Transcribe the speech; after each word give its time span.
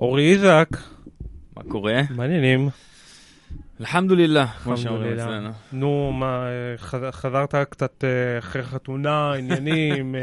אורי 0.00 0.32
איזק, 0.32 0.68
מה 1.56 1.62
קורה? 1.68 2.00
מעניינים. 2.10 2.68
אלחמדולillah, 3.80 4.46
כמו 4.64 4.76
שאומרים. 4.76 5.18
אצלנו. 5.18 5.50
נו, 5.72 6.12
מה, 6.12 6.46
אה, 6.46 6.78
חז- 6.78 7.10
חזרת 7.10 7.54
קצת 7.70 8.04
אה, 8.04 8.38
אחרי 8.38 8.62
חתונה, 8.62 9.32
עניינים, 9.32 10.14
אה, 10.14 10.20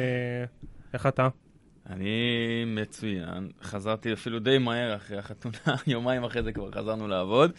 איך 0.93 1.05
אתה? 1.07 1.27
אני 1.89 2.63
מצוין, 2.67 3.49
חזרתי 3.61 4.13
אפילו 4.13 4.39
די 4.39 4.57
מהר 4.57 4.95
אחרי 4.95 5.17
החתונה, 5.17 5.75
יומיים 5.87 6.23
אחרי 6.23 6.43
זה 6.43 6.51
כבר 6.51 6.71
חזרנו 6.71 7.07
לעבוד. 7.07 7.51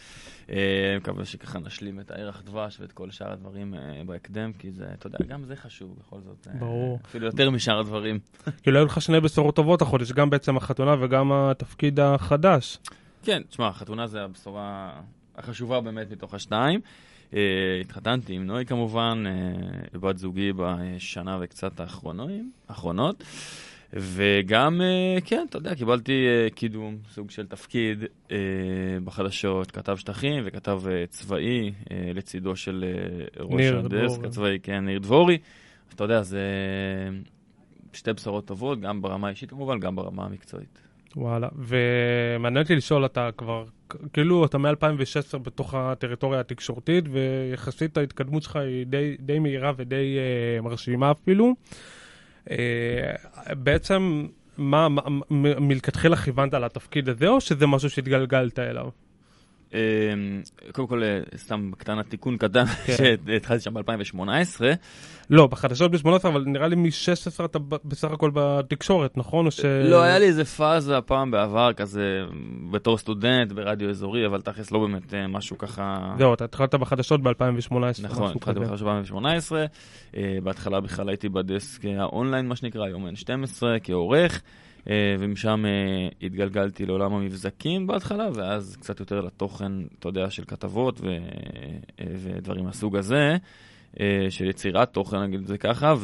אה, 0.49 0.95
מקווה 0.97 1.25
שככה 1.25 1.59
נשלים 1.59 1.99
את 1.99 2.11
הערך 2.11 2.43
דבש 2.45 2.79
ואת 2.79 2.91
כל 2.91 3.11
שאר 3.11 3.31
הדברים 3.31 3.73
אה, 3.73 4.01
בהקדם, 4.05 4.53
כי 4.53 4.71
זה, 4.71 4.85
אתה 4.93 5.07
יודע, 5.07 5.17
גם 5.27 5.43
זה 5.43 5.55
חשוב 5.55 5.99
בכל 5.99 6.19
זאת. 6.21 6.47
אה, 6.47 6.59
ברור. 6.59 6.99
אפילו 7.05 7.25
יותר 7.25 7.49
משאר 7.49 7.79
הדברים. 7.79 8.19
כאילו, 8.63 8.77
היו 8.77 8.85
לך 8.85 9.01
שני 9.01 9.19
בשורות 9.19 9.55
טובות 9.55 9.81
החודש, 9.81 10.11
גם 10.11 10.29
בעצם 10.29 10.57
החתונה 10.57 10.95
וגם 10.99 11.31
התפקיד 11.31 11.99
החדש. 11.99 12.77
כן, 13.23 13.41
תשמע, 13.49 13.67
החתונה 13.67 14.07
זה 14.07 14.21
הבשורה 14.21 14.91
החשובה 15.35 15.81
באמת 15.81 16.11
מתוך 16.11 16.33
השתיים. 16.33 16.79
Uh, 17.31 17.33
התחתנתי 17.81 18.33
עם 18.33 18.47
נוי 18.47 18.65
כמובן, 18.65 19.23
uh, 19.93 19.97
בת 19.97 20.17
זוגי 20.17 20.51
בשנה 20.55 21.37
וקצת 21.41 21.79
האחרונים, 21.79 22.51
האחרונות. 22.69 23.23
וגם, 23.93 24.81
uh, 24.81 25.21
כן, 25.21 25.45
אתה 25.49 25.57
יודע, 25.57 25.75
קיבלתי 25.75 26.25
uh, 26.47 26.53
קידום, 26.53 26.97
סוג 27.11 27.31
של 27.31 27.47
תפקיד 27.47 28.03
uh, 28.03 28.31
בחדשות, 29.03 29.71
כתב 29.71 29.95
שטחים 29.95 30.43
וכתב 30.45 30.81
צבאי 31.09 31.71
לצידו 32.15 32.55
של 32.55 32.85
ראש 33.39 33.65
הדסק. 33.65 34.25
הצבאי, 34.25 34.59
כן, 34.63 34.85
ניר 34.85 34.99
דבורי. 34.99 35.37
אז 35.87 35.93
אתה 35.93 36.03
יודע, 36.03 36.21
זה 36.21 36.41
שתי 37.93 38.13
בשורות 38.13 38.45
טובות, 38.45 38.79
גם 38.79 39.01
ברמה 39.01 39.27
האישית 39.27 39.49
כמובן, 39.49 39.79
גם 39.79 39.95
ברמה 39.95 40.25
המקצועית. 40.25 40.81
וואלה, 41.15 41.47
ומעניין 41.55 42.63
אותי 42.63 42.75
לשאול, 42.75 43.05
אתה 43.05 43.29
כבר, 43.37 43.65
כאילו, 44.13 44.45
אתה 44.45 44.57
מ-2016 44.57 45.37
בתוך 45.37 45.73
הטריטוריה 45.73 46.39
התקשורתית, 46.39 47.05
ויחסית 47.11 47.97
ההתקדמות 47.97 48.43
שלך 48.43 48.55
היא 48.55 48.85
די, 48.85 49.15
די 49.19 49.39
מהירה 49.39 49.71
ודי 49.77 50.17
אה, 50.17 50.61
מרשימה 50.61 51.11
אפילו. 51.11 51.55
אה, 52.51 52.55
בעצם, 53.53 54.27
מה, 54.57 54.87
מלכתחילה 55.59 56.15
כיוונת 56.15 56.53
לתפקיד 56.53 57.09
הזה, 57.09 57.27
או 57.27 57.41
שזה 57.41 57.67
משהו 57.67 57.89
שהתגלגלת 57.89 58.59
אליו? 58.59 58.89
אמ, 59.73 59.79
קודם 60.71 60.87
כל, 60.87 61.03
אה, 61.03 61.19
סתם 61.37 61.71
קטן 61.77 62.01
תיקון 62.01 62.37
קטן, 62.37 62.65
כן. 62.65 62.93
שהתחלתי 62.97 63.63
שם 63.63 63.73
ב-2018. 63.73 64.61
לא, 65.29 65.47
בחדשות 65.47 65.91
ב-18, 65.91 66.27
אבל 66.27 66.43
נראה 66.45 66.67
לי 66.67 66.75
מ-16 66.75 67.45
אתה 67.45 67.59
בסך 67.85 68.11
הכל 68.11 68.31
בתקשורת, 68.33 69.17
נכון? 69.17 69.45
או 69.45 69.51
ש... 69.51 69.65
לא, 69.65 70.01
היה 70.01 70.19
לי 70.19 70.25
איזה 70.25 70.45
פאזה 70.45 71.01
פעם 71.01 71.31
בעבר, 71.31 71.73
כזה, 71.73 72.21
בתור 72.71 72.97
סטודנט 72.97 73.51
ברדיו 73.51 73.89
אזורי, 73.89 74.25
אבל 74.25 74.41
תכלס 74.41 74.71
לא 74.71 74.79
באמת 74.79 75.13
אה, 75.13 75.27
משהו 75.27 75.57
ככה... 75.57 76.15
זהו, 76.17 76.33
אתה 76.33 76.45
התחלת 76.45 76.75
בחדשות 76.75 77.23
ב-2018. 77.23 77.73
נכון, 78.01 78.31
התחלתי 78.35 78.59
בחדשות 78.59 78.87
ב-2018. 78.87 79.55
אה, 80.17 80.37
בהתחלה 80.43 80.79
בכלל 80.79 81.09
הייתי 81.09 81.29
בדסק 81.29 81.85
האונליין, 81.85 82.47
מה 82.47 82.55
שנקרא, 82.55 82.85
היום 82.85 83.07
N12, 83.07 83.63
כעורך. 83.83 84.41
אה, 84.89 85.15
ומשם 85.19 85.65
אה, 85.65 86.09
התגלגלתי 86.21 86.85
לעולם 86.85 87.13
המבזקים 87.13 87.87
בהתחלה, 87.87 88.29
ואז 88.33 88.77
קצת 88.79 88.99
יותר 88.99 89.21
לתוכן, 89.21 89.71
אתה 89.99 90.07
יודע, 90.07 90.29
של 90.29 90.43
כתבות 90.47 91.01
ו- 91.01 91.07
אה, 91.07 92.05
ודברים 92.15 92.65
מהסוג 92.65 92.95
הזה, 92.95 93.37
של 94.29 94.49
יצירת 94.49 94.93
תוכן, 94.93 95.23
נגיד 95.23 95.39
את 95.39 95.47
זה 95.47 95.57
ככה, 95.57 95.95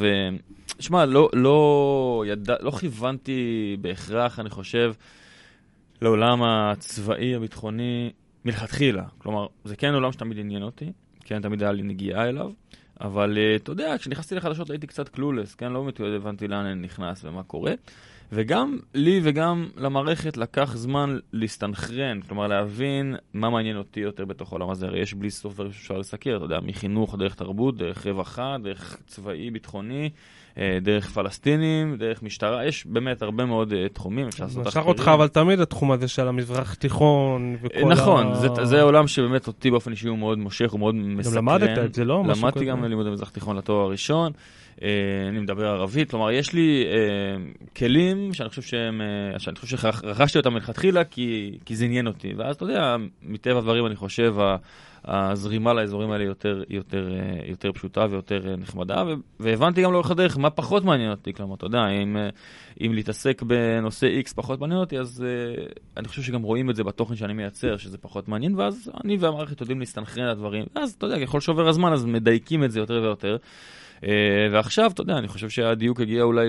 ושמע, 0.79 1.05
לא, 1.05 1.29
לא, 1.33 2.23
ידע, 2.27 2.55
לא 2.59 2.71
כיוונתי 2.71 3.77
בהכרח, 3.81 4.39
אני 4.39 4.49
חושב, 4.49 4.93
לעולם 6.01 6.43
הצבאי, 6.43 7.35
הביטחוני, 7.35 8.11
מלכתחילה. 8.45 9.03
כלומר, 9.17 9.47
זה 9.63 9.75
כן 9.75 9.93
עולם 9.93 10.11
שתמיד 10.11 10.39
עניין 10.39 10.63
אותי, 10.63 10.91
כן, 11.25 11.41
תמיד 11.41 11.63
היה 11.63 11.71
לי 11.71 11.83
נגיעה 11.83 12.30
אליו. 12.30 12.52
אבל 13.02 13.37
אתה 13.55 13.71
יודע, 13.71 13.95
כשנכנסתי 13.97 14.35
לחדשות 14.35 14.69
הייתי 14.69 14.87
קצת 14.87 15.09
קלולס, 15.09 15.55
כן? 15.55 15.71
לא 15.71 15.81
באמת 15.81 15.99
הבנתי 15.99 16.47
לאן 16.47 16.65
אני 16.65 16.81
נכנס 16.81 17.25
ומה 17.25 17.43
קורה. 17.43 17.73
וגם 18.31 18.77
לי 18.93 19.19
וגם 19.23 19.67
למערכת 19.77 20.37
לקח 20.37 20.75
זמן 20.75 21.17
להסתנכרן, 21.33 22.21
כלומר 22.21 22.47
להבין 22.47 23.15
מה 23.33 23.49
מעניין 23.49 23.77
אותי 23.77 23.99
יותר 23.99 24.25
בתוך 24.25 24.52
העולם 24.52 24.69
הזה. 24.69 24.86
הרי 24.86 24.99
יש 24.99 25.13
בלי 25.13 25.30
סוף 25.30 25.53
דברים 25.53 25.71
שאפשר 25.71 25.97
לסקר, 25.97 26.35
אתה 26.37 26.45
יודע, 26.45 26.59
מחינוך, 26.59 27.15
דרך 27.15 27.35
תרבות, 27.35 27.77
דרך 27.77 28.08
רווחה, 28.08 28.55
דרך 28.64 28.97
צבאי, 29.08 29.52
ביטחוני, 29.52 30.09
אה, 30.58 30.77
דרך 30.81 31.09
פלסטינים, 31.11 31.95
דרך 31.97 32.23
משטרה, 32.23 32.65
יש 32.65 32.85
באמת 32.85 33.21
הרבה 33.21 33.45
מאוד 33.45 33.73
אה, 33.73 33.89
תחומים, 33.89 34.27
אפשר 34.27 34.43
לעשות 34.43 34.67
נשאר 34.67 34.83
אותך 34.83 35.11
אבל 35.14 35.27
תמיד 35.27 35.59
התחום 35.59 35.91
הזה 35.91 36.08
של 36.08 36.27
המזרח 36.27 36.73
תיכון 36.73 37.58
וכל 37.61 37.91
ה... 37.91 37.95
נכון, 37.95 38.33
זה, 38.33 38.47
זה 38.64 38.81
עולם 38.81 39.08
שבאמת 39.08 39.47
אותי 39.47 39.71
באופן 39.71 39.91
אישי 39.91 40.08
הוא 40.08 40.17
מאוד 40.17 40.37
מושך, 40.37 40.71
הוא 40.71 40.80
מאוד 40.80 40.95
גם 40.95 41.17
מסקרן. 41.17 41.37
למדת 41.37 41.77
את 41.77 41.93
זה, 41.93 42.05
לא? 42.05 42.23
למדתי. 42.27 42.65
גם 42.65 42.85
לימודי 42.85 43.09
מזרח 43.09 43.30
תיכון 43.30 43.55
לתואר 43.55 43.85
הראשון. 43.85 44.31
אה, 44.83 45.27
אני 45.30 45.39
מדבר 45.39 45.67
ערבית, 45.67 46.11
כלומר, 46.11 46.31
יש 46.31 46.53
לי 46.53 46.86
אה, 46.86 47.52
כלים 47.77 48.33
שאני 48.33 48.49
חושב 48.49 48.61
שהם, 48.61 49.02
אה, 49.02 49.39
שאני 49.39 49.55
חושב 49.55 49.77
שרכשתי 49.77 50.37
אותם 50.37 50.53
מלכתחילה 50.53 51.03
כי, 51.03 51.58
כי 51.65 51.75
זה 51.75 51.86
עניין 51.86 52.08
אותי. 52.08 52.33
ואז, 52.37 52.55
אתה 52.55 52.65
יודע, 52.65 52.95
מטבע 53.21 53.58
הדברים, 53.58 53.85
אני 53.85 53.95
חושב, 53.95 54.35
הזרימה 55.05 55.73
לאזורים 55.73 56.11
האלה 56.11 56.23
יותר, 56.23 56.64
יותר, 56.69 57.09
יותר 57.45 57.71
פשוטה 57.71 58.05
ויותר 58.09 58.55
נחמדה, 58.58 59.03
והבנתי 59.39 59.81
גם 59.81 59.91
לאורך 59.91 60.11
הדרך 60.11 60.37
מה 60.37 60.49
פחות 60.49 60.83
מעניין 60.83 61.11
אותי, 61.11 61.33
כלומר, 61.33 61.55
אתה 61.55 61.65
יודע, 61.65 61.87
אם, 61.87 62.17
אם 62.81 62.93
להתעסק 62.93 63.41
בנושא 63.41 64.08
X 64.25 64.33
פחות 64.35 64.59
מעניין 64.59 64.80
אותי, 64.80 64.99
אז 64.99 65.25
אני 65.97 66.08
חושב 66.08 66.21
שגם 66.21 66.41
רואים 66.41 66.69
את 66.69 66.75
זה 66.75 66.83
בתוכן 66.83 67.15
שאני 67.15 67.33
מייצר, 67.33 67.77
שזה 67.77 67.97
פחות 67.97 68.27
מעניין, 68.27 68.55
ואז 68.55 68.91
אני 69.03 69.17
והמערכת 69.17 69.61
יודעים 69.61 69.80
להסתנכרן 69.80 70.23
על 70.23 70.30
הדברים, 70.30 70.65
ואז, 70.75 70.91
אתה 70.91 71.05
יודע, 71.05 71.25
ככל 71.25 71.39
שעובר 71.39 71.67
הזמן, 71.67 71.93
אז 71.93 72.05
מדייקים 72.05 72.64
את 72.64 72.71
זה 72.71 72.80
יותר 72.80 73.02
ויותר. 73.03 73.37
Uh, 74.02 74.08
ועכשיו, 74.52 74.92
אתה 74.94 75.02
יודע, 75.02 75.17
אני 75.17 75.28
חושב 75.28 75.50
שהדיוק 75.50 76.02
הגיע 76.02 76.23
אולי 76.23 76.48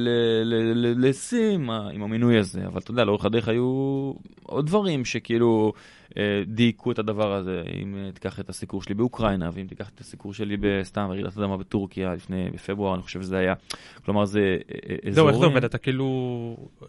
לשיא 0.97 1.55
עם 1.93 2.03
המינוי 2.03 2.39
הזה, 2.39 2.67
אבל 2.67 2.81
אתה 2.81 2.91
יודע, 2.91 3.05
לאורך 3.05 3.25
הדרך 3.25 3.49
היו 3.49 4.13
עוד 4.43 4.67
דברים 4.67 5.05
שכאילו 5.05 5.73
דייקו 6.47 6.93
את 6.93 6.99
הדבר 6.99 7.33
הזה. 7.33 7.63
אם 7.83 7.95
uh, 7.95 8.15
תיקח 8.15 8.41
את 8.41 8.49
הסיקור 8.49 8.83
שלי 8.83 8.95
באוקראינה, 8.95 9.51
ואם 9.53 9.67
תיקח 9.67 9.91
את 9.95 10.01
הסיקור 10.01 10.35
שלי 10.35 10.57
בסתם 10.61 11.07
רעידת 11.11 11.39
אדמה 11.39 11.57
בטורקיה 11.57 12.15
לפני, 12.15 12.51
בפברואר, 12.51 12.95
אני 12.95 13.03
חושב 13.03 13.23
שזה 13.23 13.39
היה. 13.39 13.55
כלומר, 14.05 14.25
זה 14.25 14.59
uh, 14.61 14.73
uh, 14.73 14.77
זהו, 15.11 15.11
אזורים... 15.11 15.29
איך 15.29 15.39
זה 15.39 15.47
עובד? 15.47 15.65
אתה 15.65 15.79
כאילו 15.79 16.07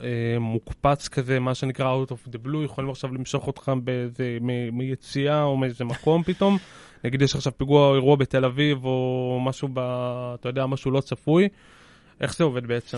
אה, 0.02 0.40
מוקפץ 0.40 1.08
כזה, 1.08 1.40
מה 1.40 1.56
שנקרא 1.56 2.04
out 2.04 2.10
of 2.10 2.30
the 2.30 2.48
blue, 2.48 2.66
יכולים 2.66 2.90
עכשיו 2.90 3.14
למשוך 3.14 3.48
אותך 3.48 3.72
באיזה, 3.84 4.38
מיציאה 4.72 5.44
או 5.44 5.58
מאיזה 5.58 5.86
מקום 5.86 6.24
פתאום. 6.24 6.58
נגיד 7.04 7.22
יש 7.22 7.36
עכשיו 7.36 7.58
פיגוע 7.58 7.88
או 7.88 7.96
אירוע 7.96 8.16
בתל 8.16 8.46
אביב, 8.46 8.86
או 8.86 9.40
משהו 9.44 9.70
ב... 9.74 9.80
אתה 10.40 10.50
יודע, 10.50 10.66
משהו 10.66 10.92
לא 10.92 11.02
צפוי. 11.02 11.48
איך 12.22 12.36
זה 12.36 12.44
עובד 12.44 12.68
בעצם? 12.68 12.98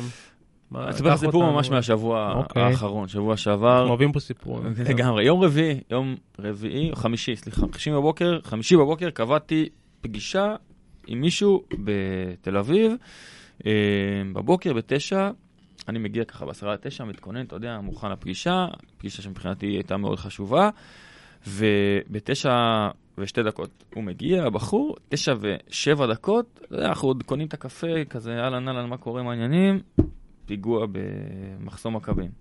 אני 0.75 0.90
אספר 0.90 1.13
לך 1.13 1.19
סיפור. 1.19 1.52
ממש 1.52 1.69
מהשבוע 1.69 2.34
אוקיי. 2.34 2.63
האחרון, 2.63 3.07
שבוע 3.07 3.38
שעבר. 3.38 3.74
אנחנו 3.75 3.90
אוהבים 3.90 4.12
פה 4.12 4.19
סיפורים. 4.19 4.74
לגמרי, 4.90 5.25
יום 5.25 5.41
רביעי, 5.41 5.80
יום 5.91 6.16
רביעי, 6.40 6.91
או 6.91 6.96
חמישי, 6.96 7.35
סליחה, 7.35 7.62
חמישי 7.62 7.91
בבוקר, 7.91 8.40
חמישי 8.44 8.78
בבוקר 8.78 9.09
קבעתי 9.09 9.69
פגישה 10.02 10.56
עם 11.08 11.22
מישהו 11.22 11.63
בתל 11.85 12.58
אביב, 12.58 12.91
אה, 13.66 13.72
בבוקר 14.34 14.74
בתשע, 14.74 15.29
אני 15.88 16.00
מגיע 16.00 16.24
ככה 16.24 16.46
בעשרה 16.46 16.74
לתשע, 16.74 17.03
מתכונן, 17.03 17.46
אתה 17.46 17.56
יודע, 17.56 17.79
מוכן 17.79 18.12
לפגישה, 18.12 18.68
פגישה 18.97 19.22
שמבחינתי 19.22 19.66
הייתה 19.66 19.97
מאוד 19.97 20.19
חשובה, 20.19 20.69
ובתשע 21.47 22.88
ושתי 23.18 23.44
דקות 23.44 23.84
הוא 23.96 24.03
מגיע, 24.03 24.44
הבחור, 24.44 24.96
תשע 25.09 25.34
ושבע 25.40 26.08
דקות, 26.08 26.59
אתה 26.66 26.75
יודע, 26.75 26.85
אנחנו 26.85 27.08
עוד 27.08 27.24
קונים 27.24 27.47
את 27.47 27.53
הקפה, 27.53 28.06
כזה 28.09 28.31
אהלן 28.31 28.68
אהלן, 28.68 28.90
מה 28.90 28.97
קורה, 28.97 29.24
מה 29.24 29.31
העניינים? 29.31 29.79
פיגוע 30.49 30.85
במחסום 30.91 31.95
מכבים. 31.95 32.31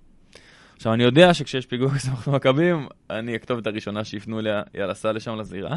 עכשיו, 0.77 0.95
אני 0.95 1.03
יודע 1.03 1.35
שכשיש 1.35 1.67
פיגוע 1.67 1.89
במחסום 1.93 2.35
מכבים, 2.35 2.87
אני 3.11 3.35
הכתובת 3.35 3.67
הראשונה 3.67 4.05
שיפנו 4.05 4.41
אליה, 4.41 4.63
יאללה, 4.75 4.95
סע 4.95 5.13
לשם 5.13 5.37
לזירה. 5.37 5.77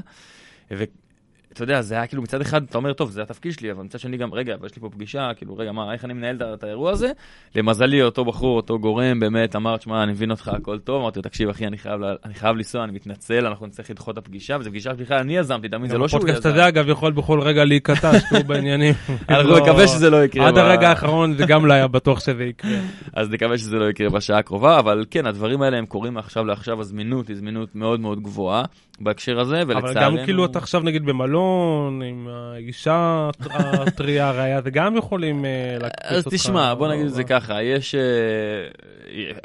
ואתה 1.51 1.63
יודע, 1.63 1.81
זה 1.81 1.95
היה 1.95 2.07
כאילו 2.07 2.21
מצד 2.21 2.41
אחד, 2.41 2.63
אתה 2.63 2.77
אומר, 2.77 2.93
טוב, 2.93 3.11
זה 3.11 3.21
התפקיד 3.21 3.53
שלי, 3.53 3.71
אבל 3.71 3.83
מצד 3.83 3.99
שני 3.99 4.17
גם, 4.17 4.33
רגע, 4.33 4.55
אבל 4.55 4.65
יש 4.65 4.75
לי 4.75 4.81
פה 4.81 4.89
פגישה, 4.89 5.31
כאילו, 5.37 5.57
רגע, 5.57 5.71
מה, 5.71 5.93
איך 5.93 6.05
אני 6.05 6.13
מנהל 6.13 6.37
את 6.53 6.63
האירוע 6.63 6.91
הזה? 6.91 7.11
למזלי, 7.55 8.03
אותו 8.03 8.25
בחור, 8.25 8.57
אותו 8.57 8.79
גורם, 8.79 9.19
באמת 9.19 9.55
אמר, 9.55 9.77
תשמע, 9.77 10.03
אני 10.03 10.11
מבין 10.11 10.31
אותך, 10.31 10.47
הכל 10.47 10.79
טוב. 10.79 11.01
אמרתי 11.01 11.19
לו, 11.19 11.23
תקשיב, 11.23 11.49
אחי, 11.49 11.67
אני 11.67 11.77
חייב, 11.77 12.01
אני 12.25 12.33
חייב 12.33 12.55
לנסוע, 12.55 12.83
אני 12.83 12.91
מתנצל, 12.91 13.45
אנחנו 13.45 13.67
נצטרך 13.67 13.89
לדחות 13.89 14.13
את 14.13 14.17
הפגישה, 14.17 14.57
וזו 14.59 14.69
פגישה 14.69 14.91
שבכלל 14.93 15.17
אני 15.17 15.37
יזמתי, 15.37 15.69
תמיד 15.69 15.91
זה 15.91 15.97
לא 15.97 16.07
שהוא 16.07 16.17
הפודקאסט 16.17 16.39
יזם. 16.39 16.49
הזה, 16.49 16.67
אגב, 16.67 16.89
יכול 16.89 17.11
בכל 17.11 17.39
רגע 17.41 17.65
להיקטע, 17.65 18.11
שתהיו 18.19 18.43
בעניינים. 18.43 18.93
אנחנו 19.29 19.49
לא- 19.49 19.59
נקווה 19.59 19.87
שזה 19.87 20.09
לא 20.09 20.23
יקרה. 20.23 20.47
עד 20.47 20.57
הרגע 20.57 20.89
האחרון 20.89 21.33
זה 21.37 21.45
גם 21.45 21.65
לא 21.65 21.73
היה 21.73 21.87
בטוח 21.87 22.19
שזה 22.19 22.43
יקרה. 22.43 22.71
אז 23.13 23.29
נקווה 23.29 23.57
שזה 23.57 23.75
לא 23.75 23.89
יקרה 23.89 24.09
בשעה 24.09 24.39
הקרובה, 24.39 24.79
אבל 24.79 25.05
כן, 25.11 25.25
הדברים 25.25 25.61
האלה 25.61 25.77
הם 25.77 25.85
קורים 25.85 26.13
מעכשיו 26.13 26.45
לעכשיו, 26.45 26.79
הזמינות 26.81 27.27
היא 27.27 27.35
זמינות 27.37 27.75
מאוד 27.75 27.99
מאוד 27.99 28.23
גבוהה 28.23 28.63
בהקשר 28.99 29.39
הזה, 29.39 29.61
ולצערנו... 29.67 29.91
אבל 29.91 30.17
גם 30.17 30.25
כאילו 30.25 30.45
אתה 30.45 30.59
עכשיו 30.59 30.81
נגיד 30.81 31.05
במלון, 31.05 31.40
סרטון 31.41 32.01
עם 32.01 32.27
האישה 32.27 33.29
הטריה 33.87 34.29
הרעיה, 34.29 34.61
זה 34.61 34.69
גם 34.69 34.95
יכולים 34.97 35.45
אה, 35.45 35.77
להקפיץ 35.81 36.11
אז 36.11 36.25
אותך. 36.25 36.35
תשמע, 36.35 36.73
בוא 36.73 36.87
נגיד 36.87 37.05
את 37.05 37.13
זה 37.13 37.21
לא, 37.21 37.27
ככה, 37.27 37.63
יש... 37.63 37.95
אה, 37.95 38.01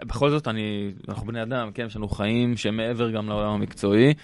בכל 0.06 0.30
זאת, 0.30 0.48
אני, 0.48 0.92
אנחנו 1.08 1.26
בני 1.26 1.42
אדם, 1.42 1.70
כן, 1.74 1.86
יש 1.86 1.96
לנו 1.96 2.08
חיים 2.08 2.56
שמעבר 2.56 3.10
גם 3.10 3.28
לעולם 3.28 3.52
המקצועי, 3.52 4.14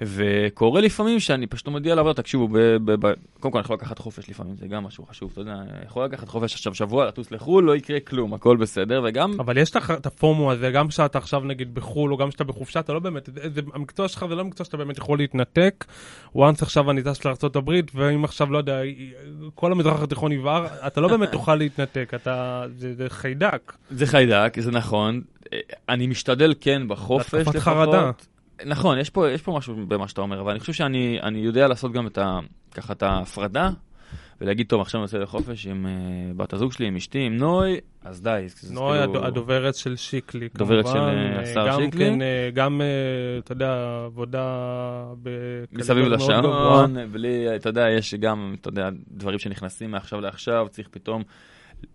וקורה 0.00 0.80
לפעמים 0.80 1.20
שאני 1.20 1.46
פשוט 1.46 1.68
מודיע 1.68 1.94
לעבודה, 1.94 2.22
תקשיבו, 2.22 2.48
ב, 2.48 2.58
ב, 2.58 3.06
ב, 3.06 3.12
קודם 3.40 3.52
כל 3.52 3.58
אני 3.58 3.64
יכול 3.64 3.76
לקחת 3.76 3.98
חופש 3.98 4.30
לפעמים, 4.30 4.56
זה 4.56 4.66
גם 4.66 4.84
משהו 4.84 5.06
חשוב, 5.06 5.30
אתה 5.32 5.40
יודע, 5.40 5.52
אני 5.52 5.86
יכול 5.86 6.04
לקחת 6.04 6.28
חופש 6.28 6.54
עכשיו 6.54 6.74
שבוע, 6.74 7.06
לטוס 7.06 7.30
לחו"ל, 7.30 7.64
לא 7.64 7.76
יקרה 7.76 8.00
כלום, 8.00 8.34
הכל 8.34 8.56
בסדר, 8.56 9.02
וגם... 9.04 9.40
אבל 9.40 9.58
יש 9.58 9.76
לך 9.76 9.90
את 9.90 10.06
הפומו 10.06 10.52
הזה, 10.52 10.70
גם 10.70 10.88
כשאתה 10.88 11.18
עכשיו 11.18 11.40
נגיד 11.40 11.74
בחו"ל, 11.74 12.12
או 12.12 12.16
גם 12.16 12.28
כשאתה 12.28 12.44
בחופשה, 12.44 12.80
אתה 12.80 12.92
לא 12.92 12.98
באמת, 12.98 13.28
זה, 13.34 13.50
זה, 13.54 13.60
המקצוע 13.74 14.08
שלך 14.08 14.24
זה 14.28 14.34
לא 14.34 14.44
מקצוע 14.44 14.64
שאתה 14.64 14.76
באמת 14.76 14.98
יכול 14.98 15.18
להתנתק. 15.18 15.84
once 16.36 16.62
עכשיו 16.62 16.90
אני 16.90 17.02
טס 17.02 17.19
לארה"ב, 17.24 17.70
ואם 17.94 18.24
עכשיו, 18.24 18.52
לא 18.52 18.58
יודע, 18.58 18.80
כל 19.54 19.72
המזרח 19.72 20.02
התיכון 20.02 20.32
יבער, 20.32 20.66
אתה 20.86 21.00
לא 21.00 21.08
באמת 21.08 21.32
תוכל 21.36 21.54
להתנתק, 21.54 22.12
אתה, 22.14 22.64
זה, 22.76 22.94
זה 22.94 23.10
חיידק. 23.10 23.72
זה 23.90 24.06
חיידק, 24.06 24.60
זה 24.60 24.70
נכון. 24.70 25.20
אני 25.88 26.06
משתדל 26.06 26.54
כן 26.60 26.88
בחופש 26.88 27.34
התקפת 27.34 27.54
לפחות. 27.54 27.62
חרדה. 27.62 28.10
נכון, 28.66 28.98
יש 28.98 29.10
פה, 29.10 29.30
יש 29.30 29.42
פה 29.42 29.52
משהו 29.56 29.86
במה 29.88 30.08
שאתה 30.08 30.20
אומר, 30.20 30.40
אבל 30.40 30.50
אני 30.50 30.60
חושב 30.60 30.72
שאני 30.72 31.18
אני 31.22 31.38
יודע 31.38 31.68
לעשות 31.68 31.92
גם 31.92 32.06
את 32.06 32.18
ה, 32.18 32.38
ככה 32.74 32.92
את 32.92 33.02
ההפרדה, 33.02 33.70
ולהגיד, 34.40 34.66
טוב, 34.66 34.80
עכשיו 34.80 35.00
אני 35.00 35.04
יוצא 35.04 35.18
לחופש 35.18 35.66
עם 35.66 35.86
uh, 35.86 36.36
בת 36.36 36.52
הזוג 36.52 36.72
שלי, 36.72 36.86
עם 36.86 36.96
אשתי, 36.96 37.18
עם 37.18 37.36
נוי, 37.36 37.76
אז 38.04 38.22
די. 38.22 38.46
נוי, 38.70 38.98
כאילו- 38.98 39.18
הד- 39.18 39.24
הדוברת 39.26 39.74
של 39.74 39.96
שיקלי, 39.96 40.48
דוברת 40.54 40.86
של, 40.86 40.92
כמובן. 40.92 41.08
אה, 41.08 41.36
אה, 41.36 41.40
השר 41.40 41.78
שיקלי. 41.78 42.04
כן, 42.04 42.18
גם, 42.54 42.80
אתה 43.38 43.52
יודע, 43.52 44.02
עבודה 44.06 44.44
מסביב. 45.72 46.04
לשעון, 46.04 46.96
בלי, 47.12 47.56
אתה 47.56 47.68
יודע, 47.68 47.90
יש 47.90 48.14
גם, 48.14 48.54
אתה 48.60 48.68
יודע, 48.68 48.88
דברים 49.10 49.38
שנכנסים 49.38 49.90
מעכשיו 49.90 50.20
לעכשיו, 50.20 50.66
צריך 50.70 50.88
פתאום, 50.90 51.22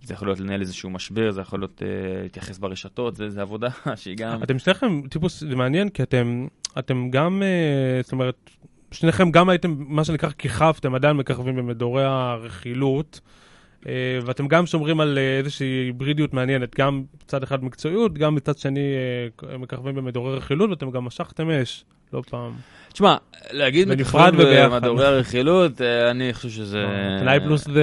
זה 0.03 0.13
יכול 0.13 0.27
להיות 0.27 0.39
לנהל 0.39 0.62
איזשהו 0.62 0.89
משבר, 0.89 1.31
זה 1.31 1.42
יכול 1.42 1.59
להיות 1.59 1.81
להתייחס 2.24 2.57
ברשתות, 2.57 3.15
זה, 3.15 3.30
זה 3.30 3.42
עבודה 3.42 3.69
שהיא 3.95 4.18
גם... 4.18 4.44
אתם 4.44 4.59
שניכם 4.59 5.01
טיפוס, 5.09 5.39
זה 5.39 5.56
מעניין, 5.56 5.89
כי 5.89 6.03
אתם, 6.03 6.47
אתם 6.80 7.09
גם, 7.09 7.42
זאת 8.03 8.12
אומרת, 8.12 8.50
שניכם 8.92 9.32
גם 9.32 9.50
הייתם, 9.50 9.76
מה 9.78 10.04
שנקרא, 10.04 10.30
כיכבתם, 10.38 10.96
עדיין 10.96 11.18
מככבים 11.18 11.56
במדורי 11.56 12.04
הרכילות, 12.06 13.20
אה, 13.88 14.20
ואתם 14.26 14.48
גם 14.48 14.66
שומרים 14.66 15.00
על 15.00 15.18
אה, 15.18 15.38
איזושהי 15.38 15.68
היברידיות 15.68 16.34
מעניינת, 16.34 16.76
גם 16.80 17.04
מצד 17.24 17.44
אחד 17.44 17.64
מקצועיות, 17.64 18.14
גם 18.14 18.36
מצד 18.36 18.58
שני 18.58 18.80
אה, 19.50 19.58
מככבים 19.58 19.96
במדורי 19.96 20.38
רכילות, 20.38 20.70
ואתם 20.70 20.92
גם 20.92 21.06
משכתם 21.06 21.50
אש, 21.50 21.84
לא 22.14 22.22
פעם. 22.30 22.52
תשמע, 22.94 23.16
להגיד 23.52 23.88
מככבים. 23.88 24.34
במדורי 24.38 25.06
הרכילות, 25.06 25.81
אני 25.81 26.34
חושב 26.34 26.50
שזה... 26.50 26.86
תנאי 27.20 27.40
פלוס 27.40 27.66
זה 27.66 27.81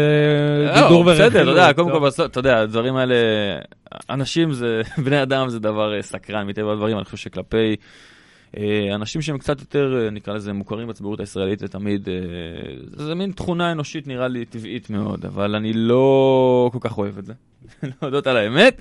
לא, 0.66 0.82
גידור 0.82 1.06
ורכילות. 1.06 1.28
בסדר, 1.28 1.42
אתה 1.42 1.50
יודע, 1.50 1.72
קודם 1.72 1.88
לא. 1.88 1.94
כל, 1.94 2.06
בסוף, 2.06 2.26
אתה 2.26 2.38
יודע, 2.38 2.60
הדברים 2.60 2.96
האלה, 2.96 3.14
אנשים 4.10 4.52
זה, 4.52 4.82
בני 5.04 5.22
אדם 5.22 5.48
זה 5.48 5.58
דבר 5.58 6.02
סקרן, 6.02 6.46
מטבע 6.46 6.72
הדברים, 6.72 6.96
אני 6.96 7.04
חושב 7.04 7.16
שכלפי 7.16 7.76
אנשים 8.94 9.22
שהם 9.22 9.38
קצת 9.38 9.60
יותר, 9.60 10.00
אה, 10.04 10.10
נקרא 10.10 10.34
לזה, 10.34 10.52
מוכרים 10.52 10.88
בציבוריות 10.88 11.20
הישראלית, 11.20 11.58
זה 11.58 11.68
תמיד, 11.68 12.08
אה, 12.08 12.14
זה 13.04 13.14
מין 13.14 13.32
תכונה 13.32 13.72
אנושית 13.72 14.06
נראה 14.06 14.28
לי 14.28 14.44
טבעית 14.44 14.90
מאוד, 14.90 15.26
אבל 15.26 15.54
אני 15.54 15.72
לא 15.72 16.70
כל 16.72 16.78
כך 16.80 16.98
אוהב 16.98 17.18
את 17.18 17.24
זה, 17.26 17.32
להודות 18.02 18.26
על 18.26 18.36
האמת. 18.36 18.80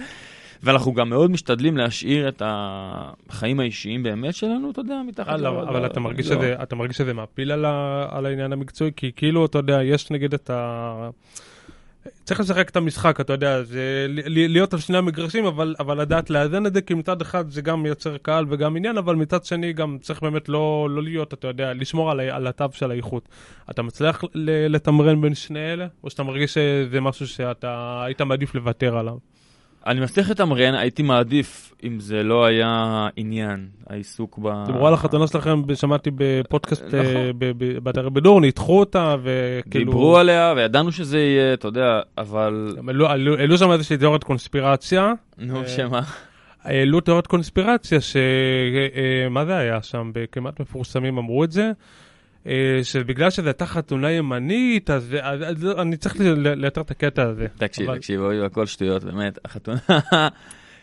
ואנחנו 0.63 0.93
גם 0.93 1.09
מאוד 1.09 1.31
משתדלים 1.31 1.77
להשאיר 1.77 2.27
את 2.29 2.41
החיים 2.45 3.59
האישיים 3.59 4.03
באמת 4.03 4.35
שלנו, 4.35 4.71
אתה 4.71 4.79
יודע, 4.79 5.01
מתחת 5.07 5.29
אה, 5.29 5.37
ל- 5.37 5.45
אבל 5.47 5.85
אתה 5.85 5.99
מרגיש 5.99 6.27
לא. 6.27 6.35
שזה, 6.35 6.55
אתה 6.63 6.75
מרגיש 6.75 6.97
שזה 6.97 7.13
מעפיל 7.13 7.51
על 7.51 8.25
העניין 8.25 8.53
המקצועי? 8.53 8.91
כי 8.95 9.11
כאילו, 9.15 9.45
אתה 9.45 9.57
יודע, 9.57 9.83
יש 9.83 10.11
נגיד 10.11 10.33
את 10.33 10.49
ה... 10.49 11.09
צריך 12.23 12.39
לשחק 12.39 12.69
את 12.69 12.75
המשחק, 12.75 13.21
אתה 13.21 13.33
יודע, 13.33 13.63
זה 13.63 14.05
להיות 14.25 14.73
על 14.73 14.79
שני 14.79 14.97
המגרשים, 14.97 15.45
אבל, 15.45 15.75
אבל 15.79 16.01
לדעת 16.01 16.29
לאזן 16.29 16.65
את 16.65 16.73
זה, 16.73 16.81
כי 16.81 16.93
מצד 16.93 17.21
אחד 17.21 17.49
זה 17.49 17.61
גם 17.61 17.83
מייצר 17.83 18.17
קהל 18.17 18.45
וגם 18.49 18.77
עניין, 18.77 18.97
אבל 18.97 19.15
מצד 19.15 19.43
שני 19.45 19.73
גם 19.73 19.97
צריך 20.01 20.21
באמת 20.21 20.49
לא, 20.49 20.87
לא 20.91 21.03
להיות, 21.03 21.33
אתה 21.33 21.47
יודע, 21.47 21.73
לשמור 21.73 22.11
על, 22.11 22.19
על 22.19 22.47
התו 22.47 22.65
של 22.73 22.91
האיכות. 22.91 23.29
אתה 23.69 23.81
מצליח 23.81 24.23
לתמרן 24.69 25.21
בין 25.21 25.35
שני 25.35 25.73
אלה, 25.73 25.87
או 26.03 26.09
שאתה 26.09 26.23
מרגיש 26.23 26.53
שזה 26.53 27.01
משהו 27.01 27.27
שאתה 27.27 28.01
היית 28.05 28.21
מעדיף 28.21 28.55
לוותר 28.55 28.97
עליו? 28.97 29.17
אני 29.87 29.99
מצליח 29.99 30.29
לתמרן, 30.29 30.73
הייתי 30.73 31.03
מעדיף 31.03 31.73
אם 31.83 31.99
זה 31.99 32.23
לא 32.23 32.45
היה 32.45 33.07
עניין, 33.15 33.67
העיסוק 33.89 34.39
ב... 34.41 34.65
דיברו 34.65 34.87
על 34.87 34.93
החתונה 34.93 35.27
שלכם, 35.27 35.61
שמעתי 35.75 36.09
בפודקאסט, 36.15 36.83
נכון. 36.83 36.99
אה, 36.99 37.31
ב- 37.37 37.77
באתר 37.83 38.09
בדור, 38.09 38.41
ניתחו 38.41 38.79
אותה, 38.79 39.15
וכאילו... 39.23 39.85
דיברו 39.85 40.17
עליה 40.17 40.53
וידענו 40.57 40.91
שזה 40.91 41.19
יהיה, 41.19 41.53
אתה 41.53 41.67
יודע, 41.67 41.99
אבל... 42.17 42.75
העלו- 43.07 43.07
שם 43.57 43.71
איזושהי 43.71 43.97
תיאוריית 43.97 44.23
קונספירציה. 44.23 45.13
נו, 45.37 45.61
אה, 45.61 45.67
שמה? 45.67 46.01
העלו 46.63 47.01
תיאוריית 47.01 47.27
קונספירציה, 47.27 48.01
ש... 48.01 48.15
אה, 48.15 49.27
זה 49.45 49.57
היה 49.57 49.81
שם? 49.81 50.11
בכמעט 50.13 50.59
מפורסמים 50.59 51.17
אמרו 51.17 51.43
את 51.43 51.51
זה. 51.51 51.71
אה, 52.47 52.53
שבגלל 52.83 53.29
שזו 53.29 53.47
הייתה 53.47 53.65
חתונה 53.65 54.11
ימנית, 54.11 54.89
אז, 54.89 55.15
אז, 55.21 55.41
אז 55.43 55.79
אני 55.79 55.97
צריך 55.97 56.15
ל- 56.19 56.53
לאתר 56.65 56.81
את 56.81 56.91
הקטע 56.91 57.23
הזה. 57.23 57.47
תקשיב, 57.57 57.89
אבל- 57.89 57.97
תקשיב, 57.97 58.21
אוי, 58.21 58.45
הכל 58.45 58.65
שטויות, 58.65 59.03
באמת, 59.03 59.39
החתונה... 59.45 59.77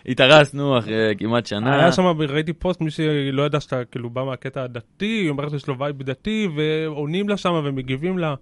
התארסנו 0.08 0.78
אחרי 0.78 1.14
כמעט 1.18 1.46
שנה. 1.46 1.80
היה 1.80 1.92
שם, 1.92 2.02
ראיתי 2.02 2.52
פוסט, 2.52 2.80
מי 2.80 2.90
שלא 2.90 3.42
ידע 3.46 3.60
שאתה 3.60 3.84
כאילו 3.84 4.10
בא 4.10 4.24
מהקטע 4.24 4.62
הדתי, 4.62 5.06
היא 5.06 5.30
אומרת 5.30 5.50
שיש 5.50 5.66
לו 5.68 5.78
vibe 5.78 6.02
דתי, 6.02 6.48
ועונים 6.56 7.28
לה 7.28 7.36
שם 7.36 7.52
ומגיבים 7.64 8.18
לה. 8.18 8.34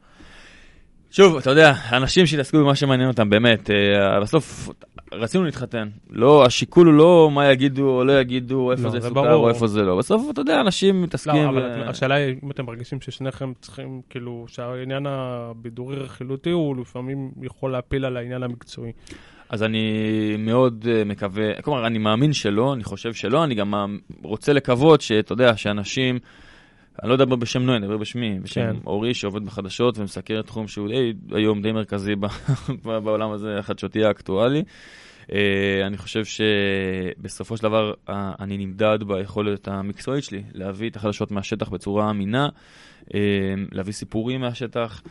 שוב, 1.10 1.36
אתה 1.36 1.50
יודע, 1.50 1.72
אנשים 1.92 2.26
שהתעסקו 2.26 2.58
במה 2.58 2.74
שמעניין 2.74 3.08
אותם, 3.08 3.30
באמת, 3.30 3.70
אה, 3.70 4.20
בסוף 4.20 4.68
רצינו 5.12 5.44
להתחתן. 5.44 5.88
לא, 6.10 6.44
השיקול 6.44 6.86
הוא 6.86 6.94
לא 6.94 7.30
מה 7.32 7.52
יגידו 7.52 7.88
או 7.88 8.04
לא 8.04 8.20
יגידו, 8.20 8.72
איפה 8.72 8.82
לא, 8.82 8.90
זה 8.90 9.00
זה 9.00 9.08
סוכר. 9.08 9.34
או 9.34 9.48
איפה 9.48 9.66
זה 9.66 9.82
לא. 9.82 9.96
בסוף, 9.96 10.30
אתה 10.30 10.40
יודע, 10.40 10.60
אנשים 10.60 10.96
לא, 10.96 11.02
מתעסקים... 11.02 11.48
אבל 11.48 11.62
ו- 11.62 11.88
השאלה 11.88 12.14
היא, 12.14 12.36
אם 12.44 12.50
אתם 12.50 12.66
מרגישים 12.66 13.00
ששניכם 13.00 13.52
צריכים, 13.60 14.00
כאילו, 14.10 14.44
שהעניין 14.48 15.06
הבידורי 15.06 15.96
רכילותי 15.96 16.50
הוא 16.50 16.76
לפעמים 16.76 17.30
יכול 17.42 17.72
להאפיל 17.72 18.04
על 18.04 18.16
העניין 18.16 18.42
המקצועי. 18.42 18.92
אז 19.48 19.62
אני 19.62 19.82
מאוד 20.38 20.84
uh, 20.84 21.08
מקווה, 21.08 21.62
כלומר, 21.62 21.86
אני 21.86 21.98
מאמין 21.98 22.32
שלא, 22.32 22.72
אני 22.74 22.84
חושב 22.84 23.14
שלא, 23.14 23.44
אני 23.44 23.54
גם 23.54 23.98
רוצה 24.22 24.52
לקוות 24.52 25.00
שאתה 25.00 25.32
יודע, 25.32 25.56
שאנשים, 25.56 26.18
אני 27.02 27.08
לא 27.10 27.14
אדבר 27.14 27.36
בשם 27.36 27.62
נוי, 27.62 27.76
אני 27.76 27.86
אדבר 27.86 27.96
בשמי, 27.96 28.38
בשם 28.40 28.60
כן. 28.60 28.76
אורי 28.86 29.14
שעובד 29.14 29.44
בחדשות 29.44 29.98
ומסקר 29.98 30.42
תחום 30.42 30.68
שהוא 30.68 30.88
די, 30.88 31.12
היום 31.30 31.62
די 31.62 31.72
מרכזי 31.72 32.12
בעולם 32.84 33.30
הזה, 33.30 33.58
החדשותי 33.58 34.04
האקטואלי. 34.04 34.62
Uh, 35.26 35.28
אני 35.86 35.96
חושב 35.96 36.22
שבסופו 36.24 37.56
של 37.56 37.62
דבר 37.62 37.92
uh, 38.08 38.12
אני 38.40 38.58
נמדד 38.58 38.98
ביכולת 39.06 39.68
המקצועית 39.68 40.24
שלי 40.24 40.42
להביא 40.54 40.90
את 40.90 40.96
החדשות 40.96 41.30
מהשטח 41.30 41.68
בצורה 41.68 42.10
אמינה, 42.10 42.48
uh, 43.04 43.12
להביא 43.72 43.92
סיפורים 43.92 44.40
מהשטח. 44.40 45.02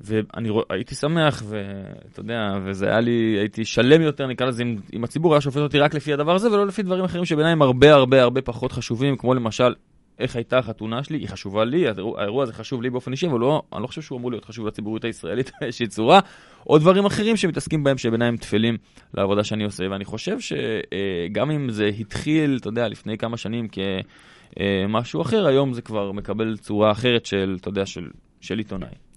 ואני 0.00 0.50
רוא- 0.50 0.64
הייתי 0.70 0.94
שמח, 0.94 1.42
ואתה 1.48 2.20
יודע, 2.20 2.58
וזה 2.64 2.86
היה 2.86 3.00
לי, 3.00 3.36
הייתי 3.38 3.64
שלם 3.64 4.02
יותר, 4.02 4.26
נקרא 4.26 4.46
לזה, 4.46 4.62
אם, 4.62 4.76
אם 4.92 5.04
הציבור 5.04 5.34
היה 5.34 5.40
שופט 5.40 5.60
אותי 5.60 5.78
רק 5.78 5.94
לפי 5.94 6.12
הדבר 6.12 6.34
הזה, 6.34 6.50
ולא 6.52 6.66
לפי 6.66 6.82
דברים 6.82 7.04
אחרים 7.04 7.24
שבעיניי 7.24 7.52
הם 7.52 7.62
הרבה 7.62 7.92
הרבה 7.94 8.22
הרבה 8.22 8.42
פחות 8.42 8.72
חשובים, 8.72 9.16
כמו 9.16 9.34
למשל, 9.34 9.74
איך 10.22 10.36
הייתה 10.36 10.58
החתונה 10.58 11.02
שלי, 11.02 11.18
היא 11.18 11.28
חשובה 11.28 11.64
לי, 11.64 11.88
האירוע, 11.88 12.20
האירוע 12.20 12.42
הזה 12.42 12.52
חשוב 12.52 12.82
לי 12.82 12.90
באופן 12.90 13.12
אישי, 13.12 13.26
אבל 13.26 13.40
לא, 13.40 13.62
אני 13.72 13.82
לא 13.82 13.86
חושב 13.86 14.02
שהוא 14.02 14.18
אמור 14.18 14.30
להיות 14.30 14.44
חשוב 14.44 14.66
לציבוריות 14.66 15.04
הישראלית 15.04 15.50
באיזושהי 15.60 15.86
צורה, 15.86 16.20
או 16.66 16.78
דברים 16.78 17.06
אחרים 17.06 17.36
שמתעסקים 17.36 17.84
בהם, 17.84 17.98
שבעיניי 17.98 18.28
הם 18.28 18.36
טפלים 18.36 18.76
לעבודה 19.14 19.44
שאני 19.44 19.64
עושה, 19.64 19.84
ואני 19.90 20.04
חושב 20.04 20.36
שגם 20.40 21.50
אם 21.50 21.70
זה 21.70 21.86
התחיל, 21.86 22.56
אתה 22.60 22.68
יודע, 22.68 22.88
לפני 22.88 23.18
כמה 23.18 23.36
שנים 23.36 23.68
כמשהו 23.68 25.22
אחר, 25.22 25.46
היום 25.46 25.72
זה 25.72 25.82
כבר 25.82 26.12
מקבל 26.12 26.56
צורה 26.56 26.92
אחרת 26.92 27.26
של, 27.26 27.56
אתה 27.60 27.68
יודע, 27.68 27.86
של, 27.86 28.08
של 28.40 28.58
עיתונאי. 28.58 29.11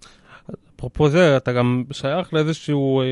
אפרופו 0.86 1.10
זה, 1.10 1.38
אתה 1.38 1.54
גם 1.54 1.84
שייך 1.92 2.34
לאיזשהו, 2.34 3.02
אה, 3.02 3.06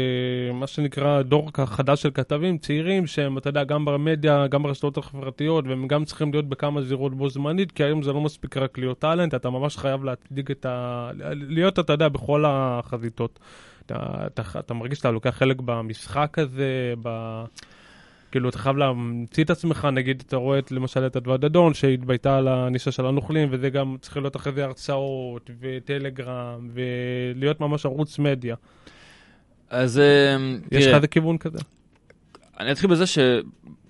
מה 0.53 0.67
שנקרא, 0.67 1.21
דור 1.21 1.49
חדש 1.65 2.01
של 2.01 2.11
כתבים 2.13 2.57
צעירים, 2.57 3.07
שהם, 3.07 3.37
אתה 3.37 3.49
יודע, 3.49 3.63
גם 3.63 3.85
במדיה, 3.85 4.47
גם 4.47 4.63
ברשתות 4.63 4.97
החברתיות, 4.97 5.67
והם 5.67 5.87
גם 5.87 6.05
צריכים 6.05 6.31
להיות 6.31 6.49
בכמה 6.49 6.81
זירות 6.81 7.15
בו 7.15 7.29
זמנית, 7.29 7.71
כי 7.71 7.83
היום 7.83 8.03
זה 8.03 8.13
לא 8.13 8.21
מספיק 8.21 8.57
רק 8.57 8.77
להיות 8.77 8.99
טאלנט, 8.99 9.33
אתה 9.33 9.49
ממש 9.49 9.77
חייב 9.77 10.03
להצדיק 10.03 10.51
את 10.51 10.65
ה... 10.65 11.09
להיות, 11.33 11.79
אתה 11.79 11.93
יודע, 11.93 12.09
בכל 12.09 12.43
החזיתות. 12.47 13.39
אתה, 13.85 13.95
אתה, 14.25 14.41
אתה 14.59 14.73
מרגיש 14.73 14.97
שאתה 14.97 15.11
לוקח 15.11 15.29
חלק 15.29 15.61
במשחק 15.65 16.39
הזה, 16.39 16.93
ב... 17.03 17.09
כאילו, 18.33 18.49
אתה 18.49 18.57
חייב 18.57 18.77
להמציא 18.77 19.43
את 19.43 19.49
עצמך, 19.49 19.87
נגיד, 19.93 20.23
אתה 20.27 20.35
רואה 20.35 20.59
את, 20.59 20.71
למשל 20.71 21.05
את 21.07 21.15
אדוה 21.15 21.37
דדון, 21.37 21.73
שהתבייתה 21.73 22.37
על 22.37 22.47
הנישה 22.47 22.91
של 22.91 23.05
הנוכלים, 23.05 23.47
וזה 23.51 23.69
גם 23.69 23.95
צריך 24.01 24.17
להיות 24.17 24.35
אחרי 24.35 24.53
זה 24.53 24.63
הרצאות, 24.63 25.49
וטלגרם, 25.59 26.69
ולהיות 26.73 27.59
ממש 27.59 27.85
ערוץ 27.85 28.19
מדיה. 28.19 28.55
אז 29.69 29.99
אה, 29.99 30.37
יש 30.71 30.85
לך 30.85 30.95
איזה 30.95 31.07
כיוון 31.07 31.37
כזה? 31.37 31.59
אני 32.59 32.71
אתחיל 32.71 32.89
בזה 32.89 33.05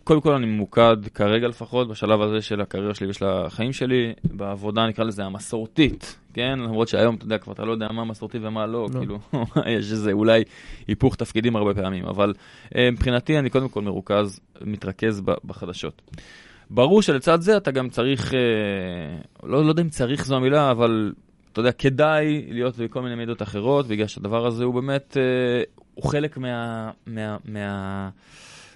קודם 0.04 0.22
כל 0.22 0.34
אני 0.34 0.46
ממוקד 0.46 0.98
כרגע 1.14 1.48
לפחות, 1.48 1.88
בשלב 1.88 2.22
הזה 2.22 2.42
של 2.42 2.62
הקריירה 2.62 2.94
שלי 2.94 3.10
ושל 3.10 3.26
החיים 3.26 3.74
שלי, 3.74 4.14
בעבודה 4.24 4.88
נקרא 4.88 5.06
לזה 5.06 5.24
המסורתית, 5.24 6.20
כן? 6.34 6.60
למרות 6.60 6.88
שהיום, 6.88 7.16
אתה 7.16 7.26
יודע, 7.26 7.38
כבר 7.38 7.54
אתה 7.54 7.66
לא 7.66 7.72
יודע 7.72 7.88
מה 7.92 8.06
מסורתי 8.06 8.38
ומה 8.42 8.66
לא, 8.66 8.88
לא. 8.94 9.00
כאילו, 9.00 9.20
יש 9.78 9.92
איזה 9.92 10.12
אולי 10.12 10.44
היפוך 10.88 11.16
תפקידים 11.16 11.56
הרבה 11.56 11.74
פעמים, 11.74 12.06
אבל 12.06 12.34
אה, 12.76 12.92
מבחינתי 12.92 13.40
אני 13.40 13.50
קודם 13.50 13.70
כל 13.70 13.82
מרוכז, 13.82 14.40
מתרכז 14.62 15.22
בחדשות. 15.22 16.02
ברור 16.70 17.02
שלצד 17.02 17.42
זה 17.42 17.58
אתה 17.58 17.72
גם 17.72 17.90
צריך, 17.90 18.34
אה, 18.34 18.40
לא, 19.44 19.66
לא 19.66 19.70
יודע 19.70 19.82
אם 19.82 19.90
צריך 19.90 20.26
זו 20.26 20.36
המילה, 20.36 20.72
אבל 20.72 21.14
אתה 21.52 21.60
יודע, 21.60 21.72
כדאי 21.72 22.46
להיות 22.50 22.78
בכל 22.78 23.02
מיני 23.02 23.16
מידות 23.16 23.42
אחרות, 23.42 23.88
בגלל 23.88 24.08
שהדבר 24.08 24.48
הזה 24.48 24.64
הוא 24.64 24.74
באמת, 24.74 25.18
אה, 25.20 25.64
הוא 25.94 26.12
חלק 26.12 26.38
מה... 26.38 26.90
מה, 27.08 27.38
מה 27.46 28.10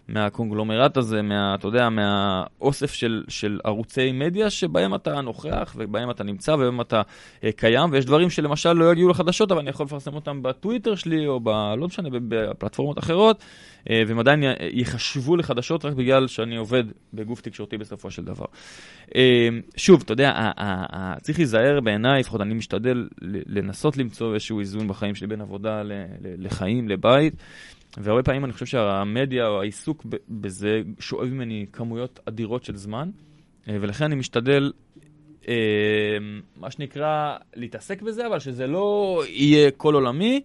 מהקונגלומרט 0.08 0.98
הזה, 0.98 1.22
מה, 1.22 1.56
אתה 1.56 1.68
יודע, 1.68 1.90
מהאוסף 1.90 2.94
של, 2.94 3.24
של 3.28 3.60
ערוצי 3.64 4.12
מדיה 4.12 4.50
שבהם 4.50 4.96
אתה 4.96 5.22
נוכח 5.22 5.76
ובהם 5.78 6.10
אתה 6.10 6.24
נמצא 6.24 6.52
ובהם 6.52 6.82
אתה 6.82 7.02
אה, 7.44 7.52
קיים, 7.52 7.92
ויש 7.92 8.06
דברים 8.06 8.30
שלמשל 8.30 8.74
לא 8.74 8.92
יגיעו 8.92 9.10
לחדשות, 9.10 9.52
אבל 9.52 9.62
אני 9.62 9.70
יכול 9.70 9.86
לפרסם 9.86 10.14
אותם 10.14 10.44
בטוויטר 10.44 10.96
שלי 10.96 11.28
או 11.28 11.40
ב... 11.40 11.50
לא 11.50 11.88
משנה, 11.88 12.10
בפלטפורמות 12.12 13.00
אחרות, 13.00 13.44
אה, 13.90 14.04
והם 14.08 14.20
עדיין 14.20 14.44
ייחשבו 14.60 15.36
לחדשות 15.36 15.86
רק 15.86 15.94
בגלל 15.94 16.28
שאני 16.28 16.56
עובד 16.56 16.84
בגוף 17.14 17.42
תקשורתי 17.42 17.78
בסופו 17.78 18.12
של 18.12 18.24
דבר. 18.24 18.46
אה, 19.16 19.50
שוב, 19.78 20.02
אתה 20.06 20.14
יודע, 20.14 20.52
צריך 21.22 21.40
להיזהר 21.40 21.80
בעיניי, 21.80 22.20
לפחות 22.20 22.42
אני 22.42 22.54
משתדל 22.54 23.08
לנסות 23.22 23.98
למצוא 23.98 24.34
איזשהו 24.34 24.60
איזון 24.60 24.88
בחיים 24.88 25.16
שלי 25.16 25.28
בין 25.28 25.42
עבודה 25.42 25.82
לחיים, 26.22 26.90
לבית. 26.90 27.34
והרבה 27.98 28.24
פעמים 28.24 28.46
אני 28.46 28.54
חושב 28.54 28.66
שהמדיה 28.66 29.48
או 29.48 29.62
העיסוק 29.62 30.06
בזה 30.30 30.82
שואב 31.00 31.28
ממני 31.30 31.66
כמויות 31.74 32.20
אדירות 32.26 32.64
של 32.64 32.76
זמן, 32.76 33.10
אה, 33.70 33.78
ולכן 33.82 34.06
אני 34.06 34.16
משתדל, 34.16 34.72
אה, 35.48 35.54
מה 36.56 36.72
שנקרא, 36.72 37.38
להתעסק 37.56 38.02
בזה, 38.02 38.28
אבל 38.28 38.40
שזה 38.40 38.68
לא 38.68 39.22
יהיה 39.28 39.72
כל 39.72 39.94
עולמי. 39.94 40.42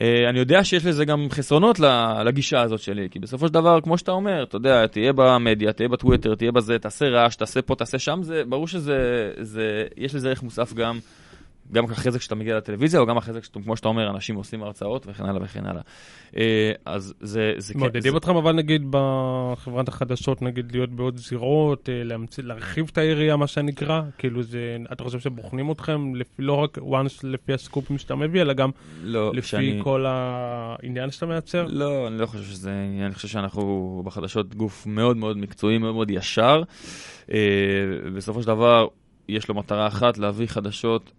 אה, 0.00 0.28
אני 0.30 0.38
יודע 0.38 0.64
שיש 0.64 0.86
לזה 0.86 1.04
גם 1.04 1.26
חסרונות 1.30 1.80
לגישה 2.24 2.60
הזאת 2.60 2.80
שלי, 2.80 3.08
כי 3.10 3.18
בסופו 3.18 3.46
של 3.48 3.54
דבר, 3.54 3.80
כמו 3.80 3.98
שאתה 3.98 4.12
אומר, 4.12 4.42
אתה 4.42 4.56
יודע, 4.56 4.86
תהיה 4.86 5.12
במדיה, 5.12 5.72
תהיה 5.72 5.88
בטוויטר, 5.88 6.34
תהיה 6.34 6.52
בזה, 6.52 6.78
תעשה 6.78 7.08
רעש, 7.08 7.36
תעשה 7.36 7.62
פה, 7.62 7.74
תעשה 7.74 7.98
שם, 7.98 8.18
זה 8.22 8.42
ברור 8.48 8.68
שזה, 8.68 9.30
זה, 9.40 9.84
יש 9.96 10.14
לזה 10.14 10.28
ערך 10.28 10.42
מוסף 10.42 10.72
גם. 10.72 10.98
גם 11.72 11.84
אחרי 11.84 12.12
זה 12.12 12.18
כשאתה 12.18 12.34
מגיע 12.34 12.56
לטלוויזיה, 12.56 13.00
או 13.00 13.06
גם 13.06 13.16
אחרי 13.16 13.34
זה, 13.34 13.40
כמו 13.64 13.76
שאתה 13.76 13.88
אומר, 13.88 14.10
אנשים 14.10 14.36
עושים 14.36 14.62
הרצאות 14.62 15.06
וכן 15.06 15.24
הלאה 15.24 15.42
וכן 15.42 15.66
הלאה. 15.66 15.82
אה, 16.36 16.72
אז 16.84 17.14
זה... 17.20 17.52
זה 17.58 17.74
מעודדים 17.76 18.16
אתכם 18.16 18.36
אבל 18.36 18.52
נגיד 18.52 18.82
בחברת 18.90 19.88
החדשות, 19.88 20.42
נגיד 20.42 20.72
להיות 20.72 20.90
בעוד 20.90 21.16
זירות, 21.16 21.88
אה, 21.88 22.04
להמציא, 22.04 22.44
להרחיב 22.44 22.88
את 22.92 22.98
העירייה, 22.98 23.36
מה 23.36 23.46
שנקרא? 23.46 24.02
כאילו 24.18 24.42
זה, 24.42 24.76
אתה 24.92 25.04
חושב 25.04 25.20
שבוחנים 25.20 25.70
אתכם 25.70 26.14
לפי, 26.14 26.42
לא 26.42 26.52
רק 26.52 26.78
once 26.78 27.20
לפי 27.22 27.52
הסקופים 27.52 27.98
שאתה 27.98 28.14
מביא, 28.14 28.42
אלא 28.42 28.52
גם 28.52 28.70
לא, 29.02 29.34
לפי 29.34 29.48
שאני... 29.48 29.80
כל 29.82 30.04
העניין 30.08 31.10
שאתה 31.10 31.26
מייצר? 31.26 31.66
לא, 31.68 32.08
אני 32.08 32.18
לא 32.18 32.26
חושב 32.26 32.44
שזה 32.44 32.72
אני 33.06 33.14
חושב 33.14 33.28
שאנחנו 33.28 34.02
בחדשות 34.04 34.54
גוף 34.54 34.86
מאוד 34.86 35.16
מאוד 35.16 35.36
מקצועי, 35.36 35.78
מאוד 35.78 35.94
מאוד 35.94 36.10
ישר. 36.10 36.62
אה, 37.32 37.38
בסופו 38.16 38.42
של 38.42 38.46
דבר, 38.46 38.86
יש 39.28 39.48
לו 39.48 39.54
מטרה 39.54 39.86
אחת, 39.86 40.18
להביא 40.18 40.46
חדשות 40.46 41.10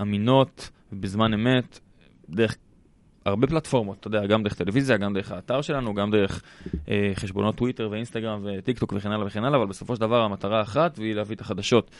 אמינות 0.00 0.70
בזמן 0.92 1.34
אמת, 1.34 1.80
דרך 2.28 2.56
הרבה 3.26 3.46
פלטפורמות, 3.46 3.96
אתה 4.00 4.06
יודע, 4.08 4.26
גם 4.26 4.42
דרך 4.42 4.54
טלוויזיה, 4.54 4.96
גם 4.96 5.14
דרך 5.14 5.32
האתר 5.32 5.62
שלנו, 5.62 5.94
גם 5.94 6.10
דרך 6.10 6.42
אה, 6.88 7.12
חשבונות 7.14 7.54
טוויטר 7.56 7.88
ואינסטגרם 7.90 8.40
וטיק 8.44 8.78
טוק 8.78 8.92
וכן 8.96 9.12
הלאה 9.12 9.26
וכן 9.26 9.44
הלאה, 9.44 9.58
אבל 9.58 9.66
בסופו 9.66 9.94
של 9.94 10.00
דבר 10.00 10.22
המטרה 10.22 10.62
אחת 10.62 10.98
והיא 10.98 11.14
להביא 11.14 11.36
את 11.36 11.40
החדשות. 11.40 11.90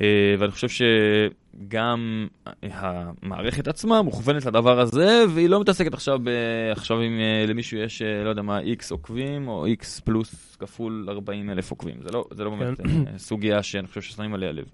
אה, 0.00 0.34
ואני 0.38 0.52
חושב 0.52 0.68
שגם 0.68 2.26
המערכת 2.62 3.68
עצמה 3.68 4.02
מוכוונת 4.02 4.46
לדבר 4.46 4.80
הזה, 4.80 5.24
והיא 5.34 5.48
לא 5.48 5.60
מתעסקת 5.60 5.94
עכשיו, 5.94 6.18
ב, 6.24 6.28
עכשיו 6.72 7.02
אם 7.02 7.18
אה, 7.20 7.44
למישהו 7.48 7.78
יש, 7.78 8.02
אה, 8.02 8.24
לא 8.24 8.28
יודע 8.28 8.42
מה, 8.42 8.58
איקס 8.58 8.90
עוקבים, 8.90 9.48
או 9.48 9.66
איקס 9.66 10.00
פלוס 10.00 10.56
כפול 10.56 11.06
40 11.08 11.50
אלף 11.50 11.70
עוקבים. 11.70 11.96
זה 12.02 12.08
לא, 12.12 12.24
זה 12.30 12.44
לא 12.44 12.50
באמת 12.50 12.78
כן. 12.78 13.06
אה, 13.06 13.18
סוגיה 13.18 13.62
שאני 13.62 13.86
חושב 13.86 14.02
ששמים 14.02 14.34
עליה 14.34 14.52
לב. 14.52 14.64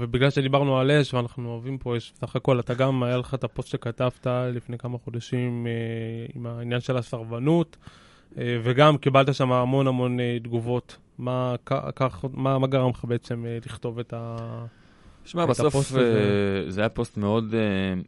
ובגלל 0.00 0.30
שדיברנו 0.30 0.78
על 0.78 0.90
אש, 0.90 1.14
ואנחנו 1.14 1.48
אוהבים 1.48 1.78
פה 1.78 1.96
אש, 1.96 2.12
בסך 2.16 2.36
הכל 2.36 2.60
אתה 2.60 2.74
גם, 2.74 3.02
היה 3.02 3.16
לך 3.16 3.34
את 3.34 3.44
הפוסט 3.44 3.68
שכתבת 3.68 4.26
לפני 4.26 4.78
כמה 4.78 4.98
חודשים 4.98 5.66
אה, 5.66 5.72
עם 6.34 6.46
העניין 6.46 6.80
של 6.80 6.96
הסרבנות, 6.96 7.76
אה, 8.38 8.58
וגם 8.62 8.96
קיבלת 8.96 9.34
שם 9.34 9.52
המון 9.52 9.86
המון 9.86 10.20
אה, 10.20 10.38
תגובות. 10.42 10.96
מה, 11.18 11.54
כך, 11.96 12.24
מה, 12.32 12.58
מה 12.58 12.66
גרם 12.66 12.90
לך 12.90 13.04
בעצם 13.04 13.46
אה, 13.46 13.58
לכתוב 13.66 13.98
את, 13.98 14.12
ה, 14.16 14.36
שמה, 15.24 15.44
את 15.44 15.48
בסוף, 15.48 15.66
הפוסט 15.66 15.90
הזה? 15.90 16.00
אה, 16.00 16.70
זה 16.70 16.80
היה 16.80 16.88
פוסט 16.88 17.16
מאוד... 17.16 17.54
אה... 17.54 18.00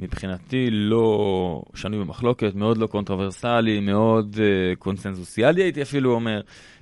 מבחינתי 0.00 0.70
לא 0.70 1.62
שנוי 1.74 2.00
במחלוקת, 2.00 2.54
מאוד 2.54 2.78
לא 2.78 2.86
קונטרוברסלי, 2.86 3.80
מאוד 3.80 4.36
uh, 4.36 4.76
קונסנזוסיאלי 4.78 5.62
הייתי 5.62 5.82
אפילו 5.82 6.14
אומר. 6.14 6.40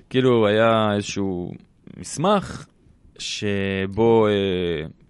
כאילו 0.09 0.47
היה 0.47 0.93
איזשהו 0.95 1.51
מסמך 1.97 2.65
שבו 3.19 4.27
אה, 4.27 4.31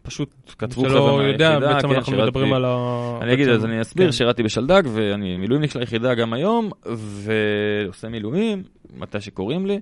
פשוט 0.01 0.29
כתבו 0.57 0.83
חבר'ה 0.83 1.17
מהיחידה. 1.17 1.55
שלא 1.55 1.65
יודע, 1.65 1.73
בעצם 1.73 1.87
כן, 1.87 1.95
אנחנו 1.95 2.13
שירתי, 2.13 2.29
מדברים 2.29 2.53
על 2.53 2.65
ה... 2.65 3.17
אני 3.21 3.33
אגיד, 3.33 3.49
אז 3.49 3.65
אני 3.65 3.81
אסביר, 3.81 4.05
כן. 4.05 4.11
שירתי 4.11 4.43
בשלדג, 4.43 4.83
ואני 4.93 5.37
מילואימניק 5.37 5.71
של 5.71 5.79
היחידה 5.79 6.15
גם 6.15 6.33
היום, 6.33 6.69
ועושה 6.85 8.09
מילואים, 8.09 8.63
מתי 8.97 9.21
שקוראים 9.21 9.65
לי, 9.65 9.79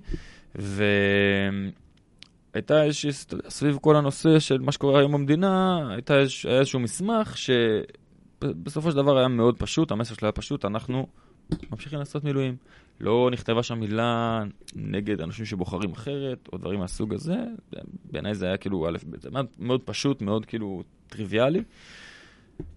והייתה 2.54 2.82
איזושהי, 2.84 3.12
סביב 3.48 3.78
כל 3.80 3.96
הנושא 3.96 4.38
של 4.38 4.58
מה 4.58 4.72
שקורה 4.72 4.98
היום 5.00 5.12
במדינה, 5.12 5.78
הייתה 5.92 6.14
איזשהו 6.48 6.80
מסמך 6.80 7.34
שבסופו 7.38 8.90
של 8.90 8.96
דבר 8.96 9.18
היה 9.18 9.28
מאוד 9.28 9.58
פשוט, 9.58 9.90
המסר 9.90 10.14
שלו 10.14 10.26
היה 10.26 10.32
פשוט, 10.32 10.64
אנחנו 10.64 11.06
ממשיכים 11.70 11.98
לעשות 11.98 12.24
מילואים. 12.24 12.56
לא 13.00 13.28
נכתבה 13.32 13.62
שם 13.62 13.80
מילה 13.80 14.42
נגד 14.76 15.20
אנשים 15.20 15.44
שבוחרים 15.44 15.92
אחרת, 15.92 16.48
או 16.52 16.58
דברים 16.58 16.80
מהסוג 16.80 17.14
הזה. 17.14 17.36
בעיניי 18.04 18.34
זה 18.34 18.46
היה 18.46 18.56
כאילו 18.56 18.88
א', 18.88 18.96
ב', 19.10 19.20
זה 19.20 19.28
מאוד 19.58 19.80
פשוט, 19.84 20.22
מאוד 20.22 20.46
כאילו 20.46 20.82
טריוויאלי. 21.08 21.62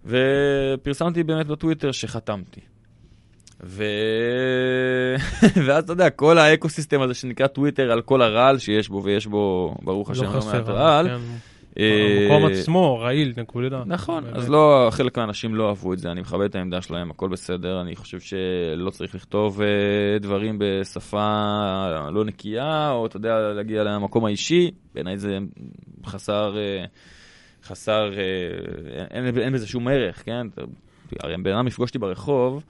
ופרסמתי 0.04 1.22
באמת 1.22 1.46
בטוויטר 1.46 1.92
שחתמתי. 1.92 2.60
ו... 3.62 3.84
ואז 5.66 5.84
אתה 5.84 5.92
יודע, 5.92 6.10
כל 6.10 6.38
ה 6.38 6.44
ecosystem 6.44 7.02
הזה 7.02 7.14
שנקרא 7.14 7.46
טוויטר 7.46 7.92
על 7.92 8.02
כל 8.02 8.22
הרעל 8.22 8.58
שיש 8.58 8.88
בו, 8.88 9.02
ויש 9.04 9.26
בו, 9.26 9.74
ברוך 9.82 10.08
לא 10.08 10.12
השם, 10.12 10.24
לא 10.24 10.46
מעט 10.46 10.68
רעל. 10.68 11.08
כן. 11.08 11.49
המקום 11.80 12.46
אה, 12.46 12.52
עצמו 12.52 12.98
רעיל, 12.98 13.32
נקודה. 13.36 13.82
נכון, 13.86 14.24
אז 14.32 14.48
לא, 14.48 14.88
חלק 14.90 15.18
מהאנשים 15.18 15.54
לא 15.54 15.68
אהבו 15.68 15.92
את 15.92 15.98
זה, 15.98 16.10
אני 16.10 16.20
מכבד 16.20 16.44
את 16.44 16.54
העמדה 16.54 16.82
שלהם, 16.82 17.10
הכל 17.10 17.28
בסדר, 17.28 17.80
אני 17.80 17.96
חושב 17.96 18.20
שלא 18.20 18.90
צריך 18.90 19.14
לכתוב 19.14 19.60
אה, 19.62 20.18
דברים 20.20 20.56
בשפה 20.58 22.10
לא 22.12 22.24
נקייה, 22.24 22.90
או 22.90 23.06
אתה 23.06 23.16
יודע, 23.16 23.38
להגיע 23.38 23.84
למקום 23.84 24.24
האישי, 24.24 24.70
בעיניי 24.94 25.18
זה 25.18 25.38
חסר, 26.06 26.56
אה, 26.58 26.84
חסר, 27.64 28.10
אין 29.10 29.52
בזה 29.52 29.66
שום 29.66 29.88
ערך, 29.88 30.22
כן? 30.24 30.46
הרי 31.20 31.36
בן 31.42 31.52
אדם 31.52 31.66
יפגוש 31.66 31.88
אותי 31.88 31.98
ברחוב, 31.98 32.62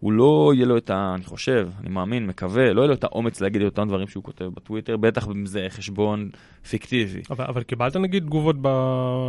הוא 0.00 0.12
לא 0.12 0.52
יהיה 0.54 0.66
לו 0.66 0.76
את 0.76 0.90
ה... 0.90 1.12
אני 1.14 1.24
חושב, 1.24 1.68
אני 1.80 1.88
מאמין, 1.88 2.26
מקווה, 2.26 2.72
לא 2.72 2.80
יהיה 2.80 2.88
לו 2.88 2.94
את 2.94 3.04
האומץ 3.04 3.40
להגיד 3.40 3.62
את 3.62 3.66
אותם 3.78 3.88
דברים 3.88 4.08
שהוא 4.08 4.24
כותב 4.24 4.44
בטוויטר, 4.44 4.96
בטח 4.96 5.28
אם 5.28 5.46
זה 5.46 5.66
חשבון 5.68 6.30
פיקטיבי. 6.68 7.22
אבל, 7.30 7.44
אבל 7.44 7.62
קיבלת 7.62 7.96
נגיד 7.96 8.22
תגובות, 8.22 8.56
ב, 8.60 8.66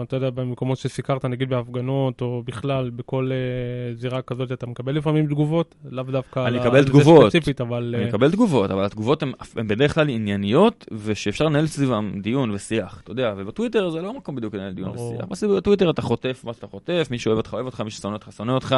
אתה 0.04 0.16
יודע, 0.16 0.30
במקומות 0.30 0.78
שסיקרת, 0.78 1.26
נגיד 1.26 1.50
בהפגנות, 1.50 2.22
או 2.22 2.44
בכלל, 2.46 2.90
בכל 2.90 3.32
uh, 3.32 4.00
זירה 4.00 4.22
כזאת, 4.22 4.52
אתה 4.52 4.68
מקבל 4.68 4.96
לפעמים 4.96 5.26
תגובות? 5.26 5.76
לאו 5.86 6.04
דווקא 6.04 6.48
אני 6.48 6.62
אקבל 6.62 6.84
תגובות, 6.84 7.24
ספציפית, 7.24 7.62
אבל... 7.62 7.96
אני 7.98 8.10
אקבל 8.10 8.32
תגובות, 8.32 8.72
אבל 8.72 8.86
התגובות 8.86 9.24
הן 9.24 9.32
בדרך 9.56 9.96
כלל 9.96 10.10
ענייניות, 10.10 10.86
ושאפשר 10.92 11.46
לנהל 11.46 11.68
סביבם 11.68 12.12
דיון 12.22 12.52
ושיח, 12.52 13.02
אתה 13.04 13.12
יודע, 13.12 13.34
ובטוויטר 13.38 13.90
זה 13.90 14.02
לא 14.02 14.14
מקום 14.14 14.36
בדיוק 14.36 14.56
לנהל 14.56 14.74
דיון 14.74 14.90
ושיח. 14.90 15.46
בטוויטר 15.58 15.90
אתה 15.90 16.02
חוטף 16.02 16.42
מה 16.46 16.54
שאתה 16.54 16.68
חוטף, 16.68 17.08
מי 17.12 17.20
שאוהב 17.20 17.38
אותך 17.38 17.54
אוהב 17.54 17.66
אותך, 17.66 17.82
מי 17.82 17.92
ששונא 17.92 18.14
אותך 18.14 18.30
שונא 18.32 18.52
אותך. 18.52 18.76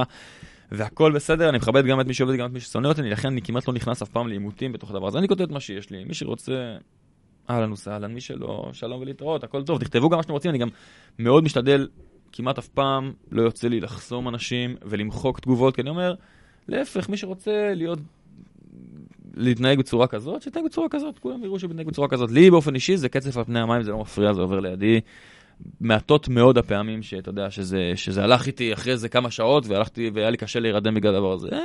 והכל 0.74 1.12
בסדר, 1.12 1.50
אני 1.50 1.58
מכבד 1.58 1.86
גם 1.86 2.01
את 2.01 2.06
מי 2.06 2.13
שאוהב 2.13 2.34
וגם 2.34 2.46
את 2.46 2.51
מי 2.51 2.60
ששונא 2.60 2.88
אותי, 2.88 3.01
לכן 3.01 3.27
אני 3.27 3.42
כמעט 3.42 3.68
לא 3.68 3.74
נכנס 3.74 4.01
אף 4.01 4.10
פעם 4.10 4.27
לעימותים 4.27 4.72
בתוך 4.72 4.89
הדבר 4.89 5.08
הזה. 5.08 5.18
אני 5.20 5.27
כותב 5.27 5.42
את 5.42 5.51
מה 5.51 5.60
שיש 5.60 5.89
לי, 5.89 6.03
מי 6.03 6.13
שרוצה, 6.13 6.77
אהלן 7.50 7.72
וסהלן, 7.72 8.13
מי 8.13 8.22
שלא, 8.22 8.70
שלום 8.74 9.01
ולהתראות, 9.01 9.44
הכל 9.44 9.63
טוב, 9.63 9.80
תכתבו 9.80 10.10
גם 10.10 10.18
מה 10.18 10.24
שאתם 10.24 10.34
רוצים, 10.34 10.50
אני 10.50 10.58
גם 10.58 10.68
מאוד 11.20 11.44
משתדל, 11.44 11.88
כמעט 12.32 12.58
אף 12.58 12.68
פעם 12.68 13.13
לא 13.32 13.42
יוצא 13.42 13.68
לי 13.68 13.80
לחסום 13.80 14.30
אנשים 14.30 14.75
ולמחוק 14.82 15.39
תגובות, 15.39 15.75
כי 15.75 15.82
אני 15.82 15.89
אומר, 15.89 16.15
להפך, 16.68 17.10
מי 17.10 17.18
שרוצה 17.18 17.72
להיות 17.75 18.00
להתנהג 19.34 19.80
בצורה 19.80 20.08
כזאת, 20.08 20.42
שיתנהג 20.42 20.65
בצורה 20.65 20.89
כזאת, 20.89 21.20
כולם 21.20 21.44
יראו 21.44 21.60
שמתנהג 21.60 21.88
בצורה 21.88 22.08
כזאת. 22.08 22.32
לי 22.32 22.51
באופן 22.51 22.75
אישי 22.75 22.98
זה 22.98 23.10
קצף 23.10 23.38
על 23.38 23.44
פני 23.44 23.60
המים, 23.60 23.84
זה 23.84 23.92
לא 23.92 24.00
מפריע, 24.00 24.34
זה 24.34 24.42
עובר 24.42 24.60
לידי. 24.60 25.01
מעטות 25.82 26.29
מאוד 26.29 26.58
הפעמים 26.58 27.03
שאתה 27.03 27.29
יודע, 27.29 27.51
שזה, 27.51 27.91
שזה 27.96 28.24
הלך 28.24 28.48
איתי 28.48 28.74
אחרי 28.74 28.98
זה 28.98 29.10
כמה 29.10 29.32
שעות, 29.32 29.67
והלכתי, 29.67 30.12
והיה 30.13 30.29
לי 30.29 30.38
קשה 30.38 30.60
להירדם 30.60 30.93
בגלל 30.93 31.15
הדבר 31.15 31.34
הזה. 31.34 31.50
אה, 31.53 31.60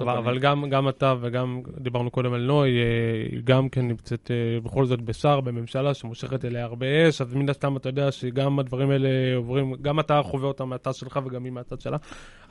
אבל, 0.00 0.16
אבל 0.16 0.38
גם, 0.38 0.68
גם 0.70 0.88
אתה 0.88 1.14
וגם 1.20 1.60
דיברנו 1.78 2.10
קודם 2.10 2.32
על 2.32 2.40
נוי, 2.40 2.78
אה, 2.78 3.38
גם 3.44 3.68
כן 3.68 3.88
נמצאת 3.88 4.30
אה, 4.30 4.60
בכל 4.60 4.86
זאת 4.86 5.02
בשר, 5.02 5.40
בממשלה 5.40 5.94
שמושכת 5.94 6.44
אליה 6.44 6.64
הרבה 6.64 7.08
אש, 7.08 7.20
אז 7.20 7.34
מן 7.34 7.48
הסתם 7.48 7.76
אתה 7.76 7.88
יודע 7.88 8.12
שגם 8.12 8.58
הדברים 8.58 8.90
האלה 8.90 9.08
עוברים, 9.36 9.74
גם 9.82 10.00
אתה 10.00 10.20
חווה 10.24 10.48
אותם 10.48 10.68
מהצד 10.68 10.94
שלך 10.94 11.20
וגם 11.26 11.44
היא 11.44 11.52
מהצד 11.52 11.80
שלה. 11.80 11.96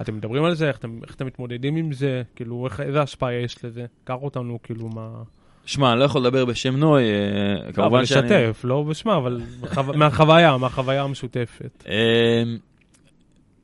אתם 0.01 0.17
מדברים 0.17 0.43
על 0.43 0.55
זה? 0.55 0.67
איך 0.67 0.77
אתם, 0.77 0.99
איך 1.03 1.15
אתם 1.15 1.25
מתמודדים 1.25 1.75
עם 1.75 1.91
זה? 1.91 2.21
כאילו, 2.35 2.65
איך, 2.65 2.79
איזה 2.79 3.01
השפעה 3.01 3.33
יש 3.33 3.65
לזה? 3.65 3.85
קח 4.03 4.17
אותנו, 4.21 4.59
כאילו, 4.63 4.89
מה... 4.89 5.23
שמע, 5.65 5.91
אני 5.91 5.99
לא 5.99 6.05
יכול 6.05 6.21
לדבר 6.21 6.45
בשם 6.45 6.75
נוי, 6.75 7.03
אה, 7.03 7.63
אבל 7.63 7.73
כמובן 7.73 8.05
שאני... 8.05 8.27
לשתף, 8.27 8.61
לא 8.63 8.83
בשמה, 8.83 9.17
אבל. 9.17 9.41
מהחוויה, 9.99 10.57
מהחוויה 10.57 11.03
המשותפת. 11.03 11.83
אה, 11.87 12.43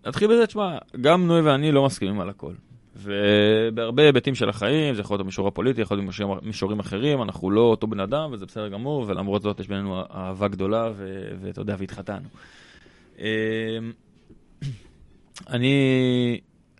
נתחיל 0.06 0.28
בזה, 0.28 0.48
תשמע, 0.48 0.78
גם 1.02 1.28
נוי 1.28 1.42
ואני 1.42 1.72
לא 1.72 1.86
מסכימים 1.86 2.20
על 2.22 2.30
הכל. 2.30 2.54
ובהרבה 2.96 4.04
היבטים 4.04 4.36
של 4.36 4.50
החיים, 4.50 4.96
זה 4.96 5.02
יכול 5.02 5.14
להיות 5.14 5.24
במישור 5.26 5.48
הפוליטי, 5.48 5.82
יכול 5.82 5.98
להיות 5.98 6.06
במישורים- 6.06 6.38
מישורים 6.42 6.80
אחרים, 6.80 7.22
אנחנו 7.22 7.52
לא 7.52 7.62
אותו 7.62 7.88
בן 7.88 8.00
אדם, 8.00 8.30
וזה 8.32 8.46
בסדר 8.46 8.68
גמור, 8.68 9.06
ולמרות 9.08 9.42
זאת 9.42 9.60
יש 9.60 9.68
בינינו 9.68 10.02
אהבה 10.14 10.48
גדולה, 10.48 10.92
ואתה 11.42 11.62
יודע, 11.62 11.76
והתחתנו. 11.80 12.28
אה, 13.20 13.78
אני 15.54 16.40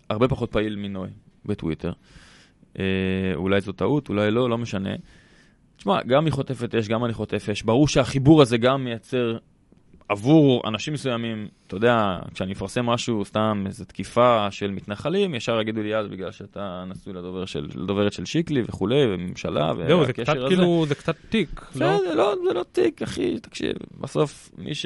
הרבה 0.10 0.28
פחות 0.28 0.52
פעיל 0.52 0.76
מנוי 0.76 1.10
בטוויטר. 1.46 1.92
אה, 2.80 2.84
אולי 3.36 3.62
זו 3.62 3.72
טעות, 3.72 4.10
אולי 4.10 4.32
לא, 4.32 4.50
לא 4.50 4.58
משנה. 4.58 4.96
תשמע, 5.78 6.04
גם 6.04 6.26
היא 6.26 6.34
חוטפת 6.34 6.76
אש, 6.76 6.88
גם 6.88 7.06
אני 7.06 7.14
חוטף 7.14 7.50
אש. 7.50 7.64
ברור 7.64 7.88
שהחיבור 7.88 8.42
הזה 8.42 8.58
גם 8.58 8.84
מייצר 8.84 9.38
עבור 10.12 10.62
אנשים 10.68 10.94
מסוימים, 10.94 11.48
אתה 11.68 11.76
יודע, 11.76 12.20
כשאני 12.34 12.54
אפרסם 12.54 12.86
משהו, 12.86 13.26
סתם 13.26 13.64
איזו 13.66 13.86
תקיפה 13.86 14.48
של 14.52 14.72
מתנחלים, 14.72 15.36
ישר 15.36 15.62
יגידו 15.62 15.82
לי, 15.82 15.96
אז 15.96 16.08
בגלל 16.08 16.32
שאתה 16.32 16.84
נשוי 16.88 17.14
לדובר 17.14 17.46
של, 17.46 17.68
לדוברת 17.76 18.14
של 18.14 18.26
שיקלי 18.26 18.62
וכולי, 18.68 19.14
וממשלה, 19.14 19.72
זהו, 19.88 20.06
זה 20.06 20.14
קצת 20.14 20.28
והקשר 20.28 20.46
הזה. 20.46 20.56
כאילו, 20.56 20.86
זה 20.88 20.96
קצת 20.96 21.16
תיק, 21.30 21.62
לא? 21.76 21.98
בסדר, 21.98 22.16
לא, 22.16 22.36
זה 22.48 22.54
לא 22.54 22.64
תיק, 22.72 23.02
אחי, 23.02 23.40
תקשיב, 23.40 23.74
בסוף 24.02 24.50
מי 24.58 24.76
ש... 24.76 24.86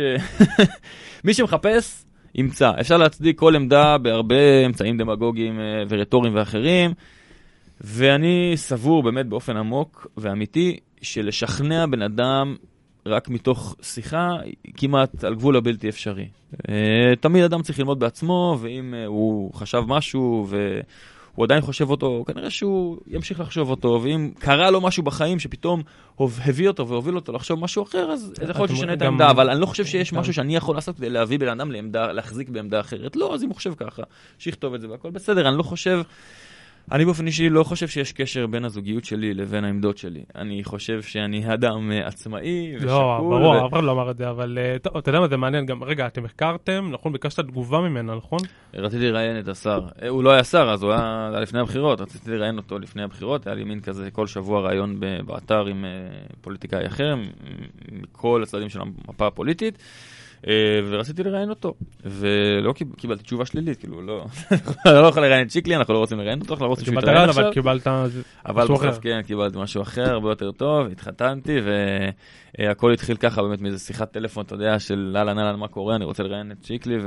מי 1.25 1.33
שמחפש, 1.33 2.05
ימצא. 2.35 2.71
אפשר 2.79 2.97
להצדיק 2.97 3.39
כל 3.39 3.55
עמדה 3.55 3.97
בהרבה 3.97 4.65
אמצעים 4.65 4.97
דמגוגיים 4.97 5.59
אה, 5.59 5.83
ורטוריים 5.89 6.35
ואחרים, 6.35 6.93
ואני 7.81 8.53
סבור 8.55 9.03
באמת 9.03 9.25
באופן 9.25 9.57
עמוק 9.57 10.07
ואמיתי, 10.17 10.77
שלשכנע 11.01 11.85
בן 11.85 12.01
אדם 12.01 12.55
רק 13.05 13.29
מתוך 13.29 13.75
שיחה, 13.81 14.29
כמעט 14.77 15.23
על 15.23 15.35
גבול 15.35 15.55
הבלתי 15.55 15.89
אפשרי. 15.89 16.27
אה, 16.69 17.15
תמיד 17.19 17.43
אדם 17.43 17.61
צריך 17.61 17.79
ללמוד 17.79 17.99
בעצמו, 17.99 18.57
ואם 18.61 18.93
אה, 18.93 19.05
הוא 19.05 19.53
חשב 19.53 19.83
משהו, 19.87 20.47
ו... 20.49 20.79
הוא 21.35 21.45
עדיין 21.45 21.61
חושב 21.61 21.89
אותו, 21.89 22.23
כנראה 22.27 22.49
שהוא 22.49 22.97
ימשיך 23.07 23.39
לחשוב 23.39 23.69
אותו, 23.69 23.99
ואם 24.03 24.31
קרה 24.39 24.71
לו 24.71 24.81
משהו 24.81 25.03
בחיים 25.03 25.39
שפתאום 25.39 25.81
הביא 26.19 26.67
אותו 26.67 26.87
והוביל 26.87 27.15
אותו 27.15 27.33
לחשוב 27.33 27.59
משהו 27.59 27.83
אחר, 27.83 28.11
אז 28.11 28.33
זה 28.35 28.51
יכול 28.51 28.61
להיות 28.61 28.69
שישנה 28.69 28.93
את 28.93 29.01
העמדה, 29.01 29.29
אבל 29.29 29.49
אני 29.49 29.61
לא 29.61 29.65
חושב 29.65 29.85
שיש 29.85 30.13
משהו 30.13 30.33
שאני 30.33 30.55
יכול 30.55 30.75
לעשות 30.75 30.97
כדי 30.97 31.09
להביא 31.09 31.39
בן 31.39 31.47
אדם 31.47 31.71
להחזיק 31.93 32.49
בעמדה 32.49 32.79
אחרת. 32.79 33.15
לא, 33.15 33.33
אז 33.33 33.43
אם 33.43 33.47
הוא 33.47 33.55
חושב 33.55 33.73
ככה, 33.77 34.03
שיכתוב 34.39 34.73
את 34.73 34.81
זה 34.81 34.89
והכל 34.89 35.09
בסדר, 35.09 35.49
אני 35.49 35.57
לא 35.57 35.63
חושב... 35.63 36.01
אני 36.91 37.05
באופן 37.05 37.27
אישי 37.27 37.49
לא 37.49 37.63
חושב 37.63 37.87
שיש 37.87 38.13
קשר 38.13 38.47
בין 38.47 38.65
הזוגיות 38.65 39.05
שלי 39.05 39.33
לבין 39.33 39.63
העמדות 39.63 39.97
שלי. 39.97 40.23
אני 40.35 40.63
חושב 40.63 41.01
שאני 41.01 41.53
אדם 41.53 41.91
אה, 41.91 42.07
עצמאי 42.07 42.75
ושקול. 42.75 42.89
לא, 42.89 43.17
ברור, 43.19 43.67
אף 43.67 43.73
אחד 43.73 43.83
לא 43.83 43.91
אמר 43.91 44.11
את 44.11 44.17
זה, 44.17 44.29
אבל 44.29 44.57
אה, 44.57 44.75
אתה 44.75 45.09
יודע 45.09 45.19
מה 45.19 45.27
זה 45.27 45.37
מעניין 45.37 45.65
גם, 45.65 45.83
רגע, 45.83 46.07
אתם 46.07 46.25
החקרתם, 46.25 46.89
נכון? 46.91 47.13
ביקשת 47.13 47.39
תגובה 47.39 47.81
ממנה, 47.81 48.15
נכון? 48.15 48.39
רציתי 48.73 49.11
לראיין 49.11 49.39
את 49.39 49.47
השר. 49.47 49.81
אה, 50.01 50.07
הוא 50.09 50.23
לא 50.23 50.31
היה 50.31 50.43
שר, 50.43 50.69
אז 50.73 50.83
הוא 50.83 50.91
היה 50.91 51.29
לפני 51.41 51.59
הבחירות. 51.59 52.01
רציתי 52.01 52.31
לראיין 52.31 52.57
אותו 52.57 52.79
לפני 52.79 53.03
הבחירות. 53.03 53.47
היה 53.47 53.55
לי 53.55 53.63
מין 53.63 53.81
כזה 53.81 54.11
כל 54.11 54.27
שבוע 54.27 54.61
ראיון 54.61 54.99
באתר 55.25 55.65
עם 55.65 55.85
פוליטיקאי 56.41 56.87
אחר, 56.87 57.15
מכל 57.91 58.43
הצדדים 58.43 58.69
של 58.69 58.79
המפה 58.81 59.27
הפוליטית. 59.27 59.77
אה, 60.47 60.79
ורציתי 60.89 61.23
לראיין 61.23 61.49
אותו, 61.49 61.73
ולא 62.05 62.73
קיב- 62.73 62.95
קיבלתי 62.97 63.23
תשובה 63.23 63.45
שלילית, 63.45 63.79
כאילו, 63.79 64.01
לא, 64.01 64.25
אני 64.85 64.93
לא 65.01 65.07
יכול 65.07 65.23
לראיין 65.23 65.47
את 65.47 65.51
שיקלי, 65.51 65.75
אנחנו 65.75 65.93
לא 65.93 65.99
רוצים 65.99 66.19
לראיין 66.19 66.41
אותו, 66.41 66.53
אנחנו 66.53 66.65
לא 66.65 66.69
רוצים 66.69 66.85
שהוא 66.85 66.99
יתראיין 66.99 67.29
עכשיו. 67.29 67.43
אבל 67.43 67.53
קיבלת... 67.53 67.87
אבל 68.45 68.63
בסוף. 68.63 68.99
כן, 69.01 69.21
קיבלתי 69.21 69.57
משהו 69.57 69.81
אחר, 69.81 70.09
הרבה 70.11 70.29
יותר 70.29 70.51
טוב, 70.51 70.87
התחתנתי, 70.87 71.57
והכל 72.57 72.93
התחיל 72.93 73.17
ככה 73.17 73.41
באמת 73.41 73.61
מאיזה 73.61 73.79
שיחת 73.79 74.11
טלפון, 74.11 74.45
אתה 74.45 74.55
יודע, 74.55 74.79
של 74.79 75.13
אהלן 75.17 75.39
אהלן 75.39 75.59
מה 75.59 75.67
קורה, 75.67 75.95
אני 75.95 76.05
רוצה 76.05 76.23
לראיין 76.23 76.51
את 76.51 76.63
שיקלי, 76.63 76.97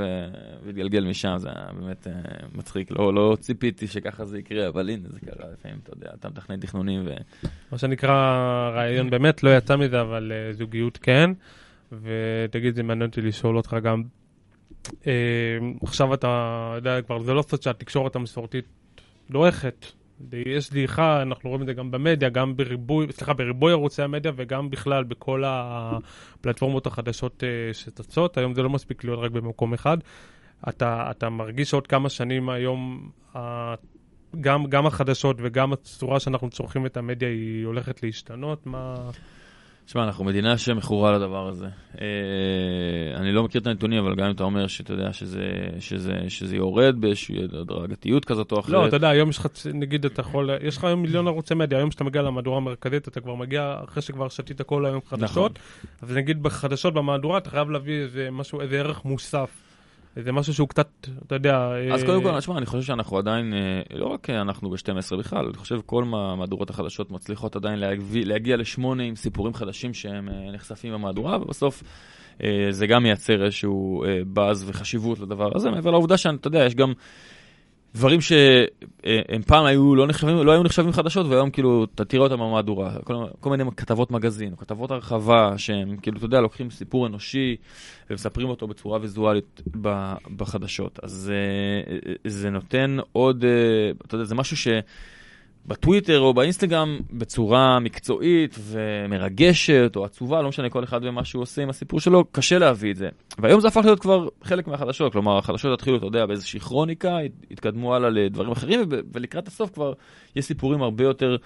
והתגלגל 0.67 1.05
משם, 1.05 1.35
זה 1.39 1.49
היה 1.49 1.67
באמת 1.81 2.07
אה, 2.07 2.13
מצחיק, 2.55 2.91
לא, 2.91 3.15
לא 3.15 3.37
ציפיתי 3.41 3.87
שככה 3.87 4.25
זה 4.25 4.39
יקרה, 4.39 4.69
אבל 4.69 4.91
הנה, 4.91 5.09
זה 5.09 5.19
קרה 5.21 5.47
לפעמים, 5.53 5.79
אתה 5.83 5.93
יודע, 5.93 6.11
אתה 6.21 6.29
מתכנן 6.29 6.61
תכנונים, 6.61 7.03
ו... 7.07 7.11
מה 7.73 7.79
שנקרא 7.79 8.15
רעיון 8.75 9.11
באמת, 9.11 9.43
לא 9.43 9.57
יצא 9.57 9.77
מזה, 9.77 10.01
אבל 10.01 10.33
אה, 10.35 10.53
זוגיות 10.53 10.99
כן. 11.03 11.31
ותגיד, 11.93 12.75
זה 12.75 12.83
מעניין 12.83 13.09
אותי 13.11 13.23
לשאול 13.23 13.57
אותך 13.57 13.77
גם, 13.83 14.03
אה, 15.07 15.13
עכשיו 15.83 16.15
אתה 16.15 16.73
יודע, 16.77 17.03
כבר 17.03 17.19
זה 17.19 17.35
לא 17.35 17.43
סוד 17.43 17.63
שהתקשורת 17.63 18.17
המסורתית 18.17 18.65
דועכת. 19.31 19.87
יש 20.33 20.71
דעיכה, 20.71 21.23
אנחנו 21.23 21.51
רואים 21.51 21.63
את 21.63 21.67
זה 21.67 21.73
גם 21.73 21.91
במדיה, 21.91 22.29
גם 22.29 22.57
בריבוי, 22.57 23.07
סליחה, 23.11 23.33
בריבוי 23.33 23.73
ערוצי 23.73 24.03
המדיה 24.03 24.33
וגם 24.37 24.71
בכלל 24.71 25.05
בכל 25.05 25.43
הפלטפורמות 25.47 26.87
החדשות 26.87 27.45
אה, 27.45 27.75
שצצות. 27.75 28.39
היום 28.39 28.55
זה 28.55 28.63
לא 28.63 28.71
מספיק 28.71 29.05
להיות 29.05 29.19
רק 29.19 29.31
במקום 29.31 29.75
אחד. 29.75 29.99
אתה, 30.69 31.11
אתה 31.11 31.29
מרגיש 31.29 31.71
שעוד 31.71 31.87
כמה 31.87 32.09
שנים 32.09 32.49
היום, 32.49 33.11
גם, 34.41 34.67
גם 34.67 34.87
החדשות 34.87 35.37
וגם 35.41 35.73
הצורה 35.73 36.21
שאנחנו 36.21 36.51
צורכים 36.51 36.87
את 36.87 36.97
המדיה 36.97 37.29
היא 37.29 37.67
הולכת 37.67 38.03
להשתנות? 38.03 38.67
מה... 38.67 39.11
תשמע, 39.89 40.05
אנחנו 40.05 40.25
מדינה 40.25 40.59
שמכורה 40.59 41.13
לדבר 41.13 41.49
הזה. 41.49 41.67
אה, 42.01 42.07
אני 43.17 43.33
לא 43.33 43.45
מכיר 43.45 43.61
את 43.61 43.67
הנתונים, 43.67 44.05
אבל 44.05 44.15
גם 44.15 44.25
אם 44.27 44.31
אתה 44.31 44.45
אומר 44.45 44.67
שאתה 44.67 44.93
יודע 44.93 45.13
שזה, 45.13 45.51
שזה, 45.81 46.15
שזה 46.29 46.57
יורד 46.57 47.01
באיזושהי 47.01 47.37
הדרגתיות 47.45 48.25
כזאת 48.25 48.53
או 48.53 48.61
אחרת. 48.61 48.73
לא, 48.73 48.87
אתה 48.87 48.97
יודע, 48.97 49.09
היום 49.09 49.31
יש 49.31 49.39
לך, 49.39 49.47
נגיד, 49.75 50.05
אתה 50.05 50.21
יכול, 50.21 50.51
יש 50.63 50.77
לך 50.77 50.85
היום 50.85 51.03
מיליון 51.03 51.27
ערוצי 51.29 51.55
מדיה, 51.55 51.79
היום 51.79 51.91
כשאתה 51.91 52.05
מגיע 52.05 52.23
למהדורה 52.23 52.57
המרכזית, 52.57 53.09
אתה 53.09 53.21
כבר 53.21 53.35
מגיע 53.35 53.77
אחרי 53.85 54.03
שכבר 54.03 54.29
שתית 54.29 54.63
כל 54.63 54.87
היום 54.87 55.01
נכון. 55.05 55.19
חדשות, 55.19 55.59
אז 56.03 56.17
נגיד 56.17 56.43
בחדשות 56.43 56.95
במהדורה, 56.95 57.39
אתה 57.39 57.51
חייב 57.51 57.71
להביא 57.71 58.03
איזה 58.03 58.29
משהו, 58.33 58.61
איזה 58.61 58.79
ערך 58.79 59.05
מוסף. 59.05 59.68
איזה 60.19 60.33
משהו 60.33 60.55
שהוא 60.55 60.69
קצת, 60.69 60.89
אתה 61.27 61.35
יודע... 61.35 61.71
אז 61.95 62.01
אה, 62.01 62.07
קודם 62.07 62.23
כל, 62.23 62.41
תשמע, 62.41 62.59
אני 62.59 62.67
חושב 62.67 62.83
שאנחנו 62.83 63.19
עדיין, 63.19 63.55
אה, 63.55 63.59
לא 63.99 64.07
רק 64.07 64.31
אה, 64.31 64.41
אנחנו 64.41 64.71
ב-12 64.71 65.17
בכלל, 65.19 65.45
אני 65.47 65.57
חושב 65.57 65.81
כל 65.87 66.05
מה- 66.05 66.37
מהדורות 66.37 66.71
החדשות 66.71 67.11
מצליחות 67.11 67.57
עדיין 67.57 67.79
להביא, 67.79 68.27
להגיע 68.27 68.57
לשמונה 68.57 69.03
עם 69.03 69.17
סיפורים 69.17 69.55
חדשים 69.55 69.95
שהם 69.95 70.29
אה, 70.29 70.53
נחשפים 70.53 70.93
במהדורה, 70.93 71.37
ובסוף 71.43 71.83
אה, 72.43 72.67
זה 72.71 72.87
גם 72.87 73.03
מייצר 73.03 73.45
איזשהו 73.45 74.05
אה, 74.05 74.21
באז 74.27 74.65
וחשיבות 74.69 75.19
לדבר 75.19 75.51
הזה, 75.55 75.71
מעבר 75.71 75.91
לעובדה 75.91 76.17
שאתה 76.17 76.49
יודע, 76.49 76.65
יש 76.65 76.75
גם 76.75 76.93
דברים 77.99 78.21
שהם 78.21 79.43
פעם 79.47 79.65
היו 79.65 79.95
לא 79.95 80.07
נחשבים, 80.07 80.37
לא 80.37 80.53
היו 80.53 80.63
נחשבים 80.63 80.93
חדשות, 80.93 81.27
והיום 81.27 81.51
כאילו, 81.51 81.87
אתה 81.95 82.05
תראה 82.05 82.23
אותם 82.23 82.37
במהדורה, 82.37 82.93
כל, 83.05 83.15
כל 83.41 83.51
מיני 83.51 83.65
כתבות 83.77 84.11
מגזין, 84.11 84.57
כתבות 84.57 84.91
הרחבה, 84.91 85.55
שהם 85.57 85.97
כאילו, 85.97 86.17
אתה 86.17 86.27
יודע, 86.27 86.41
לוקחים 86.41 86.71
סיפור 86.71 87.07
אנושי 87.07 87.57
ומספרים 88.11 88.49
אותו 88.49 88.67
בצורה 88.67 88.99
ויזואלית 89.01 89.63
בחדשות. 90.37 91.01
אז 91.03 91.33
אה, 91.35 91.95
אה, 91.95 92.15
זה 92.25 92.51
נותן 92.51 92.97
עוד, 93.13 93.45
אה, 93.45 93.91
אתה 94.07 94.15
יודע, 94.15 94.25
זה 94.25 94.35
משהו 94.35 94.57
שבטוויטר 95.69 96.21
או 96.21 96.35
באינסטגרם, 96.35 96.99
בצורה 97.13 97.79
מקצועית 97.81 98.59
ומרגשת, 98.63 99.93
או 99.97 100.05
עצובה, 100.05 100.43
לא 100.43 100.49
משנה 100.49 100.71
כל 100.71 100.85
אחד 100.85 101.01
ומה 101.05 101.25
שהוא 101.25 101.43
עושה 101.43 101.63
עם 101.63 101.71
הסיפור 101.71 102.01
שלו, 102.01 102.25
קשה 102.33 102.59
להביא 102.59 102.91
את 102.91 102.97
זה. 102.97 103.09
והיום 103.39 103.61
זה 103.61 103.69
הפך 103.69 103.81
להיות 103.85 104.01
כבר 104.01 104.29
חלק 104.43 104.69
מהחדשות, 104.69 105.13
כלומר, 105.13 105.39
החדשות 105.39 105.73
התחילו, 105.75 105.97
אתה 105.97 106.07
יודע, 106.07 106.27
באיזושהי 106.27 106.61
כרוניקה, 106.61 107.19
הת- 107.19 107.47
התקדמו 107.51 107.95
הלאה 107.95 108.11
לדברים 108.11 108.51
אחרים, 108.53 108.81
ולקראת 109.13 109.49
הסוף 109.49 109.71
כבר 109.71 109.93
יש 110.37 110.45
סיפורים 110.45 110.83
הרבה 110.83 111.05
יותר 111.05 111.37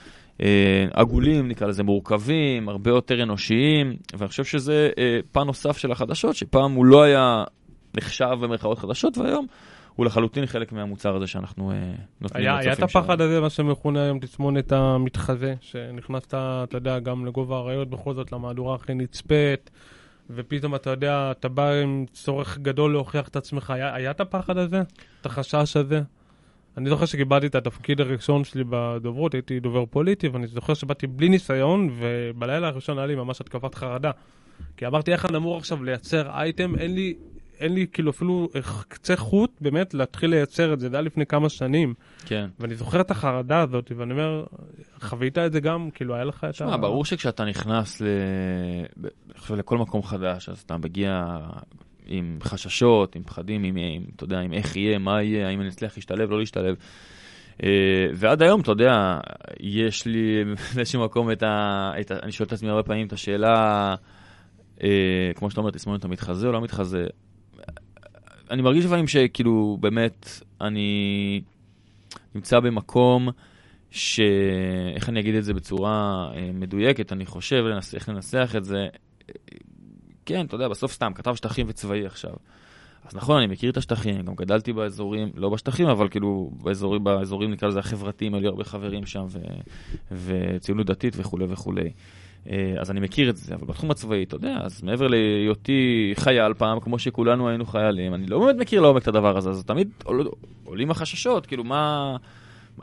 אה, 0.42 0.86
עגולים, 0.92 1.48
נקרא 1.48 1.66
לזה 1.66 1.82
מורכבים, 1.82 2.68
הרבה 2.68 2.90
יותר 2.90 3.22
אנושיים, 3.22 3.96
ואני 4.18 4.28
חושב 4.28 4.44
שזה 4.44 4.90
אה, 4.98 5.18
פן 5.32 5.42
נוסף 5.42 5.78
של 5.78 5.92
החדשות, 5.92 6.36
שפעם 6.36 6.72
הוא 6.72 6.86
לא 6.86 7.02
היה 7.02 7.44
נחשב 7.96 8.36
במרכאות 8.40 8.78
חדשות, 8.78 9.18
והיום 9.18 9.46
הוא 9.94 10.06
לחלוטין 10.06 10.46
חלק 10.46 10.72
מהמוצר 10.72 11.16
הזה 11.16 11.26
שאנחנו 11.26 11.70
אה, 11.70 11.76
נותנים 12.20 12.42
היה, 12.42 12.58
היה 12.58 12.72
את 12.72 12.78
לצופים 12.78 12.88
שלנו. 12.88 13.04
הפחד 13.04 13.20
הזה, 13.20 13.40
מה 13.40 13.50
שמכונה 13.50 14.02
היום 14.02 14.18
תסמונת 14.18 14.72
המתחזה, 14.72 15.54
שנכנסת, 15.60 16.34
אתה 16.34 16.76
יודע, 16.76 16.98
גם 16.98 17.26
לגובה 17.26 17.56
האריות, 17.56 17.90
בכל 17.90 18.14
זאת 18.14 18.32
למהדורה 18.32 18.74
הכי 18.74 18.94
נצפית, 18.94 19.70
ופתאום 20.30 20.74
אתה 20.74 20.90
יודע, 20.90 21.30
אתה 21.30 21.48
בא 21.48 21.70
עם 21.70 22.04
צורך 22.12 22.58
גדול 22.58 22.92
להוכיח 22.92 23.28
את 23.28 23.36
עצמך. 23.36 23.70
היה, 23.70 23.94
היה 23.94 24.10
את 24.10 24.20
הפחד 24.20 24.58
הזה? 24.58 24.82
את 25.20 25.26
החשש 25.26 25.76
הזה? 25.76 26.02
אני 26.76 26.90
זוכר 26.90 27.06
שקיבלתי 27.06 27.46
את 27.46 27.54
התפקיד 27.54 28.00
הראשון 28.00 28.44
שלי 28.44 28.64
בדוברות, 28.68 29.34
הייתי 29.34 29.60
דובר 29.60 29.84
פוליטי, 29.86 30.28
ואני 30.28 30.46
זוכר 30.46 30.74
שבאתי 30.74 31.06
בלי 31.06 31.28
ניסיון, 31.28 31.90
ובלילה 31.98 32.68
הראשון 32.68 32.98
היה 32.98 33.06
לי 33.06 33.14
ממש 33.14 33.40
התקפת 33.40 33.74
חרדה. 33.74 34.10
כי 34.76 34.86
אמרתי, 34.86 35.12
איך 35.12 35.26
אני 35.26 35.36
אמור 35.36 35.56
עכשיו 35.56 35.84
לייצר 35.84 36.30
אייטם, 36.30 36.74
אין 36.78 36.94
לי, 36.94 37.14
אין 37.62 37.74
לי 37.74 37.86
כאילו 37.92 38.10
אפילו 38.10 38.48
קצה 38.88 39.16
חוט 39.16 39.50
באמת 39.60 39.94
להתחיל 39.94 40.30
לייצר 40.30 40.72
את 40.72 40.80
זה, 40.80 40.88
זה 40.88 40.96
היה 40.96 41.02
לפני 41.02 41.26
כמה 41.26 41.48
שנים. 41.48 41.94
כן. 42.26 42.48
ואני 42.60 42.74
זוכר 42.74 43.00
את 43.00 43.10
החרדה 43.10 43.60
הזאת, 43.60 43.92
ואני 43.96 44.12
אומר, 44.12 44.44
חווית 45.00 45.38
את 45.38 45.52
זה 45.52 45.60
גם, 45.60 45.88
כאילו 45.94 46.14
היה 46.14 46.24
לך 46.24 46.44
את 46.44 46.48
ה... 46.48 46.52
שמע, 46.52 46.76
ברור 46.76 47.04
שכשאתה 47.04 47.44
נכנס 47.44 48.00
ל... 48.00 48.06
חושב 49.36 49.54
לכל 49.54 49.78
מקום 49.78 50.02
חדש, 50.02 50.48
אז 50.48 50.58
אתה 50.58 50.76
מגיע 50.76 51.36
עם 52.06 52.38
חששות, 52.42 53.16
עם 53.16 53.22
פחדים, 53.22 53.64
עם, 53.64 53.76
עם, 53.76 54.02
אתה 54.16 54.24
יודע, 54.24 54.40
עם 54.40 54.52
איך 54.52 54.76
יהיה, 54.76 54.98
מה 54.98 55.22
יהיה, 55.22 55.48
האם 55.48 55.60
אני 55.60 55.68
אצליח 55.68 55.96
להשתלב, 55.96 56.30
לא 56.30 56.38
להשתלב. 56.38 56.76
אה, 57.62 58.06
ועד 58.14 58.42
היום, 58.42 58.60
אתה 58.60 58.70
יודע, 58.70 59.18
יש 59.60 60.06
לי 60.06 60.44
באיזשהו 60.74 61.04
מקום 61.04 61.32
את 61.32 61.42
ה... 61.42 61.92
את 62.00 62.10
ה... 62.10 62.14
אני 62.22 62.32
שואל 62.32 62.46
את 62.46 62.52
עצמי 62.52 62.68
הרבה 62.68 62.82
פעמים 62.82 63.06
את 63.06 63.12
השאלה, 63.12 63.94
אה, 64.82 65.30
כמו 65.34 65.50
שאתה 65.50 65.60
אומר, 65.60 65.70
תסמונת 65.70 66.00
אתה 66.00 66.08
מתחזה 66.08 66.46
או 66.46 66.52
לא 66.52 66.60
מתחזה? 66.60 67.06
אני 68.52 68.62
מרגיש 68.62 68.84
לפעמים 68.84 69.08
שכאילו, 69.08 69.78
באמת, 69.80 70.28
אני 70.60 71.40
נמצא 72.34 72.60
במקום 72.60 73.28
ש... 73.90 74.20
איך 74.94 75.08
אני 75.08 75.20
אגיד 75.20 75.34
את 75.34 75.44
זה 75.44 75.54
בצורה 75.54 76.30
אה, 76.34 76.50
מדויקת, 76.54 77.12
אני 77.12 77.26
חושב, 77.26 77.64
לנס... 77.64 77.94
איך 77.94 78.08
לנסח 78.08 78.54
את 78.56 78.64
זה. 78.64 78.86
כן, 80.26 80.46
אתה 80.46 80.54
יודע, 80.54 80.68
בסוף 80.68 80.92
סתם, 80.92 81.12
כתב 81.14 81.34
שטחים 81.34 81.66
וצבאי 81.68 82.06
עכשיו. 82.06 82.32
אז 83.04 83.16
נכון, 83.16 83.36
אני 83.38 83.46
מכיר 83.46 83.70
את 83.70 83.76
השטחים, 83.76 84.22
גם 84.22 84.34
גדלתי 84.34 84.72
באזורים, 84.72 85.30
לא 85.34 85.48
בשטחים, 85.48 85.88
אבל 85.88 86.08
כאילו 86.08 86.50
באזורים, 86.62 87.04
באזורים 87.04 87.50
נקרא 87.50 87.68
לזה 87.68 87.78
החברתיים, 87.78 88.34
היו 88.34 88.40
לי 88.40 88.48
הרבה 88.48 88.64
חברים 88.64 89.06
שם, 89.06 89.24
ו... 89.28 89.38
וציונות 90.12 90.86
דתית 90.86 91.14
וכולי 91.16 91.44
וכולי. 91.48 91.90
אה, 92.50 92.74
אז 92.78 92.90
אני 92.90 93.00
מכיר 93.00 93.30
את 93.30 93.36
זה, 93.36 93.54
אבל 93.54 93.66
בתחום 93.66 93.90
הצבאי, 93.90 94.22
אתה 94.22 94.36
יודע, 94.36 94.58
אז 94.62 94.82
מעבר 94.82 95.06
להיותי 95.06 96.12
חייל 96.16 96.54
פעם, 96.54 96.80
כמו 96.80 96.98
שכולנו 96.98 97.48
היינו 97.48 97.66
חיילים, 97.66 98.14
אני 98.14 98.26
לא 98.26 98.38
באמת 98.38 98.56
מכיר 98.60 98.80
לעומק 98.80 99.02
את 99.02 99.08
הדבר 99.08 99.36
הזה, 99.36 99.50
אז 99.50 99.64
תמיד 99.64 99.90
עול, 100.04 100.28
עולים 100.64 100.90
החששות, 100.90 101.46
כאילו 101.46 101.64
מה... 101.64 102.16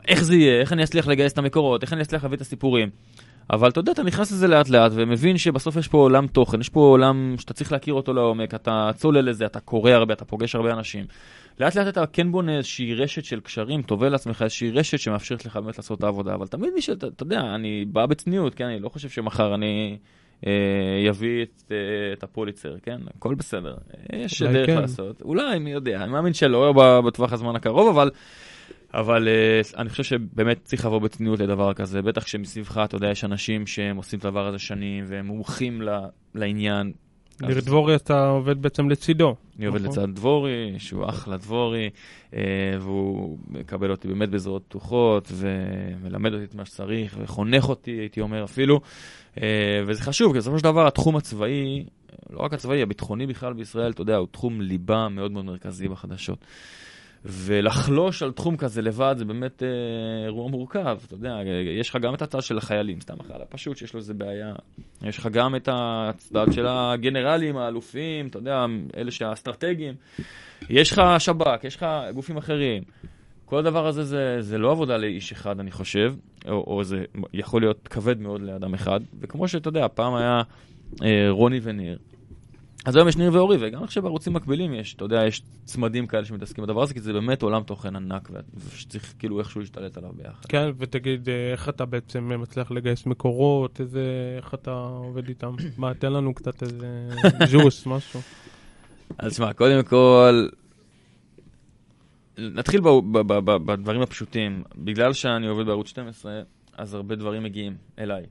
איך 0.08 0.24
זה 0.24 0.36
יהיה, 0.36 0.60
איך 0.60 0.72
אני 0.72 0.84
אצליח 0.84 1.06
לגייס 1.06 1.32
את 1.32 1.38
המקורות, 1.38 1.82
איך 1.82 1.92
אני 1.92 2.02
אצליח 2.02 2.22
להביא 2.22 2.36
את 2.36 2.40
הסיפורים. 2.40 2.90
אבל 3.52 3.68
אתה 3.68 3.80
יודע, 3.80 3.92
אתה 3.92 4.02
נכנס 4.02 4.32
לזה 4.32 4.48
לאט 4.48 4.68
לאט 4.68 4.92
ומבין 4.94 5.38
שבסוף 5.38 5.76
יש 5.76 5.88
פה 5.88 5.98
עולם 5.98 6.26
תוכן, 6.26 6.60
יש 6.60 6.68
פה 6.68 6.80
עולם 6.80 7.34
שאתה 7.38 7.52
צריך 7.52 7.72
להכיר 7.72 7.94
אותו 7.94 8.12
לעומק, 8.12 8.54
אתה 8.54 8.90
צולל 8.94 9.20
לזה, 9.20 9.46
אתה 9.46 9.60
קורא 9.60 9.90
הרבה, 9.90 10.14
אתה 10.14 10.24
פוגש 10.24 10.54
הרבה 10.54 10.72
אנשים. 10.72 11.04
לאט 11.60 11.74
לאט 11.74 11.88
אתה 11.88 12.06
כן 12.06 12.32
בונה 12.32 12.56
איזושהי 12.56 12.94
רשת 12.94 13.24
של 13.24 13.40
קשרים, 13.40 13.82
תובע 13.82 14.08
לעצמך 14.08 14.42
איזושהי 14.42 14.70
רשת 14.70 14.98
שמאפשרת 14.98 15.44
לך 15.44 15.56
באמת 15.56 15.78
לעשות 15.78 15.98
את 15.98 16.04
העבודה, 16.04 16.34
אבל 16.34 16.46
תמיד 16.46 16.70
מי 16.74 16.82
שאתה, 16.82 17.06
אתה 17.06 17.22
יודע, 17.22 17.40
אני 17.54 17.84
בא 17.84 18.06
בצניעות, 18.06 18.54
כן, 18.54 18.64
אני 18.64 18.80
לא 18.80 18.88
חושב 18.88 19.08
שמחר 19.08 19.54
אני 19.54 19.98
אה, 20.46 20.52
יביא 21.06 21.42
את, 21.42 21.62
אה, 21.70 21.76
את 22.12 22.22
הפוליצר, 22.22 22.74
כן, 22.82 23.00
הכל 23.16 23.34
בסדר, 23.34 23.74
יש 24.12 24.42
דרך 24.42 24.66
כן. 24.66 24.80
לעשות, 24.80 25.22
אולי, 25.22 25.58
מי 25.58 25.72
יודע, 25.72 26.02
אני 26.02 26.12
מאמין 26.12 26.32
שלא 26.32 26.72
בטווח 27.06 27.32
הזמן 27.32 27.56
הקרוב, 27.56 27.88
אבל... 27.88 28.10
אבל 28.94 29.28
uh, 29.28 29.76
אני 29.78 29.88
חושב 29.90 30.02
שבאמת 30.02 30.60
צריך 30.64 30.84
לבוא 30.84 30.98
בצניעות 30.98 31.40
לדבר 31.40 31.74
כזה, 31.74 32.02
בטח 32.02 32.22
כשמסביבך, 32.24 32.80
אתה 32.84 32.96
יודע, 32.96 33.10
יש 33.10 33.24
אנשים 33.24 33.66
שהם 33.66 33.96
עושים 33.96 34.18
את 34.18 34.24
הדבר 34.24 34.46
הזה 34.46 34.58
שנים, 34.58 35.04
והם 35.08 35.26
מומחים 35.26 35.82
ל- 35.82 35.98
לעניין. 36.34 36.92
ניר 37.40 37.58
אז- 37.58 37.64
דבורי, 37.64 37.94
אתה 37.96 38.28
עובד 38.28 38.62
בעצם 38.62 38.90
לצידו. 38.90 39.34
אני 39.58 39.66
עובד 39.66 39.80
נכון. 39.80 39.90
לצד 39.92 40.14
דבורי, 40.14 40.74
שהוא 40.78 41.08
אחלה 41.08 41.36
דבורי, 41.36 41.90
אה, 42.34 42.40
והוא 42.80 43.38
מקבל 43.48 43.90
אותי 43.90 44.08
באמת 44.08 44.28
בזרועות 44.28 44.62
פתוחות, 44.68 45.32
ומלמד 45.32 46.32
אותי 46.32 46.44
את 46.44 46.54
מה 46.54 46.64
שצריך, 46.64 47.16
וחונך 47.22 47.68
אותי, 47.68 47.90
הייתי 47.90 48.20
אומר 48.20 48.44
אפילו. 48.44 48.80
אה, 49.42 49.82
וזה 49.86 50.02
חשוב, 50.02 50.32
כי 50.32 50.38
בסופו 50.38 50.58
של 50.58 50.64
דבר 50.64 50.86
התחום 50.86 51.16
הצבאי, 51.16 51.84
לא 52.30 52.38
רק 52.38 52.52
הצבאי, 52.52 52.82
הביטחוני 52.82 53.26
בכלל 53.26 53.52
בישראל, 53.52 53.90
אתה 53.90 54.02
יודע, 54.02 54.16
הוא 54.16 54.28
תחום 54.30 54.60
ליבה 54.60 55.08
מאוד 55.08 55.32
מאוד 55.32 55.44
מרכזי 55.44 55.88
בחדשות. 55.88 56.38
ולחלוש 57.24 58.22
על 58.22 58.32
תחום 58.32 58.56
כזה 58.56 58.82
לבד 58.82 59.14
זה 59.18 59.24
באמת 59.24 59.62
אה, 59.62 59.68
אירוע 60.24 60.48
מורכב, 60.48 60.98
אתה 61.06 61.14
יודע, 61.14 61.36
יש 61.78 61.90
לך 61.90 61.96
גם 61.96 62.14
את 62.14 62.22
הצד 62.22 62.42
של 62.42 62.58
החיילים, 62.58 63.00
סתם 63.00 63.14
החייל 63.20 63.42
הפשוט 63.42 63.76
שיש 63.76 63.94
לו 63.94 64.00
איזה 64.00 64.14
בעיה, 64.14 64.54
יש 65.02 65.18
לך 65.18 65.26
גם 65.26 65.56
את 65.56 65.68
הצד 65.72 66.52
של 66.52 66.66
הגנרלים, 66.68 67.56
האלופים, 67.56 68.26
אתה 68.26 68.38
יודע, 68.38 68.66
אלה 68.96 69.10
שהאסטרטגיים, 69.10 69.94
יש 70.70 70.92
לך 70.92 71.02
שב"כ, 71.18 71.64
יש 71.64 71.76
לך 71.76 71.86
גופים 72.14 72.36
אחרים. 72.36 72.82
כל 73.44 73.58
הדבר 73.58 73.86
הזה 73.86 74.04
זה, 74.04 74.36
זה 74.40 74.58
לא 74.58 74.70
עבודה 74.70 74.96
לאיש 74.96 75.32
אחד, 75.32 75.60
אני 75.60 75.70
חושב, 75.70 76.14
או, 76.48 76.64
או 76.66 76.84
זה 76.84 77.04
יכול 77.32 77.62
להיות 77.62 77.88
כבד 77.88 78.20
מאוד 78.20 78.40
לאדם 78.40 78.74
אחד, 78.74 79.00
וכמו 79.20 79.48
שאתה 79.48 79.68
יודע, 79.68 79.86
פעם 79.94 80.14
היה 80.14 80.42
אה, 81.02 81.26
רוני 81.30 81.60
וניר, 81.62 81.98
אז 82.84 82.96
היום 82.96 83.08
יש 83.08 83.16
ניר 83.16 83.32
ואורי, 83.32 83.56
וגם 83.60 83.82
עכשיו 83.82 84.02
בערוצים 84.02 84.32
מקבילים 84.32 84.74
יש, 84.74 84.94
אתה 84.94 85.04
יודע, 85.04 85.26
יש 85.26 85.42
צמדים 85.64 86.06
כאלה 86.06 86.24
שמתעסקים 86.24 86.64
בדבר 86.64 86.82
הזה, 86.82 86.94
כי 86.94 87.00
זה 87.00 87.12
באמת 87.12 87.42
עולם 87.42 87.62
תוכן 87.62 87.96
ענק, 87.96 88.30
ושצריך 88.54 89.14
כאילו 89.18 89.38
איכשהו 89.38 89.60
להשתלט 89.60 89.96
עליו 89.96 90.10
ביחד. 90.16 90.46
כן, 90.48 90.70
ותגיד, 90.78 91.28
אה, 91.28 91.52
איך 91.52 91.68
אתה 91.68 91.84
בעצם 91.84 92.40
מצליח 92.42 92.70
לגייס 92.70 93.06
מקורות, 93.06 93.80
איזה, 93.80 94.34
איך 94.36 94.54
אתה 94.54 94.70
עובד 94.70 95.28
איתם? 95.28 95.54
מה, 95.78 95.94
תן 95.94 96.12
לנו 96.12 96.34
קצת 96.34 96.62
איזה 96.62 97.08
ג'וס, 97.52 97.86
משהו. 97.86 98.20
אז 99.18 99.36
שמע, 99.36 99.52
קודם 99.52 99.82
כל, 99.82 100.48
נתחיל 102.38 102.80
בדברים 103.66 104.00
הפשוטים. 104.00 104.62
בגלל 104.76 105.12
שאני 105.12 105.46
עובד 105.46 105.66
בערוץ 105.66 105.88
12, 105.88 106.40
אז 106.76 106.94
הרבה 106.94 107.14
דברים 107.14 107.42
מגיעים 107.42 107.76
אליי. 107.98 108.26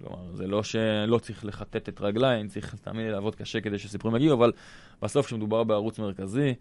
כלומר, 0.00 0.18
זה 0.32 0.46
לא 0.46 0.62
שלא 0.62 1.18
צריך 1.18 1.44
לכתת 1.44 1.88
את 1.88 2.00
רגליי, 2.00 2.40
אני 2.40 2.48
צריך, 2.48 2.74
תאמין 2.74 3.06
לי, 3.06 3.12
לעבוד 3.12 3.34
קשה 3.34 3.60
כדי 3.60 3.78
שסיפורים 3.78 4.16
יגיעו, 4.16 4.36
אבל 4.36 4.52
בסוף 5.02 5.26
כשמדובר 5.26 5.64
בערוץ 5.64 5.98
מרכזי, 5.98 6.54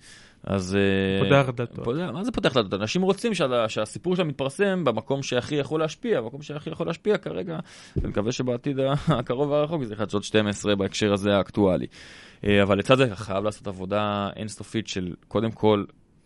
אז... 0.43 0.75
אה, 0.75 1.23
פותח 1.23 1.49
דלתות. 1.55 1.83
פותח, 1.83 2.09
מה 2.13 2.23
זה 2.23 2.31
פותח 2.31 2.53
דלתות? 2.53 2.73
אנשים 2.73 3.01
רוצים 3.01 3.33
שה, 3.33 3.69
שהסיפור 3.69 4.15
שלהם 4.15 4.27
מתפרסם 4.27 4.83
במקום 4.83 5.23
שהכי 5.23 5.55
יכול 5.55 5.79
להשפיע, 5.79 6.21
במקום 6.21 6.41
שהכי 6.41 6.69
יכול 6.69 6.87
להשפיע 6.87 7.17
כרגע, 7.17 7.59
ואני 7.95 8.09
מקווה 8.09 8.31
שבעתיד 8.31 8.79
הקרוב 9.07 9.49
והרחוק 9.49 9.83
זה 9.83 9.95
חדשות 9.95 10.23
12 10.23 10.75
בהקשר 10.75 11.13
הזה 11.13 11.37
האקטואלי. 11.37 11.87
אה, 12.43 12.63
אבל 12.63 12.77
לצד 12.79 12.97
זה 12.97 13.15
חייב 13.15 13.43
לעשות 13.43 13.67
עבודה 13.67 14.29
אינסופית 14.35 14.87
של 14.87 15.13
קודם 15.27 15.51
כל 15.51 15.83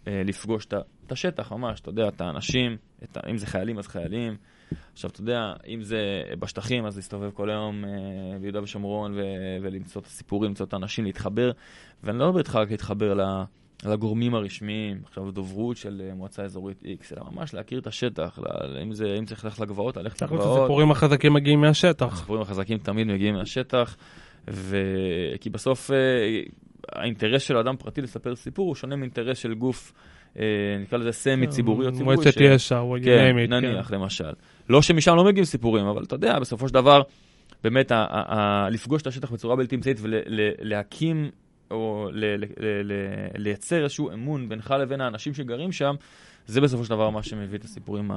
אה, 0.07 0.21
לפגוש 0.25 0.65
את 0.65 1.11
השטח 1.11 1.51
ממש, 1.51 1.79
אתה 1.79 1.89
יודע, 1.89 2.07
את 2.07 2.21
האנשים, 2.21 2.77
את 3.03 3.17
אם 3.29 3.37
זה 3.37 3.47
חיילים 3.47 3.79
אז 3.79 3.87
חיילים. 3.87 4.35
עכשיו, 4.93 5.09
אתה 5.09 5.21
יודע, 5.21 5.53
אם 5.67 5.81
זה 5.83 5.99
בשטחים, 6.39 6.85
אז 6.85 6.95
להסתובב 6.95 7.31
כל 7.33 7.49
היום 7.49 7.85
אה, 7.85 7.89
ביהודה 8.39 8.63
ושומרון 8.63 9.13
ו- 9.15 9.21
ולמצוא 9.61 10.01
את 10.01 10.07
הסיפורים, 10.07 10.49
למצוא 10.49 10.65
את 10.65 10.73
האנשים, 10.73 11.05
להתחבר. 11.05 11.51
ואני 12.03 12.19
לא 12.19 12.27
מדבר 12.27 12.39
איתך 12.39 12.55
רק 12.55 12.71
להתחבר 12.71 13.13
ל- 13.13 13.43
לגורמים 13.85 14.35
הרשמיים, 14.35 15.01
עכשיו 15.05 15.31
דוברות 15.31 15.77
של 15.77 16.01
אה, 16.09 16.15
מועצה 16.15 16.43
אזורית 16.43 16.83
X, 16.83 17.13
אלא 17.17 17.23
ממש 17.31 17.53
להכיר 17.53 17.79
את 17.79 17.87
השטח, 17.87 18.39
ל- 18.39 18.77
אם 18.83 18.93
זה, 18.93 19.15
אם 19.19 19.25
צריך 19.25 19.45
ללכת 19.45 19.59
לגבעות, 19.59 19.97
ללכת 19.97 20.21
לגבעות. 20.21 20.59
הסיפורים 20.59 20.91
החזקים 20.91 21.33
מגיעים 21.33 21.61
מהשטח. 21.61 22.13
הסיפורים 22.13 22.41
החזקים 22.41 22.77
תמיד 22.77 23.07
מגיעים 23.07 23.35
מהשטח, 23.35 23.95
ו... 24.49 24.77
כי 25.41 25.49
בסוף 25.49 25.91
אה, 25.91 26.41
האינטרס 26.95 27.41
של 27.41 27.57
אדם 27.57 27.75
פרטי 27.77 28.01
לספר 28.01 28.35
סיפור 28.35 28.67
הוא 28.67 28.75
שונה 28.75 28.95
מאינטרס 28.95 29.37
של 29.37 29.53
גוף, 29.53 29.93
אה, 30.39 30.43
נקרא 30.81 30.97
לזה 30.97 31.11
סמי 31.11 31.47
ציבורי 31.47 31.87
או 31.87 31.91
ציבורי. 31.91 32.15
מועצת 32.15 32.41
יש"ע, 32.41 32.79
או 32.79 32.95
כן, 33.03 33.35
it, 33.45 33.49
נניח, 33.49 33.91
למשל. 33.91 34.31
לא 34.69 34.81
שמשם 34.81 35.15
לא 35.15 35.23
מגיעים 35.23 35.45
סיפורים, 35.45 35.85
אבל 35.85 36.03
אתה 36.03 36.15
יודע, 36.15 36.39
בסופו 36.39 36.67
של 36.67 36.73
דבר, 36.73 37.01
באמת, 37.63 37.91
ה- 37.91 37.95
ה- 38.09 38.33
ה- 38.35 38.69
לפגוש 38.69 39.01
את 39.01 39.07
השטח 39.07 39.31
בצורה 39.31 39.55
בלתי 39.55 39.75
אמצעית 39.75 39.97
ולהקים 40.01 41.29
או 41.73 42.09
ל- 42.11 42.25
ל- 42.25 42.45
ל- 42.57 42.91
ל- 42.91 43.27
לייצר 43.37 43.83
איזשהו 43.83 44.11
אמון 44.13 44.49
בינך 44.49 44.75
לבין 44.79 45.01
האנשים 45.01 45.33
שגרים 45.33 45.71
שם, 45.71 45.95
זה 46.47 46.61
בסופו 46.61 46.83
של 46.83 46.89
דבר 46.89 47.09
מה 47.09 47.23
שמביא 47.23 47.59
את 47.59 47.63
הסיפורים 47.63 48.11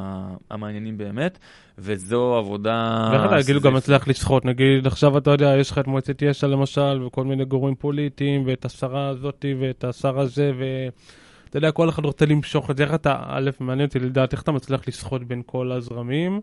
המעניינים 0.50 0.98
באמת, 0.98 1.38
וזו 1.78 2.34
עבודה... 2.36 3.08
ואיך 3.12 3.22
אתה 3.24 3.42
כאילו 3.44 3.60
גם. 3.60 3.74
מצליח 3.74 4.08
לסחוט, 4.08 4.44
נגיד 4.44 4.86
עכשיו 4.86 5.18
אתה 5.18 5.30
יודע, 5.30 5.56
יש 5.56 5.70
לך 5.70 5.78
את 5.78 5.86
מועצת 5.86 6.22
יש"ע 6.22 6.46
למשל, 6.46 7.02
וכל 7.06 7.24
מיני 7.24 7.44
גורמים 7.44 7.74
פוליטיים, 7.74 8.42
ואת 8.46 8.64
השרה 8.64 9.08
הזאתי, 9.08 9.54
ואת 9.60 9.84
השר 9.84 10.20
הזה, 10.20 10.52
ואתה 10.58 11.56
יודע, 11.58 11.70
כל 11.70 11.88
אחד 11.88 12.04
רוצה 12.04 12.26
למשוך 12.26 12.70
את 12.70 12.76
זה, 12.76 12.82
איך 12.84 12.94
אתה, 12.94 13.16
א', 13.26 13.50
מעניין 13.60 13.86
אותי 13.86 13.98
לדעת 13.98 14.32
איך 14.32 14.42
אתה 14.42 14.52
מצליח 14.52 14.88
לסחוט 14.88 15.22
בין 15.22 15.42
כל 15.46 15.72
הזרמים, 15.72 16.40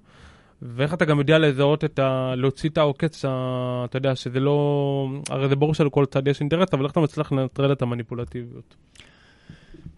ואיך 0.65 0.93
אתה 0.93 1.05
גם 1.05 1.19
יודע 1.19 1.39
לזהות 1.39 1.83
את 1.83 1.99
ה... 1.99 2.33
להוציא 2.37 2.69
את 2.69 2.77
העוקץ, 2.77 3.25
ה- 3.25 3.85
אתה 3.85 3.97
יודע, 3.97 4.15
שזה 4.15 4.39
לא... 4.39 5.07
הרי 5.29 5.49
זה 5.49 5.55
ברור 5.55 5.73
שלכל 5.73 6.05
צד 6.05 6.27
יש 6.27 6.39
אינטרס, 6.39 6.73
אבל 6.73 6.83
איך 6.83 6.91
אתה 6.91 6.99
מצליח 6.99 7.31
לנטרל 7.31 7.71
את 7.71 7.81
המניפולטיביות? 7.81 8.75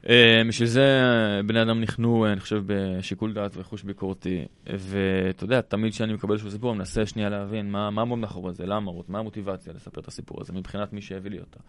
אה, 0.09 0.41
בשביל 0.47 0.67
זה 0.67 0.83
אה, 0.83 1.43
בני 1.43 1.61
אדם 1.61 1.81
נכנו, 1.81 2.25
אה, 2.25 2.31
אני 2.31 2.39
חושב, 2.39 2.63
בשיקול 2.65 3.33
דעת 3.33 3.51
וחוש 3.57 3.83
ביקורתי. 3.83 4.45
ואתה 4.67 5.43
יודע, 5.43 5.61
תמיד 5.61 5.93
כשאני 5.93 6.13
מקבל 6.13 6.33
איזשהו 6.33 6.51
סיפור, 6.51 6.71
אני 6.71 6.77
מנסה 6.77 7.05
שנייה 7.05 7.29
להבין 7.29 7.71
מה 7.71 8.01
עומד 8.01 8.17
מאחורי 8.17 8.53
זה, 8.53 8.65
למה, 8.65 8.91
מה 9.07 9.19
המוטיבציה 9.19 9.73
לספר 9.73 10.01
את 10.01 10.07
הסיפור 10.07 10.41
הזה, 10.41 10.53
מבחינת 10.53 10.93
מי 10.93 11.01
שהביא 11.01 11.31
לי 11.31 11.39
אותה. 11.39 11.59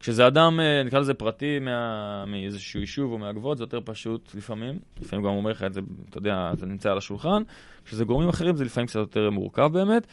כשזה 0.00 0.26
אדם, 0.26 0.60
נקרא 0.84 1.00
לזה 1.00 1.14
פרטי, 1.14 1.58
מה, 1.58 2.24
מאיזשהו 2.26 2.80
יישוב 2.80 3.12
או 3.12 3.18
מהגבוהות, 3.18 3.58
זה 3.58 3.64
יותר 3.64 3.80
פשוט 3.84 4.34
לפעמים. 4.34 4.78
לפעמים 5.02 5.24
גם 5.24 5.30
אומר 5.30 5.50
לך 5.50 5.62
את 5.62 5.74
זה, 5.74 5.80
אתה 6.10 6.18
יודע, 6.18 6.50
זה 6.54 6.66
נמצא 6.66 6.90
על 6.90 6.98
השולחן. 6.98 7.42
כשזה 7.84 8.04
גורמים 8.04 8.28
אחרים, 8.28 8.56
זה 8.56 8.64
לפעמים 8.64 8.86
קצת 8.86 8.98
יותר 8.98 9.30
מורכב 9.30 9.70
באמת. 9.72 10.06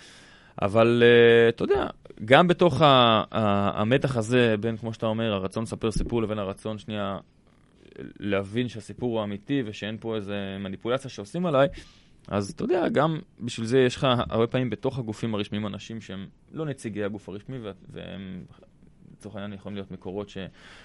אבל 0.61 1.03
אתה 1.49 1.63
יודע, 1.63 1.88
גם 2.25 2.47
בתוך 2.47 2.81
המתח 2.81 4.17
הזה, 4.17 4.55
בין, 4.59 4.77
כמו 4.77 4.93
שאתה 4.93 5.05
אומר, 5.05 5.33
הרצון 5.33 5.63
לספר 5.63 5.91
סיפור 5.91 6.21
לבין 6.21 6.39
הרצון 6.39 6.77
שנייה 6.77 7.17
להבין 8.19 8.67
שהסיפור 8.67 9.17
הוא 9.17 9.23
אמיתי 9.23 9.63
ושאין 9.65 9.97
פה 9.99 10.15
איזה 10.15 10.58
מניפולציה 10.60 11.10
שעושים 11.10 11.45
עליי, 11.45 11.67
אז 12.27 12.49
אתה 12.49 12.63
יודע, 12.63 12.89
גם 12.89 13.19
בשביל 13.39 13.67
זה 13.67 13.79
יש 13.79 13.95
לך 13.95 14.08
הרבה 14.29 14.47
פעמים 14.47 14.69
בתוך 14.69 14.99
הגופים 14.99 15.36
הרשמיים 15.36 15.67
אנשים 15.67 16.01
שהם 16.01 16.27
לא 16.51 16.65
נציגי 16.65 17.03
הגוף 17.03 17.29
הרשמי, 17.29 17.58
והם 17.89 18.45
לצורך 19.12 19.36
העניין 19.36 19.53
יכולים 19.53 19.75
להיות 19.75 19.91
מקורות 19.91 20.29
ש, 20.29 20.38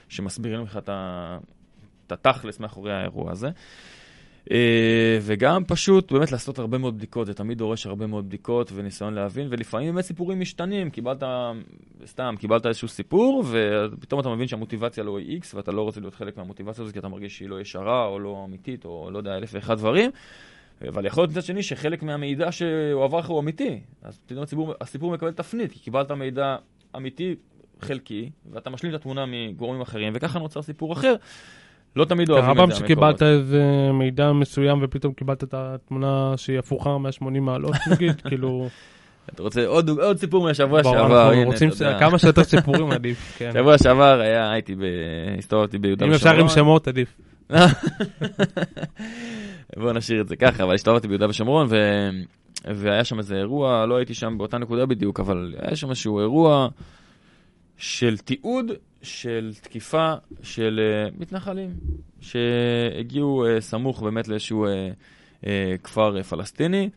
שמסבירים 0.09 0.62
לך 0.62 0.79
את 0.88 2.12
התכלס 2.12 2.61
מאחורי 2.61 2.92
האירוע 2.92 3.33
הזה. 3.33 3.51
אה, 4.50 5.18
וגם 5.22 5.64
פשוט 5.64 6.12
באמת 6.12 6.33
לעשות 6.33 6.59
הרבה 6.59 6.79
מאוד 6.79 6.96
בדיקות, 6.96 7.26
זה 7.26 7.35
תמיד 7.35 7.59
דורש 7.59 7.87
הרבה 7.87 8.07
מאוד 8.07 8.26
בדיקות 8.26 8.72
וניסיון 8.74 9.14
להבין, 9.14 9.46
ולפעמים 9.50 9.94
באמת 9.94 10.05
סיפורים 10.05 10.40
משתנים, 10.40 10.90
קיבלת, 10.90 11.22
סתם, 12.07 12.35
קיבלת 12.38 12.66
איזשהו 12.66 12.88
סיפור, 12.88 13.44
ופתאום 13.50 14.20
אתה 14.20 14.29
מבין 14.29 14.48
שהמוטיבציה 14.48 15.05
לא 15.05 15.18
היא 15.18 15.40
X, 15.40 15.44
ואתה 15.55 15.72
לא 15.72 15.83
רוצה 15.83 16.00
להיות 16.00 16.14
חלק 16.14 16.37
מהמוטיבציה 16.37 16.83
הזאת, 16.83 16.92
כי 16.92 16.98
אתה 16.98 17.09
מרגיש 17.09 17.37
שהיא 17.37 17.48
לא 17.48 17.61
ישרה, 17.61 18.07
או 18.07 18.18
לא 18.18 18.42
אמיתית, 18.48 18.85
או 18.85 19.11
לא 19.11 19.18
יודע, 19.18 19.37
אלף 19.37 19.50
ואחד 19.53 19.79
דברים. 19.79 20.11
אבל 20.88 21.07
יכול 21.07 21.22
להיות 21.22 21.31
מצד 21.31 21.42
שני 21.42 21.62
שחלק 21.62 22.03
מהמידע 22.03 22.53
שהועבר 22.53 23.18
לך 23.18 23.26
הוא 23.26 23.40
אמיתי, 23.40 23.81
אז 24.03 24.20
פתאום 24.26 24.42
הסיפור, 24.42 24.74
הסיפור 24.81 25.12
מקבל 25.12 25.33
תפנית, 25.33 25.72
כי 25.72 25.79
קיבלת 25.79 26.11
מידע 26.11 26.57
אמיתי 26.96 27.35
חלקי, 27.81 28.31
ואתה 28.53 28.70
משלים 28.70 28.94
את 28.94 29.00
התמונה 29.00 29.24
מגורמים 29.26 29.81
אחרים, 29.81 30.12
וככה 30.16 30.38
נוצר 30.38 30.62
סיפור 30.62 30.92
אחר. 30.92 31.14
לא 31.96 32.05
תמיד 32.05 32.31
אוהבים 32.31 32.50
את 32.50 32.57
זה. 32.57 32.61
פעם 32.61 32.70
שקיבלת 32.70 33.22
איזה 33.22 33.90
מידע 33.92 34.33
מסוים 34.33 34.79
ופתאום 34.83 35.12
קיבלת 35.12 35.44
את 35.44 35.55
התמונה 35.55 36.33
שהיא 36.37 36.59
הפוכה 36.59 36.98
180 36.98 37.44
מעלות, 37.44 37.74
נגיד, 37.92 38.20
כאילו... 38.20 38.68
אתה 39.35 39.42
רוצה 39.42 39.66
עוד, 39.66 39.88
עוד 39.88 40.18
סיפור 40.18 40.44
מהשבוע 40.44 40.85
שעבר, 40.85 41.31
הנה, 41.31 41.44
רוצים 41.44 41.70
כמה 41.98 42.18
שיותר 42.18 42.44
סיפורים 42.55 42.90
עדיף, 42.90 43.35
כן. 43.38 43.50
שבוע 43.55 43.79
שעבר 43.79 44.20
היה, 44.20 44.53
הייתי, 44.53 44.74
ב... 44.74 44.83
הסתובבתי 45.38 45.79
ביהודה 45.79 46.07
ושומרון. 46.07 46.38
אם 46.38 46.44
אפשר 46.44 46.57
עם 46.59 46.64
שמות 46.64 46.88
עדיף. 46.88 47.16
בוא 49.81 49.92
נשאיר 49.92 50.20
את 50.20 50.29
זה 50.29 50.37
ככה, 50.37 50.62
אבל 50.64 50.74
הסתובבתי 50.74 51.09
ביהודה 51.09 51.29
ושומרון, 51.29 51.66
ו... 51.70 51.76
והיה 52.64 53.05
שם 53.05 53.18
איזה 53.18 53.35
אירוע, 53.37 53.87
לא 53.87 53.96
הייתי 53.96 54.14
שם 54.14 54.38
באותה 54.38 54.59
נקודה 54.59 54.87
בדיוק, 54.87 55.20
אבל 55.20 55.55
היה 55.59 55.76
שם 55.76 55.90
איזשהו 55.90 56.20
אירוע 56.20 56.68
של 57.76 58.18
תיעוד 58.18 58.66
של 59.03 59.53
תקיפה 59.63 60.15
של 60.43 60.81
uh, 60.81 61.21
מתנחלים 61.21 61.71
שהגיעו 62.21 63.45
uh, 63.47 63.61
סמוך 63.61 64.03
באמת 64.03 64.29
לאיזשהו 64.29 64.67
uh, 64.67 64.69
uh, 65.45 65.47
כפר 65.83 66.17
uh, 66.21 66.23
פלסטיני. 66.23 66.91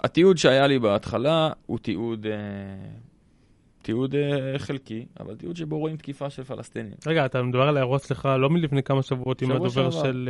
התיעוד 0.00 0.38
שהיה 0.38 0.66
לי 0.66 0.78
בהתחלה 0.78 1.50
הוא 1.66 1.78
תיעוד, 1.78 2.26
uh, 2.26 2.28
תיעוד 3.82 4.14
uh, 4.14 4.58
חלקי, 4.58 5.06
אבל 5.20 5.34
תיעוד 5.34 5.56
שבו 5.56 5.78
רואים 5.78 5.96
תקיפה 5.96 6.30
של 6.30 6.44
פלסטינים. 6.44 6.92
רגע, 7.06 7.26
אתה 7.26 7.42
מדבר 7.42 7.62
על 7.62 7.76
האירוע 7.76 7.98
שלך 7.98 8.28
לא 8.38 8.50
מלפני 8.50 8.82
כמה 8.82 9.02
שבועות 9.02 9.42
עם 9.42 9.50
הדובר 9.50 9.90
שעבר. 9.90 9.90
של... 9.90 10.28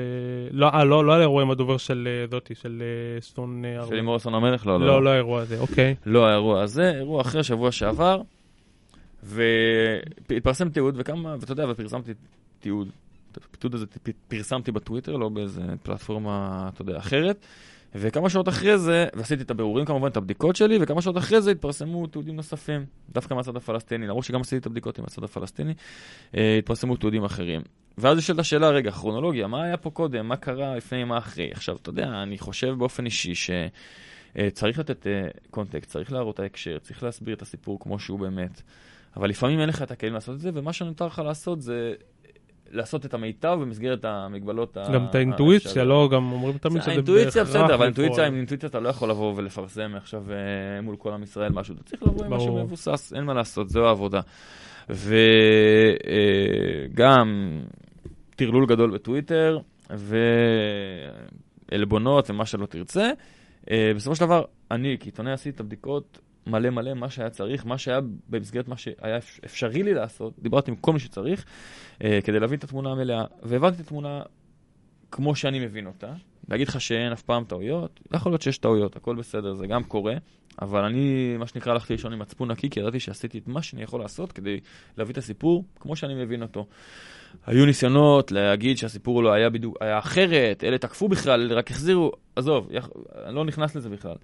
Uh, 0.50 0.56
לא, 0.56 0.70
아, 0.70 0.84
לא, 0.84 1.04
לא 1.04 1.14
על 1.14 1.20
האירוע 1.20 1.42
עם 1.42 1.50
הדובר 1.50 1.76
של 1.76 2.08
uh, 2.26 2.30
זאתי, 2.30 2.54
של 2.54 2.82
uh, 3.18 3.24
סטון... 3.24 3.64
Uh, 3.64 3.88
של 3.88 3.94
לימור 3.94 4.16
אסון 4.16 4.34
המלך? 4.34 4.66
לא, 4.66 4.80
לא. 4.80 4.86
לא, 4.86 5.02
לא 5.02 5.10
האירוע 5.10 5.40
הזה, 5.40 5.58
אוקיי. 5.60 5.94
לא 6.06 6.26
האירוע 6.26 6.62
הזה, 6.62 6.90
אירוע 6.90 7.20
אחר, 7.20 7.42
שבוע 7.42 7.72
שעבר. 7.72 8.22
והתפרסם 9.22 10.68
תיעוד, 10.68 10.94
וכמה, 10.98 11.36
ואתה 11.40 11.52
יודע, 11.52 11.70
ופרסמתי 11.70 12.12
תיעוד. 12.60 12.88
את 13.32 13.38
התיעוד 13.54 13.74
הזה 13.74 13.86
פרסמתי 14.28 14.72
בטוויטר, 14.72 15.16
לא 15.16 15.28
באיזה 15.28 15.62
פלטפורמה, 15.82 16.68
אתה 16.74 16.82
יודע, 16.82 16.98
אחרת. 16.98 17.46
וכמה 17.94 18.30
שעות 18.30 18.48
אחרי 18.48 18.78
זה, 18.78 19.06
ועשיתי 19.14 19.42
את 19.42 19.50
הבירורים 19.50 19.86
כמובן, 19.86 20.08
את 20.08 20.16
הבדיקות 20.16 20.56
שלי, 20.56 20.78
וכמה 20.80 21.02
שעות 21.02 21.18
אחרי 21.18 21.40
זה 21.40 21.50
התפרסמו 21.50 22.06
תיעודים 22.06 22.36
נוספים, 22.36 22.84
דווקא 23.12 23.34
מהצד 23.34 23.56
הפלסטיני, 23.56 24.06
למרות 24.06 24.24
שגם 24.24 24.40
עשיתי 24.40 24.56
את 24.56 24.66
הבדיקות 24.66 24.98
עם 24.98 25.04
הצד 25.04 25.24
הפלסטיני, 25.24 25.74
אה, 26.36 26.58
התפרסמו 26.58 26.96
תיעודים 26.96 27.24
אחרים. 27.24 27.62
ואז 27.98 28.18
נשאלת 28.18 28.38
השאלה, 28.38 28.70
רגע, 28.70 28.90
כרונולוגיה, 28.90 29.46
מה 29.46 29.62
היה 29.62 29.76
פה 29.76 29.90
קודם, 29.90 30.28
מה 30.28 30.36
קרה 30.36 30.76
לפני, 30.76 31.04
מה 31.04 31.18
אחרי? 31.18 31.50
עכשיו, 31.52 31.76
אתה 31.76 31.90
יודע, 31.90 32.22
אני 32.22 32.38
חושב 32.38 32.74
באופן 32.78 33.04
אישי 33.04 33.34
שצריך 33.34 34.78
אה, 34.78 34.82
לתת 34.82 35.06
אה, 35.06 35.28
קונטקסט, 35.50 35.90
צריך 35.90 36.12
להראות 36.12 36.34
את 36.34 36.40
ההקשר, 36.40 36.78
צריך 36.78 37.02
להסביר 37.02 37.34
את 37.34 37.42
הסיפור 37.42 37.80
כמו 37.80 37.98
שהוא 37.98 38.18
באמת. 38.18 38.62
אבל 39.16 39.28
לפעמים 39.28 39.60
אין 39.60 39.68
לך 39.68 39.82
את 39.82 39.90
הכלים 39.90 40.14
לעשות 40.14 40.34
את 40.34 40.40
זה, 40.40 40.50
ומה 40.54 40.72
שנותר 40.72 41.06
לך 41.06 41.22
לעשות 41.24 41.62
זה 41.62 41.94
לעשות 42.72 43.06
את 43.06 43.14
המיטב 43.14 43.58
במסגרת 43.60 44.04
המגבלות 44.04 44.76
גם 44.94 45.06
את 45.10 45.14
האינטואיציה, 45.14 45.84
לא, 45.84 46.08
גם 46.12 46.32
אומרים 46.32 46.58
תמיד 46.58 46.82
שזה 46.82 46.90
בהכרח. 46.90 47.08
האינטואיציה 47.08 47.44
בסדר, 47.44 47.74
אבל 47.74 47.82
האינטואיציה, 47.82 48.26
עם 48.26 48.34
אינטואיציה 48.34 48.68
אתה 48.68 48.80
לא 48.80 48.88
יכול 48.88 49.10
לבוא 49.10 49.34
ולפרסם 49.36 49.92
עכשיו 49.96 50.24
אה, 50.30 50.36
מול 50.82 50.96
כל 50.96 51.12
עם 51.12 51.22
ישראל 51.22 51.52
משהו, 51.52 51.74
אתה 51.74 51.82
צריך 51.82 52.02
לבוא 52.02 52.24
עם 52.24 52.32
משהו 52.32 52.64
מבוסס, 52.64 53.12
אין 53.16 53.24
מה 53.24 53.34
לעשות, 53.34 53.70
זו 53.70 53.86
העבודה. 53.86 54.20
וגם 54.90 55.28
אה, 57.56 57.68
טרלול 58.36 58.66
גדול 58.66 58.90
בטוויטר, 58.90 59.58
ועלבונות 61.70 62.30
ומה 62.30 62.46
שלא 62.46 62.66
תרצה. 62.66 63.10
אה, 63.70 63.92
בסופו 63.96 64.14
של 64.14 64.24
דבר, 64.24 64.44
אני 64.70 64.96
כעיתונאי 65.00 65.32
עשיתי 65.32 65.50
את 65.50 65.60
הבדיקות 65.60 66.18
מלא 66.46 66.70
מלא 66.70 66.94
מה 66.94 67.10
שהיה 67.10 67.30
צריך, 67.30 67.66
מה 67.66 67.78
שהיה 67.78 68.00
במסגרת 68.28 68.68
מה 68.68 68.76
שהיה 68.76 69.18
אפשרי 69.44 69.82
לי 69.82 69.94
לעשות, 69.94 70.34
דיברתי 70.38 70.70
עם 70.70 70.76
כל 70.76 70.92
מי 70.92 70.98
שצריך, 70.98 71.44
אה, 72.04 72.18
כדי 72.24 72.40
להבין 72.40 72.58
את 72.58 72.64
התמונה 72.64 72.90
המלאה, 72.90 73.24
והבנתי 73.42 73.76
את 73.76 73.86
התמונה 73.86 74.22
כמו 75.10 75.34
שאני 75.34 75.60
מבין 75.60 75.86
אותה. 75.86 76.12
להגיד 76.48 76.68
לך 76.68 76.80
שאין 76.80 77.12
אף 77.12 77.22
פעם 77.22 77.44
טעויות, 77.44 78.00
לא 78.10 78.16
יכול 78.16 78.32
להיות 78.32 78.42
שיש 78.42 78.58
טעויות, 78.58 78.96
הכל 78.96 79.16
בסדר, 79.16 79.54
זה 79.54 79.66
גם 79.66 79.84
קורה, 79.84 80.14
אבל 80.62 80.84
אני, 80.84 81.36
מה 81.38 81.46
שנקרא, 81.46 81.72
הלכתי 81.72 81.92
לישון 81.92 82.12
עם 82.12 82.18
מצפון 82.18 82.50
נקי, 82.50 82.70
כי 82.70 82.80
ידעתי 82.80 83.00
שעשיתי 83.00 83.38
את 83.38 83.48
מה 83.48 83.62
שאני 83.62 83.82
יכול 83.82 84.00
לעשות 84.00 84.32
כדי 84.32 84.60
להביא 84.98 85.12
את 85.12 85.18
הסיפור 85.18 85.64
כמו 85.80 85.96
שאני 85.96 86.14
מבין 86.14 86.42
אותו. 86.42 86.66
היו 87.46 87.66
ניסיונות 87.66 88.32
להגיד 88.32 88.78
שהסיפור 88.78 89.22
לא 89.22 89.32
היה 89.32 89.50
בדיוק, 89.50 89.76
היה 89.80 89.98
אחרת, 89.98 90.64
אלה 90.64 90.78
תקפו 90.78 91.08
בכלל, 91.08 91.52
רק 91.52 91.70
החזירו, 91.70 92.12
עזוב, 92.36 92.70
אני 93.24 93.34
לא 93.34 93.44
נכנס 93.44 93.74
לזה 93.74 93.88
בכלל. 93.88 94.16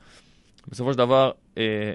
בסופו 0.68 0.92
של 0.92 0.98
דבר, 0.98 1.30
אה, 1.58 1.92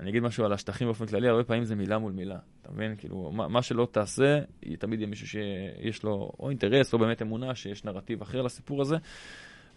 אני 0.00 0.10
אגיד 0.10 0.22
משהו 0.22 0.44
על 0.44 0.52
השטחים 0.52 0.86
באופן 0.86 1.06
כללי, 1.06 1.28
הרבה 1.28 1.44
פעמים 1.44 1.64
זה 1.64 1.74
מילה 1.74 1.98
מול 1.98 2.12
מילה. 2.12 2.38
אתה 2.62 2.72
מבין? 2.72 2.94
כאילו, 2.98 3.30
מה, 3.32 3.48
מה 3.48 3.62
שלא 3.62 3.88
תעשה, 3.90 4.40
תמיד 4.78 5.00
יהיה 5.00 5.10
מישהו 5.10 5.26
שיש 5.28 6.02
לו 6.02 6.32
או 6.38 6.50
אינטרס 6.50 6.94
או 6.94 6.98
באמת 6.98 7.22
אמונה 7.22 7.54
שיש 7.54 7.84
נרטיב 7.84 8.22
אחר 8.22 8.42
לסיפור 8.42 8.82
הזה. 8.82 8.96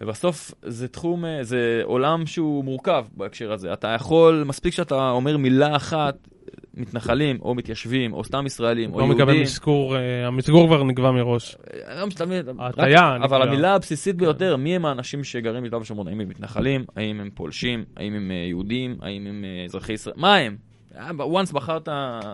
ובסוף 0.02 0.52
זה 0.62 0.88
תחום, 0.88 1.26
אה, 1.26 1.44
זה 1.44 1.82
עולם 1.84 2.26
שהוא 2.26 2.64
מורכב 2.64 3.06
בהקשר 3.18 3.52
הזה. 3.52 3.74
אתה 3.74 3.88
יכול, 3.88 4.44
מספיק 4.48 4.74
שאתה 4.74 5.10
אומר 5.10 5.38
מילה 5.38 5.76
אחת, 5.76 6.28
מתנחלים, 6.74 7.38
או 7.42 7.56
מתיישבים, 7.56 8.14
או 8.14 8.24
סתם 8.24 8.46
ישראלים, 8.46 8.94
או 8.94 9.00
יהודים. 9.00 9.18
לא 9.18 9.26
מקבל 9.26 9.42
מסגור, 9.42 9.96
אה, 9.96 10.28
המסגור 10.28 10.68
כבר 10.68 10.84
נקבע 10.84 11.12
מראש. 11.12 11.56
לא 12.00 12.08
משתמש, 12.08 12.44
הטיה 12.60 13.18
נקבע. 13.18 13.26
אבל 13.26 13.42
המילה 13.42 13.76
הבסיסית 13.76 14.16
ביותר, 14.16 14.56
מי 14.56 14.76
הם 14.76 14.86
האנשים 14.86 15.24
שגרים 15.24 15.62
ביהודה 15.62 15.78
ושומרון? 15.78 16.08
האם 16.08 16.20
הם 16.20 16.30
מתנחלים? 16.30 16.86
האם 16.96 17.20
הם 17.20 17.30
פולשים? 17.34 17.86
האם 17.98 18.14
הם 18.14 18.32
אה, 18.32 18.36
יהודים? 18.36 18.98
האם 19.02 19.28
הם 19.28 19.46
אזרחי 19.66 19.94
ישראל? 19.94 20.16
מה 20.18 20.36
הם? 20.36 20.58
once 21.20 21.54
בחרת 21.54 21.90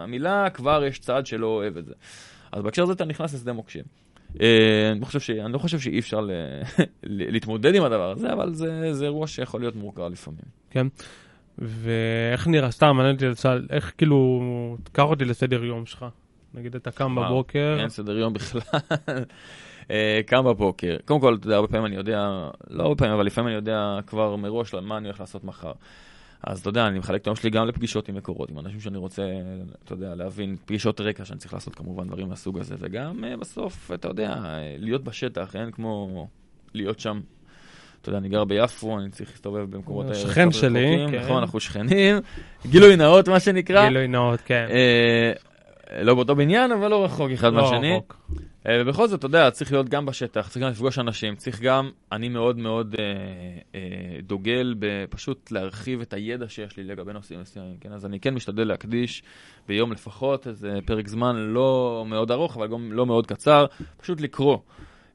מילה, 0.08 0.49
כבר 0.49 0.84
יש 0.84 0.99
צד 0.99 1.25
שלא 1.25 1.47
אוהב 1.47 1.78
את 1.78 1.86
זה. 1.86 1.93
אז 2.51 2.63
בהקשר 2.63 2.84
הזה 2.84 2.93
אתה 2.93 3.06
נכנס 3.06 3.34
לשדה 3.34 3.54
מוקשים. 3.54 3.84
אה, 4.41 4.91
אני, 4.91 5.06
חושב 5.06 5.19
ש... 5.19 5.30
אני 5.30 5.54
לא 5.54 5.58
חושב 5.58 5.80
שאי 5.80 5.99
אפשר 5.99 6.21
ל... 6.21 6.32
להתמודד 7.04 7.75
עם 7.75 7.84
הדבר 7.84 8.12
הזה, 8.12 8.34
אבל 8.34 8.54
זה, 8.54 8.93
זה 8.93 9.06
אירוע 9.06 9.28
שיכול 9.28 9.62
להיות 9.62 9.75
מורכב 9.75 10.10
לפעמים. 10.12 10.45
כן. 10.69 10.88
ואיך 11.57 12.47
נראה, 12.47 12.71
סתם, 12.71 12.95
מעניין 12.95 13.15
אותי 13.15 13.27
לצל, 13.27 13.67
איך 13.69 13.93
כאילו, 13.97 14.41
תקח 14.83 15.03
אותי 15.03 15.25
לסדר 15.25 15.63
יום 15.63 15.85
שלך. 15.85 16.05
נגיד 16.53 16.75
אתה 16.75 16.91
קם 16.91 17.15
בבוקר. 17.15 17.77
אין 17.79 17.89
סדר 17.89 18.17
יום 18.17 18.33
בכלל. 18.33 18.61
אה, 19.91 20.21
קם 20.25 20.45
בבוקר. 20.45 20.97
קודם 21.05 21.19
כל, 21.19 21.35
אתה 21.39 21.47
יודע, 21.47 21.55
הרבה 21.55 21.67
פעמים 21.67 21.85
אני 21.85 21.95
יודע, 21.95 22.49
לא 22.69 22.83
הרבה 22.83 22.95
פעמים, 22.95 23.13
אבל 23.13 23.25
לפעמים 23.25 23.47
אני 23.47 23.55
יודע 23.55 23.99
כבר 24.07 24.35
מראש 24.35 24.73
מה 24.73 24.97
אני 24.97 25.07
הולך 25.07 25.19
לעשות 25.19 25.43
מחר. 25.43 25.71
אז 26.43 26.59
אתה 26.59 26.69
יודע, 26.69 26.87
אני 26.87 26.99
מחלק 26.99 27.21
את 27.21 27.27
היום 27.27 27.35
שלי 27.35 27.49
גם 27.49 27.67
לפגישות 27.67 28.09
עם 28.09 28.15
מקורות, 28.15 28.49
עם 28.49 28.59
אנשים 28.59 28.79
שאני 28.79 28.97
רוצה, 28.97 29.23
אתה 29.83 29.93
יודע, 29.93 30.15
להבין, 30.15 30.55
פגישות 30.65 31.01
רקע 31.01 31.25
שאני 31.25 31.39
צריך 31.39 31.53
לעשות 31.53 31.75
כמובן 31.75 32.07
דברים 32.07 32.29
מהסוג 32.29 32.59
הזה, 32.59 32.75
וגם 32.79 33.23
uh, 33.23 33.37
בסוף, 33.37 33.91
אתה 33.93 34.07
יודע, 34.07 34.35
להיות 34.77 35.03
בשטח, 35.03 35.55
אין 35.55 35.71
כמו 35.71 36.27
להיות 36.73 36.99
שם. 36.99 37.21
אתה 38.05 38.11
יודע, 38.11 38.19
אני 38.19 38.29
גר 38.29 38.43
ביפו, 38.43 38.99
אני 38.99 39.09
צריך 39.09 39.29
להסתובב 39.31 39.75
במקומות 39.75 40.05
האלה. 40.05 40.15
שכן 40.15 40.51
שלי, 40.51 41.05
כן. 41.11 41.19
נכון, 41.19 41.37
אנחנו 41.37 41.59
שכנים. 41.59 42.17
גילוי 42.65 42.95
נאות, 42.95 43.27
מה 43.27 43.39
שנקרא. 43.39 43.87
גילוי 43.87 44.07
נאות, 44.07 44.41
כן. 44.45 44.67
Uh, 44.69 45.95
לא 46.01 46.15
באותו 46.15 46.35
בניין, 46.35 46.71
אבל 46.71 46.87
לא 46.87 47.05
רחוק 47.05 47.31
אחד 47.31 47.53
לא 47.53 47.61
מהשני. 47.61 47.95
רחוק. 47.95 48.17
אה, 48.67 48.81
ובכל 48.81 49.07
זאת, 49.07 49.19
אתה 49.19 49.25
יודע, 49.25 49.51
צריך 49.51 49.71
להיות 49.71 49.89
גם 49.89 50.05
בשטח, 50.05 50.47
צריך 50.47 50.63
גם 50.65 50.69
לפגוש 50.69 50.99
אנשים, 50.99 51.35
צריך 51.35 51.61
גם, 51.61 51.89
אני 52.11 52.29
מאוד 52.29 52.57
מאוד 52.57 52.95
אה, 52.99 53.05
אה, 53.75 54.19
דוגל 54.21 54.75
בפשוט 54.79 55.51
להרחיב 55.51 56.01
את 56.01 56.13
הידע 56.13 56.49
שיש 56.49 56.77
לי 56.77 56.83
לגבי 56.83 57.13
נושאים 57.13 57.41
מסוימים, 57.41 57.77
כן? 57.81 57.91
אז 57.91 58.05
אני 58.05 58.19
כן 58.19 58.33
משתדל 58.33 58.67
להקדיש 58.67 59.23
ביום 59.67 59.91
לפחות 59.91 60.47
איזה 60.47 60.79
פרק 60.85 61.07
זמן 61.07 61.35
לא 61.35 62.03
מאוד 62.07 62.31
ארוך, 62.31 62.57
אבל 62.57 62.67
גם 62.67 62.91
לא 62.91 63.05
מאוד 63.05 63.27
קצר, 63.27 63.65
פשוט 63.97 64.21
לקרוא. 64.21 64.57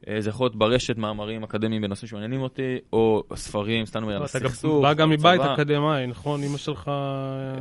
אה, 0.09 0.21
זה 0.21 0.31
יכול 0.31 0.45
להיות 0.45 0.57
ברשת 0.57 0.97
מאמרים 0.99 1.43
אקדמיים 1.43 1.83
בנושאים 1.83 2.09
שמעניינים 2.09 2.41
אותי, 2.43 2.79
או 2.93 3.23
ספרים, 3.35 3.87
סתם 3.87 4.05
על 4.09 4.11
אתה 4.11 4.19
גם 4.19 4.25
הסכסוך, 4.25 4.83
בא 4.83 4.93
גם 4.93 5.11
מבית. 5.11 5.41
אקדמאי, 5.41 6.07
נכון? 6.07 6.43
אמא 6.43 6.57
שלך... 6.59 6.91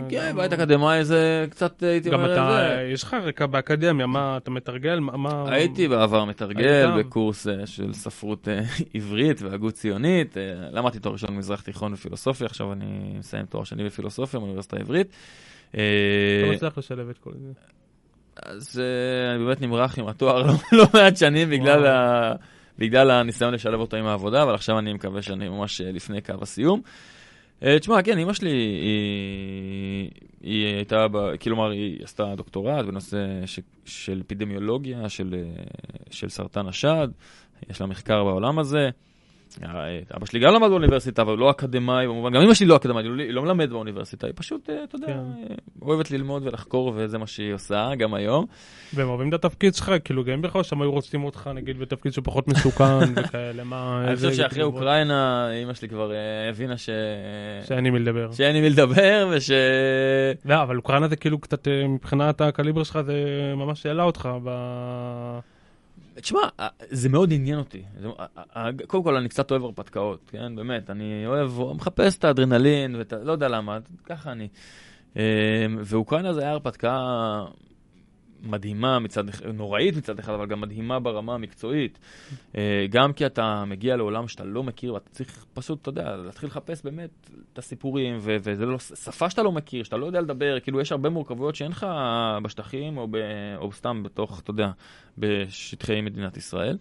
כן, 0.10 0.30
גם- 0.30 0.38
בית 0.38 0.54
אקדמאי 0.54 1.04
זה 1.06 1.46
קצת, 1.50 1.84
הייתי 1.84 2.10
גם 2.10 2.20
אומר, 2.20 2.34
אתה, 2.34 2.50
זה. 2.52 2.90
יש 2.94 3.04
לך 3.04 3.14
רקע 3.14 3.46
באקדמיה, 3.46 4.06
מה, 4.08 4.38
אתה 4.38 4.52
מתרגל? 4.52 5.00
מה-. 5.00 5.44
הייתי 5.52 5.88
בעבר 5.88 6.26
מתרגל? 6.26 6.92
בקורס 7.00 7.48
אה, 7.48 7.68
של 7.68 7.94
ספרות 7.94 8.48
אה, 8.48 8.60
עברית 8.94 9.42
והגות 9.42 9.74
ציונית. 9.74 10.38
אה, 10.38 10.42
למדתי 10.72 11.00
תואר 11.00 11.14
ראשון 11.14 11.30
במזרח 11.30 11.62
תיכון 11.62 11.94
בפילוסופיה, 11.94 12.48
עכשיו 12.48 12.74
אני 12.74 12.86
מסיים 13.20 13.46
תואר 13.46 13.64
שני 13.64 13.84
בפילוסופיה 13.86 14.40
באוניברסיטה 14.40 14.78
העברית. 14.78 15.08
אה, 15.78 15.82
אתה 16.46 16.56
מצליח 16.56 16.78
לשלב 16.78 17.10
את 17.10 17.18
כל 17.18 17.32
זה. 17.34 17.79
אז 18.46 18.80
אה, 18.82 19.36
אני 19.36 19.46
באמת 19.46 19.62
נמרח 19.62 20.00
עם 20.00 20.08
התואר 20.08 20.44
לא- 20.44 20.54
לא 20.72 20.86
מעט 20.94 21.18
שנים 21.18 21.50
בגלל. 21.50 21.86
ה- 21.88 22.34
בגלל 22.80 23.12
הניסיון 23.12 23.54
לשלב 23.54 23.80
אותו 23.80 23.98
עם 23.98 24.06
העבודה, 24.06 24.44
אבל 24.44 24.54
עכשיו 24.56 24.80
אני 24.80 24.94
מקווה 24.94 25.22
שאני 25.22 25.50
ממש 25.50 25.82
אה, 25.82 25.92
לפני 25.92 26.22
קו 26.22 26.34
הסיום. 26.42 26.82
אה, 27.64 27.80
תשמע, 27.80 28.02
כן, 28.02 28.18
אמא 28.18 28.34
שלי, 28.34 28.50
היא, 28.50 30.10
היא 30.42 30.76
הייתה, 30.76 31.08
ב, 31.08 31.36
כלומר, 31.38 31.70
היא 31.70 32.00
עשתה 32.04 32.34
דוקטורט 32.38 32.86
בנושא 32.86 33.18
ש, 33.46 33.60
של 33.86 34.22
אפידמיולוגיה, 34.26 35.10
של, 35.10 35.36
של 36.12 36.30
סרטן 36.30 36.68
השד, 36.68 37.08
יש 37.70 37.82
לה 37.82 37.88
מחקר 37.88 38.24
בעולם 38.24 38.60
הזה. 38.60 38.90
אה, 39.64 40.00
אבא 40.18 40.26
שלי 40.26 40.40
גם 40.40 40.54
למד 40.54 40.70
באוניברסיטה, 40.70 41.22
אבל 41.22 41.38
לא 41.38 41.52
אקדמאי 41.52 42.08
במובן, 42.08 42.34
גם 42.34 42.42
אמא 42.42 42.54
שלי 42.54 42.68
לא 42.68 42.76
אקדמאית, 42.76 43.06
היא 43.06 43.34
לא- 43.34 43.42
מלמד 43.42 43.70
באוניברסיטה, 43.70 44.28
היא 44.28 44.34
פשוט, 44.36 44.70
אה, 44.70 44.84
אתה 44.84 44.96
יודע, 44.96 45.08
כן. 45.08 45.14
אה, 45.14 45.56
אוהבת 45.82 46.12
ללמוד 46.12 46.48
ולחקור, 46.48 46.94
וזה 46.96 47.18
מה 47.18 47.28
שהיא 47.28 47.54
עושה, 47.54 47.90
גם 47.98 48.14
היום. 48.14 48.46
והם 48.94 49.10
אוהבים 49.10 49.30
את 49.30 49.34
התפקיד 49.34 49.76
שלך, 49.76 49.92
כאילו 50.04 50.24
בך, 50.42 50.56
או 50.56 50.64
שהם 50.64 50.82
היו 50.82 50.92
רוצים 50.92 51.24
אותך 51.24 51.50
נגיד 51.56 51.80
בתפקיד 51.80 52.14
שפחות 52.14 52.48
מסוכן 52.48 53.00
וכאלה, 53.16 53.64
מה... 53.64 54.04
אני 54.08 54.16
חושב 54.16 54.34
שאחרי? 54.34 54.64
אוקראינה, 54.64 55.52
אמא 55.64 55.74
שלי 55.74 55.90
כבר 55.90 56.12
הבינה 56.50 56.78
ש... 56.78 56.90
שאין 57.68 57.86
עם 57.86 57.94
מי 57.94 58.00
לדבר. 58.00 58.32
שאין 58.32 58.56
עם 58.56 58.64
מי 58.64 58.70
לדבר, 58.70 59.30
וש... 59.32 59.52
לא, 60.46 60.62
אבל 60.62 60.78
אוקראינה 60.78 61.08
זה 61.08 61.16
כאילו 61.16 61.40
קצת, 61.40 61.68
מבחינת 61.90 62.42
הקליבר 62.42 62.84
שלך, 62.84 63.00
זה 63.06 63.14
ממש 63.56 63.86
העלה 63.86 64.04
אותך 64.04 64.30
ב... 64.44 64.50
תשמע, 66.22 66.40
אה, 66.60 66.68
זה 66.90 67.10
מאוד 67.10 67.34
עניין 67.34 67.60
אותי. 67.60 67.84
אה, 68.06 68.26
אה, 68.56 68.70
קודם 68.88 69.04
כל, 69.04 69.16
אני 69.16 69.30
קצת 69.30 69.52
אוהב 69.52 69.64
הרפתקאות, 69.64 70.30
כן? 70.32 70.56
באמת, 70.56 70.90
אני 70.90 71.28
אוהב, 71.28 71.52
מחפש 71.76 72.18
את 72.18 72.24
האדרנלין, 72.24 72.96
ואת. 72.96 73.14
לא 73.24 73.32
יודע 73.32 73.48
למה, 73.48 73.78
ככה 74.06 74.32
אני. 74.32 74.48
ואוקראינה 75.86 76.34
זה 76.34 76.42
היה 76.42 76.52
הרפתקה 76.52 77.00
מדהימה 78.44 79.00
מצד 79.00 79.24
נוראית 79.54 79.98
מצד 79.98 80.20
אחד, 80.20 80.34
אבל 80.34 80.46
גם 80.46 80.62
מדהימה 80.62 81.00
ברמה 81.00 81.34
המקצועית. 81.36 82.00
אה, 82.58 82.86
גם 82.90 83.14
כי 83.14 83.26
אתה 83.26 83.64
מגיע 83.68 83.98
לעולם 83.98 84.28
שאתה 84.28 84.44
לא 84.44 84.64
מכיר, 84.64 84.94
ואתה 84.94 85.10
צריך 85.10 85.46
פשוט, 85.54 85.82
אתה 85.82 85.90
יודע, 85.90 86.16
להתחיל 86.16 86.50
לחפש 86.50 86.84
באמת 86.84 87.30
את 87.54 87.58
הסיפורים, 87.58 88.18
ו- 88.22 88.38
וזה 88.42 88.66
לא, 88.66 88.80
שפה 88.80 89.30
שאתה 89.30 89.44
לא 89.44 89.52
מכיר, 89.52 89.84
שאתה 89.84 89.98
לא 89.98 90.06
יודע 90.06 90.22
לדבר, 90.22 90.60
כאילו 90.60 90.82
יש 90.82 90.92
הרבה 90.92 91.10
מורכבויות 91.10 91.56
שאין 91.56 91.72
לך 91.72 91.88
בשטחים, 92.44 92.98
או, 92.98 93.08
ב, 93.12 93.18
או 93.58 93.72
סתם 93.72 94.04
בתוך, 94.04 94.40
אתה 94.40 94.52
יודע, 94.52 94.72
בשטחי 95.18 96.02
מדינת 96.02 96.38
ישראל. 96.38 96.78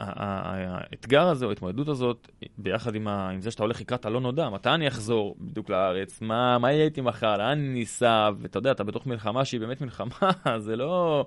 והאתגר 0.00 1.28
הזה, 1.28 1.44
או 1.44 1.50
ההתמודדות 1.50 1.88
הזאת, 1.88 2.28
ביחד 2.58 2.94
עם, 2.94 3.08
ה, 3.08 3.28
עם 3.30 3.40
זה 3.40 3.50
שאתה 3.50 3.62
הולך 3.62 3.80
לקראת 3.80 4.06
הלא 4.06 4.20
נודע, 4.20 4.48
מתי 4.48 4.68
אני 4.68 4.88
אחזור 4.88 5.36
בדיוק 5.40 5.70
לארץ, 5.70 6.22
מה, 6.22 6.58
מה 6.58 6.72
יהיה 6.72 6.84
איתי 6.84 7.00
מחר, 7.00 7.36
לאן 7.36 7.48
אני 7.48 7.68
ניסע, 7.68 8.30
ואתה 8.40 8.58
יודע, 8.58 8.70
אתה 8.70 8.84
בתוך 8.84 9.06
מלחמה 9.06 9.44
שהיא 9.44 9.60
באמת 9.60 9.80
מלחמה, 9.80 10.30
זה 10.58 10.76
לא... 10.76 11.24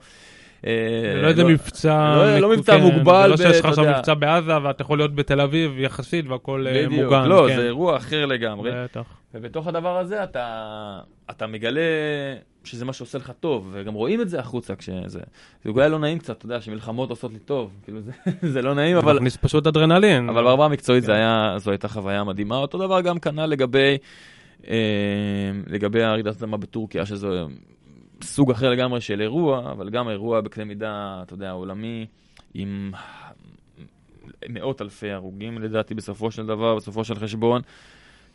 אה, 0.67 1.11
זה 1.15 1.21
לא 1.21 1.27
איזה 1.27 1.43
מבצע... 1.43 2.15
לא- 2.15 2.39
לא 2.39 2.49
מבצע 2.49 2.77
כן, 2.77 2.83
מוגבל 2.83 3.27
לא 3.27 3.37
שיש 3.37 3.59
לך 3.59 3.65
עכשיו. 3.65 3.85
מבצע 3.85 4.13
בעזה 4.13 4.63
ואתה 4.63 4.81
יכול 4.81 4.97
להיות 4.97 5.15
בתל 5.15 5.41
אביב 5.41 5.79
יחסית 5.79 6.27
והכל 6.27 6.67
אה, 6.67 6.89
מוגן. 6.89 7.25
לא, 7.25 7.45
כן. 7.49 7.55
זה 7.55 7.65
אירוע 7.65 7.97
אחר 7.97 8.25
לגמרי. 8.25 8.71
בטח. 8.73 9.20
ובתוך 9.33 9.67
הדבר 9.67 9.97
הזה 9.97 10.23
אתה, 10.23 10.99
אתה 11.29 11.47
מגלה 11.47 11.81
שזה 12.63 12.85
מה 12.85 12.93
שעושה 12.93 13.17
לך 13.17 13.31
טוב, 13.39 13.69
וגם 13.71 13.93
רואים 13.93 14.21
את 14.21 14.29
זה 14.29 14.39
החוצה 14.39 14.75
כשזה... 14.75 15.19
זה 15.63 15.69
אולי 15.69 15.89
לא 15.89 15.99
נעים 15.99 16.19
קצת, 16.19 16.37
אתה 16.37 16.45
יודע, 16.45 16.61
שמלחמות 16.61 17.09
עושות 17.09 17.33
לי 17.33 17.39
טוב, 17.39 17.71
כאילו 17.83 18.01
זה, 18.01 18.11
זה 18.53 18.61
לא 18.61 18.75
נעים, 18.75 18.97
אבל... 18.97 19.15
מכניס 19.15 19.37
פשוט 19.37 19.67
אדרנלין. 19.67 20.29
אבל 20.29 20.43
ברמה 20.43 20.65
המקצועית 20.65 21.03
כן. 21.03 21.05
זה 21.05 21.13
היה, 21.13 21.55
זו 21.57 21.71
הייתה 21.71 21.87
חוויה 21.87 22.23
מדהימה. 22.23 22.57
אותו 22.57 22.77
דבר 22.77 23.01
גם 23.01 23.19
כנ"ל 23.19 23.45
לגבי, 23.45 23.97
אה, 24.67 25.51
לגבי 25.67 26.03
הרעידת 26.03 26.37
אדמה 26.41 26.57
בטורקיה, 26.57 27.05
שזה 27.05 27.27
סוג 28.23 28.51
אחר 28.51 28.69
לגמרי 28.69 29.01
של 29.01 29.21
אירוע, 29.21 29.71
אבל 29.71 29.89
גם 29.89 30.09
אירוע 30.09 30.41
בקנה 30.41 30.65
מידה, 30.65 31.19
אתה 31.23 31.33
יודע, 31.33 31.51
עולמי, 31.51 32.05
עם 32.53 32.91
מאות 34.49 34.81
אלפי 34.81 35.11
הרוגים 35.11 35.57
לדעתי 35.57 35.93
בסופו 35.93 36.31
של 36.31 36.45
דבר, 36.45 36.75
בסופו 36.75 37.03
של 37.03 37.15
חשבון. 37.15 37.61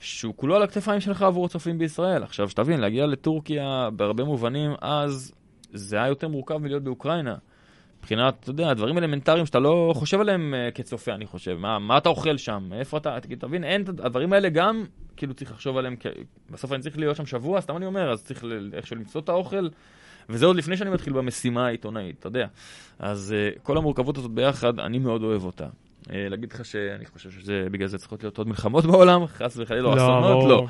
שהוא 0.01 0.35
כולו 0.37 0.57
על 0.57 0.63
הכתפיים 0.63 1.01
שלך 1.01 1.23
עבור 1.23 1.47
הצופים 1.47 1.79
בישראל. 1.79 2.23
עכשיו, 2.23 2.49
שתבין, 2.49 2.81
להגיע 2.81 3.07
לטורקיה 3.07 3.89
בהרבה 3.97 4.25
מובנים, 4.25 4.71
אז 4.81 5.33
זה 5.73 5.97
היה 5.97 6.09
יותר 6.09 6.29
מורכב 6.29 6.57
מלהיות 6.57 6.83
באוקראינה. 6.83 7.37
מבחינת, 7.99 8.35
אתה 8.41 8.51
יודע, 8.51 8.75
דברים 8.75 8.99
אלמנטריים 8.99 9.47
שאתה 9.47 9.59
לא 9.59 9.93
חושב 9.97 10.21
עליהם 10.21 10.55
uh, 10.55 10.75
כצופה, 10.75 11.13
אני 11.13 11.27
חושב. 11.27 11.57
מה, 11.59 11.79
מה 11.79 11.99
אתה 11.99 12.09
אוכל 12.09 12.37
שם? 12.37 12.69
איפה 12.73 12.97
אתה... 12.97 13.21
תגיד, 13.21 13.39
תבין, 13.39 13.65
אין, 13.65 13.85
הדברים 13.89 14.33
האלה 14.33 14.49
גם, 14.49 14.85
כאילו, 15.17 15.35
צריך 15.35 15.51
לחשוב 15.51 15.77
עליהם, 15.77 15.97
כ... 16.01 16.07
בסוף 16.51 16.73
אני 16.73 16.83
צריך 16.83 16.99
להיות 16.99 17.17
שם 17.17 17.27
שבוע, 17.27 17.61
סתם 17.61 17.77
אני 17.77 17.87
אומר, 17.87 18.13
אז 18.13 18.25
צריך 18.25 18.45
ל- 18.45 18.71
איכשהו 18.75 18.97
למצוא 18.97 19.21
את 19.21 19.29
האוכל. 19.29 19.69
וזה 20.29 20.47
עוד 20.47 20.57
לפני 20.57 20.77
שאני 20.77 20.91
מתחיל 20.91 21.13
במשימה 21.13 21.67
העיתונאית, 21.67 22.19
אתה 22.19 22.27
יודע. 22.27 22.47
אז 22.99 23.35
uh, 23.57 23.61
כל 23.63 23.77
המורכבות 23.77 24.19
הזאת 24.19 24.31
ביחד, 24.31 24.81
אני 24.81 24.99
מאוד 24.99 25.23
אוהב 25.23 25.45
אותה. 25.45 25.67
Uh, 26.07 26.11
להגיד 26.31 26.53
לך 26.53 26.64
שאני 26.64 27.07
חושב 27.07 27.31
שבגלל 27.31 27.88
זה 27.88 27.99
צריכות 27.99 28.23
להיות 28.23 28.38
עוד 28.38 28.49
מלחמות 28.49 28.85
בעולם, 28.87 29.27
חס 29.27 29.57
וחלילה, 29.57 29.83
לא, 29.83 29.95
אסונות. 29.95 30.45
לא. 30.49 30.66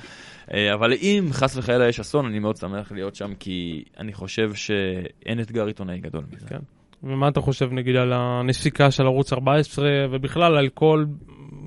אה, 0.55 0.75
אבל 0.75 0.93
אם 0.93 1.29
חס 1.33 1.57
וחלילה 1.57 1.89
יש 1.89 2.01
אסון, 2.01 2.27
אני 2.27 2.39
מאוד 2.39 2.57
שמח 2.57 2.93
להיות 2.93 3.15
שם, 3.15 3.35
כי 3.35 3.85
אני 3.99 4.13
חושב 4.13 4.55
שאין 4.55 5.41
אתגר 5.41 5.67
עיתונאי 5.67 5.99
גדול 5.99 6.25
מזה. 6.33 6.47
כן. 6.47 6.59
ומה 7.03 7.29
אתה 7.29 7.41
חושב 7.41 7.73
נגיד 7.73 7.97
על 7.97 8.13
הנסיקה 8.13 8.91
של 8.91 9.07
ערוץ 9.07 9.33
14 9.33 9.89
ובכלל 10.11 10.57
על 10.57 10.69
כל 10.69 11.05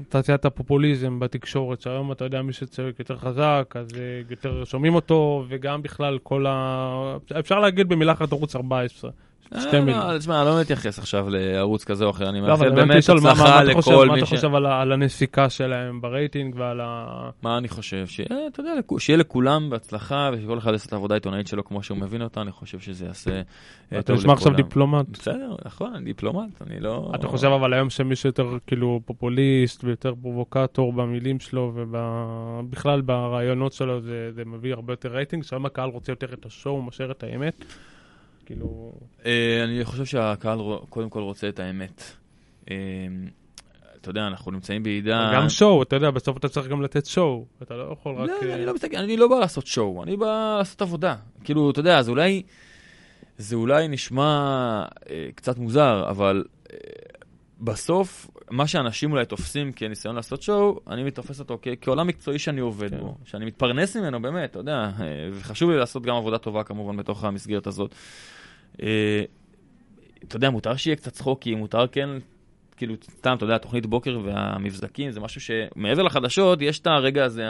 תעשיית 0.10 0.46
הפופוליזם 0.46 1.20
בתקשורת, 1.20 1.82
שהיום 1.82 2.12
אתה 2.12 2.26
יודע 2.26 2.42
מי 2.42 2.54
שצועק 2.54 3.00
יותר 3.00 3.18
חזק, 3.18 3.74
אז 3.76 3.88
אה, 3.96 4.22
יותר 4.30 4.64
שומעים 4.66 4.96
אותו, 4.96 5.46
וגם 5.50 5.82
בכלל 5.82 6.18
כל 6.24 6.46
ה... 6.48 7.18
אפשר 7.40 7.60
להגיד 7.60 7.90
במילה 7.90 8.12
אחת 8.12 8.32
ערוץ 8.32 8.56
14. 8.56 9.12
שתי 9.58 9.76
אה, 9.76 9.82
מילים. 9.82 10.00
לא, 10.00 10.18
תשמע, 10.18 10.42
אני 10.42 10.50
לא 10.50 10.62
מתייחס 10.62 11.00
עכשיו 11.00 11.30
לערוץ 11.30 11.84
כזה 11.84 12.06
או 12.06 12.10
אחר, 12.10 12.30
אני 12.30 12.42
לא, 12.42 12.48
מאחל 12.48 12.70
באמת 12.70 12.96
הצלחה 12.96 13.34
מה 13.34 13.64
אתה 13.64 13.74
חושב- 13.74 13.92
לכל 13.92 14.08
מה 14.08 14.14
מי 14.14 14.20
אתה 14.20 14.26
ש... 14.26 14.30
חושב 14.30 14.56
על 14.56 14.92
הנסיקה 14.92 15.50
שלהם 15.50 16.02
ברייטינג 16.02 16.56
ועל 16.58 16.82
ה... 16.82 17.06
מה 17.42 17.58
אני 17.58 17.68
חושב? 17.68 18.08
שיהיה, 18.08 18.48
אתה 18.48 18.60
יודע, 18.60 18.72
שיהיה 18.98 19.18
לכולם 19.18 19.70
בהצלחה, 19.70 20.30
ושכל 20.34 20.58
אחד 20.58 20.72
יעשה 20.72 20.88
את 20.88 20.94
העבודה 20.94 21.14
העיתונאית 21.14 21.48
שלו 21.48 21.64
כמו 21.66 21.84
שהוא 21.84 21.98
מבין 21.98 22.22
אותה, 22.22 22.42
אני 22.42 22.52
חושב 22.52 22.80
שזה 22.80 23.06
יעשה 23.06 23.32
אה, 23.32 23.42
אתה 24.00 24.02
טוב 24.02 24.16
נשמע 24.16 24.34
עכשיו 24.34 24.52
לכולם. 24.52 24.68
דיפלומט. 24.68 25.06
בסדר, 25.10 25.56
נכון, 25.66 25.94
אני 25.96 26.06
דיפלומט, 26.06 26.62
אני 26.68 26.80
לא... 26.80 27.12
אתה 27.16 27.28
חושב 27.28 27.48
אבל 27.48 27.74
היום 27.74 27.90
שמישהו 27.90 28.30
יותר 28.30 28.58
כאילו 28.68 29.02
פופוליסט 29.06 29.84
ויותר 29.84 30.14
פרובוקטור 30.22 30.94
במילים 30.94 31.40
שלו 31.40 31.72
ובכלל 31.76 33.02
ברעיונות 33.02 33.74
שלו 33.74 34.02
זה, 34.02 34.44
מביא 34.46 34.74
הרבה 34.74 34.94
יותר 34.94 35.10
רייטינג, 35.10 35.44
שהיום 35.44 35.66
הקהל 35.66 35.90
רוצה 35.90 36.12
יותר 36.12 36.34
את 36.34 36.46
השואו 36.46 36.82
מאשר 36.82 37.12
את 37.12 37.24
האמת. 37.24 37.66
כאילו... 38.50 38.94
אה, 39.26 39.64
אני 39.64 39.86
חושב 39.86 40.06
שהקהל 40.06 40.60
קודם 40.90 41.10
כל 41.10 41.20
רוצה 41.20 41.50
את 41.50 41.60
האמת. 41.60 42.04
אה, 42.72 42.76
אתה 44.02 44.10
יודע, 44.10 44.28
אנחנו 44.28 44.52
נמצאים 44.52 44.84
בעידן... 44.84 45.32
גם 45.36 45.50
שואו, 45.50 45.84
אתה 45.84 45.96
יודע, 45.96 46.12
בסוף 46.12 46.38
אתה 46.38 46.50
צריך 46.50 46.68
גם 46.68 46.82
לתת 46.82 47.06
שואו. 47.06 47.46
אתה 47.62 47.74
לא 47.74 47.94
יכול 47.94 48.16
רק... 48.16 48.30
לא, 48.30 48.50
אה, 48.50 48.56
אני 48.56 48.66
לא 48.66 48.74
מסתכל, 48.74 48.98
אני 48.98 49.18
לא 49.18 49.28
בא 49.28 49.36
לעשות 49.36 49.68
שואו, 49.68 50.04
אני 50.04 50.18
בא 50.18 50.56
לעשות 50.58 50.82
עבודה. 50.82 51.16
כאילו, 51.44 51.72
אתה 51.72 51.80
יודע, 51.80 52.02
זה 52.02 52.12
אולי, 52.12 52.44
זה 53.38 53.56
אולי 53.56 53.88
נשמע 53.88 54.86
אה, 55.10 55.30
קצת 55.36 55.58
מוזר, 55.58 56.06
אבל 56.10 56.44
אה, 56.74 56.78
בסוף, 57.62 58.30
מה 58.52 58.68
שאנשים 58.68 59.12
אולי 59.12 59.26
תופסים 59.26 59.72
כניסיון 59.72 60.16
לעשות 60.16 60.42
שואו, 60.42 60.80
אני 60.88 61.12
תופס 61.12 61.40
אותו 61.40 61.58
כ- 61.62 61.68
כעולם 61.82 62.08
מקצועי 62.08 62.40
שאני 62.40 62.62
עובד 62.62 62.90
כן. 62.90 63.00
בו, 63.00 63.16
שאני 63.26 63.46
מתפרנס 63.46 63.96
ממנו 63.96 64.22
באמת, 64.22 64.52
אתה 64.52 64.60
יודע, 64.60 64.92
אה, 65.00 65.30
וחשוב 65.34 65.72
לי 65.72 65.78
לעשות 65.78 66.04
גם 66.04 66.16
עבודה 66.16 66.38
טובה 66.38 66.64
כמובן 66.64 66.98
בתוך 66.98 67.24
המסגרת 67.24 67.68
הזאת. 67.68 67.92
אה, 67.92 67.98
אתה 70.24 70.36
יודע, 70.36 70.50
מותר 70.50 70.76
שיהיה 70.76 70.96
קצת 70.96 71.14
צחוקים, 71.14 71.58
מותר 71.58 71.88
כן 71.88 72.10
כאילו, 72.80 72.96
סתם, 73.02 73.34
אתה 73.38 73.46
יודע, 73.46 73.58
תוכנית 73.58 73.86
בוקר 73.86 74.20
והמבזקים, 74.24 75.12
זה 75.12 75.20
משהו 75.20 75.42
שמעבר 75.42 76.04
לחדשות, 76.04 76.62
יש 76.62 76.80
את 76.80 76.88
הרגע 76.88 77.26
הזה, 77.26 77.44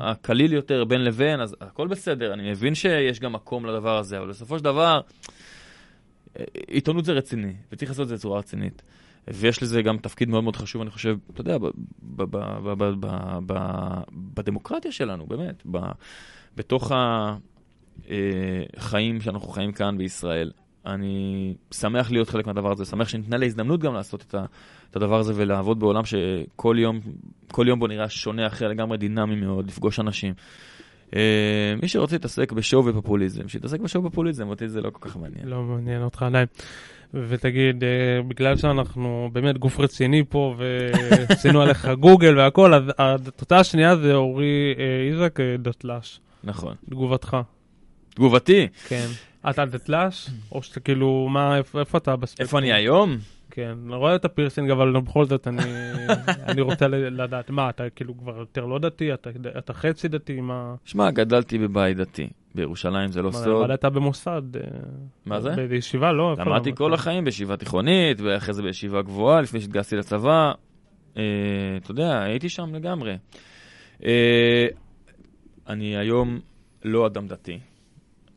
הקליל 0.00 0.52
יותר 0.52 0.84
בין 0.84 1.04
לבין, 1.04 1.40
אז 1.40 1.56
הכל 1.60 1.88
בסדר, 1.88 2.32
אני 2.32 2.50
מבין 2.50 2.74
שיש 2.74 3.20
גם 3.20 3.32
מקום 3.32 3.66
לדבר 3.66 3.98
הזה, 3.98 4.18
אבל 4.18 4.28
בסופו 4.28 4.58
של 4.58 4.64
דבר, 4.64 5.00
אה, 6.38 6.44
עיתונות 6.68 7.04
זה 7.04 7.12
רציני, 7.12 7.52
וצריך 7.72 7.90
לעשות 7.90 8.02
את 8.02 8.08
זה 8.08 8.14
בצורה 8.14 8.38
רצינית. 8.38 8.82
ויש 9.28 9.62
לזה 9.62 9.82
גם 9.82 9.98
תפקיד 9.98 10.28
מאוד 10.28 10.44
מאוד 10.44 10.56
חשוב, 10.56 10.82
אני 10.82 10.90
חושב, 10.90 11.16
אתה 11.32 11.40
יודע, 11.40 11.56
בדמוקרטיה 14.12 14.92
שלנו, 14.92 15.26
באמת, 15.26 15.62
בתוך 16.56 16.92
החיים 18.76 19.20
שאנחנו 19.20 19.48
חיים 19.48 19.72
כאן 19.72 19.98
בישראל. 19.98 20.50
אני 20.88 21.54
שמח 21.70 22.10
להיות 22.10 22.28
חלק 22.28 22.46
מהדבר 22.46 22.72
הזה, 22.72 22.84
שמח 22.84 23.08
שניתנה 23.08 23.36
לי 23.36 23.46
הזדמנות 23.46 23.80
גם 23.80 23.94
לעשות 23.94 24.24
את, 24.28 24.34
ה, 24.34 24.44
את 24.90 24.96
הדבר 24.96 25.18
הזה 25.18 25.32
ולעבוד 25.36 25.80
בעולם 25.80 26.02
שכל 26.04 26.76
יום, 26.78 27.00
כל 27.52 27.68
יום 27.68 27.80
בו 27.80 27.86
נראה 27.86 28.08
שונה, 28.08 28.46
אחר 28.46 28.68
לגמרי 28.68 28.98
דינמי 28.98 29.36
מאוד, 29.36 29.66
לפגוש 29.66 30.00
אנשים. 30.00 30.34
אה, 31.16 31.74
מי 31.82 31.88
שרוצה 31.88 32.14
להתעסק 32.14 32.52
בשואו 32.52 32.84
ופופוליזם, 32.84 33.48
שיתעסק 33.48 33.80
בשואו 33.80 34.04
ופופוליזם, 34.04 34.48
אותי 34.48 34.68
זה 34.68 34.80
לא 34.80 34.90
כל 34.90 35.08
כך 35.08 35.16
מעניין. 35.16 35.48
לא 35.48 35.62
מעניין 35.62 36.02
אותך 36.02 36.22
עדיין. 36.22 36.46
ותגיד, 37.14 37.84
אה, 37.84 38.22
בגלל 38.28 38.56
שאנחנו 38.56 39.30
באמת 39.32 39.58
גוף 39.58 39.80
רציני 39.80 40.22
פה 40.28 40.54
ועשינו 40.58 41.62
עליך 41.62 41.88
גוגל 42.00 42.38
והכל, 42.38 42.74
אז 42.74 43.28
התוצאה 43.28 43.60
השנייה 43.60 43.96
זה 43.96 44.14
אורי 44.14 44.74
אה, 44.78 45.12
איזק 45.12 45.38
דתל"ש. 45.58 46.20
נכון. 46.44 46.74
תגובתך. 46.90 47.36
תגובתי, 48.18 48.68
כן. 48.88 49.06
אתה 49.50 49.64
דתל"ש? 49.64 50.30
או 50.52 50.62
שאתה 50.62 50.80
כאילו, 50.80 51.28
מה, 51.30 51.56
איפה 51.56 51.98
אתה 51.98 52.16
בספקטרום? 52.16 52.46
איפה 52.46 52.58
אני 52.58 52.72
היום? 52.72 53.16
כן, 53.50 53.74
אני 53.86 53.94
רואה 53.94 54.14
את 54.14 54.24
הפירסינג, 54.24 54.70
אבל 54.70 55.00
בכל 55.00 55.24
זאת 55.24 55.48
אני, 55.48 55.62
אני 56.48 56.60
רוצה 56.60 56.88
לדעת, 56.88 57.50
מה, 57.50 57.70
אתה 57.70 57.90
כאילו 57.96 58.18
כבר 58.18 58.36
יותר 58.36 58.64
לא 58.64 58.78
דתי, 58.78 59.14
אתה, 59.14 59.30
אתה 59.58 59.72
חצי 59.72 60.08
דתי, 60.08 60.40
מה... 60.40 60.74
שמע, 60.84 61.10
גדלתי 61.10 61.58
בבית 61.58 61.96
דתי. 61.96 62.28
בירושלים 62.54 63.12
זה 63.12 63.22
לא 63.22 63.30
סוד. 63.30 63.64
למדת 63.64 63.84
במוסד. 63.84 64.56
אה, 64.56 64.62
מה 65.26 65.40
זה? 65.40 65.50
באיזה 65.50 65.74
ישיבה, 65.74 66.12
לא? 66.12 66.34
למדתי 66.38 66.68
למדת? 66.68 66.78
כל 66.78 66.94
החיים 66.94 67.24
בישיבה 67.24 67.56
תיכונית, 67.56 68.20
ואחרי 68.20 68.54
זה 68.54 68.62
בישיבה 68.62 69.02
גבוהה, 69.02 69.40
לפני 69.40 69.60
שהתגייסתי 69.60 69.96
לצבא. 69.96 70.52
אה, 71.16 71.22
אתה 71.76 71.90
יודע, 71.90 72.22
הייתי 72.22 72.48
שם 72.48 72.74
לגמרי. 72.74 73.16
אה, 74.04 74.66
אני 75.68 75.96
היום 75.96 76.40
לא 76.84 77.06
אדם 77.06 77.26
דתי, 77.26 77.58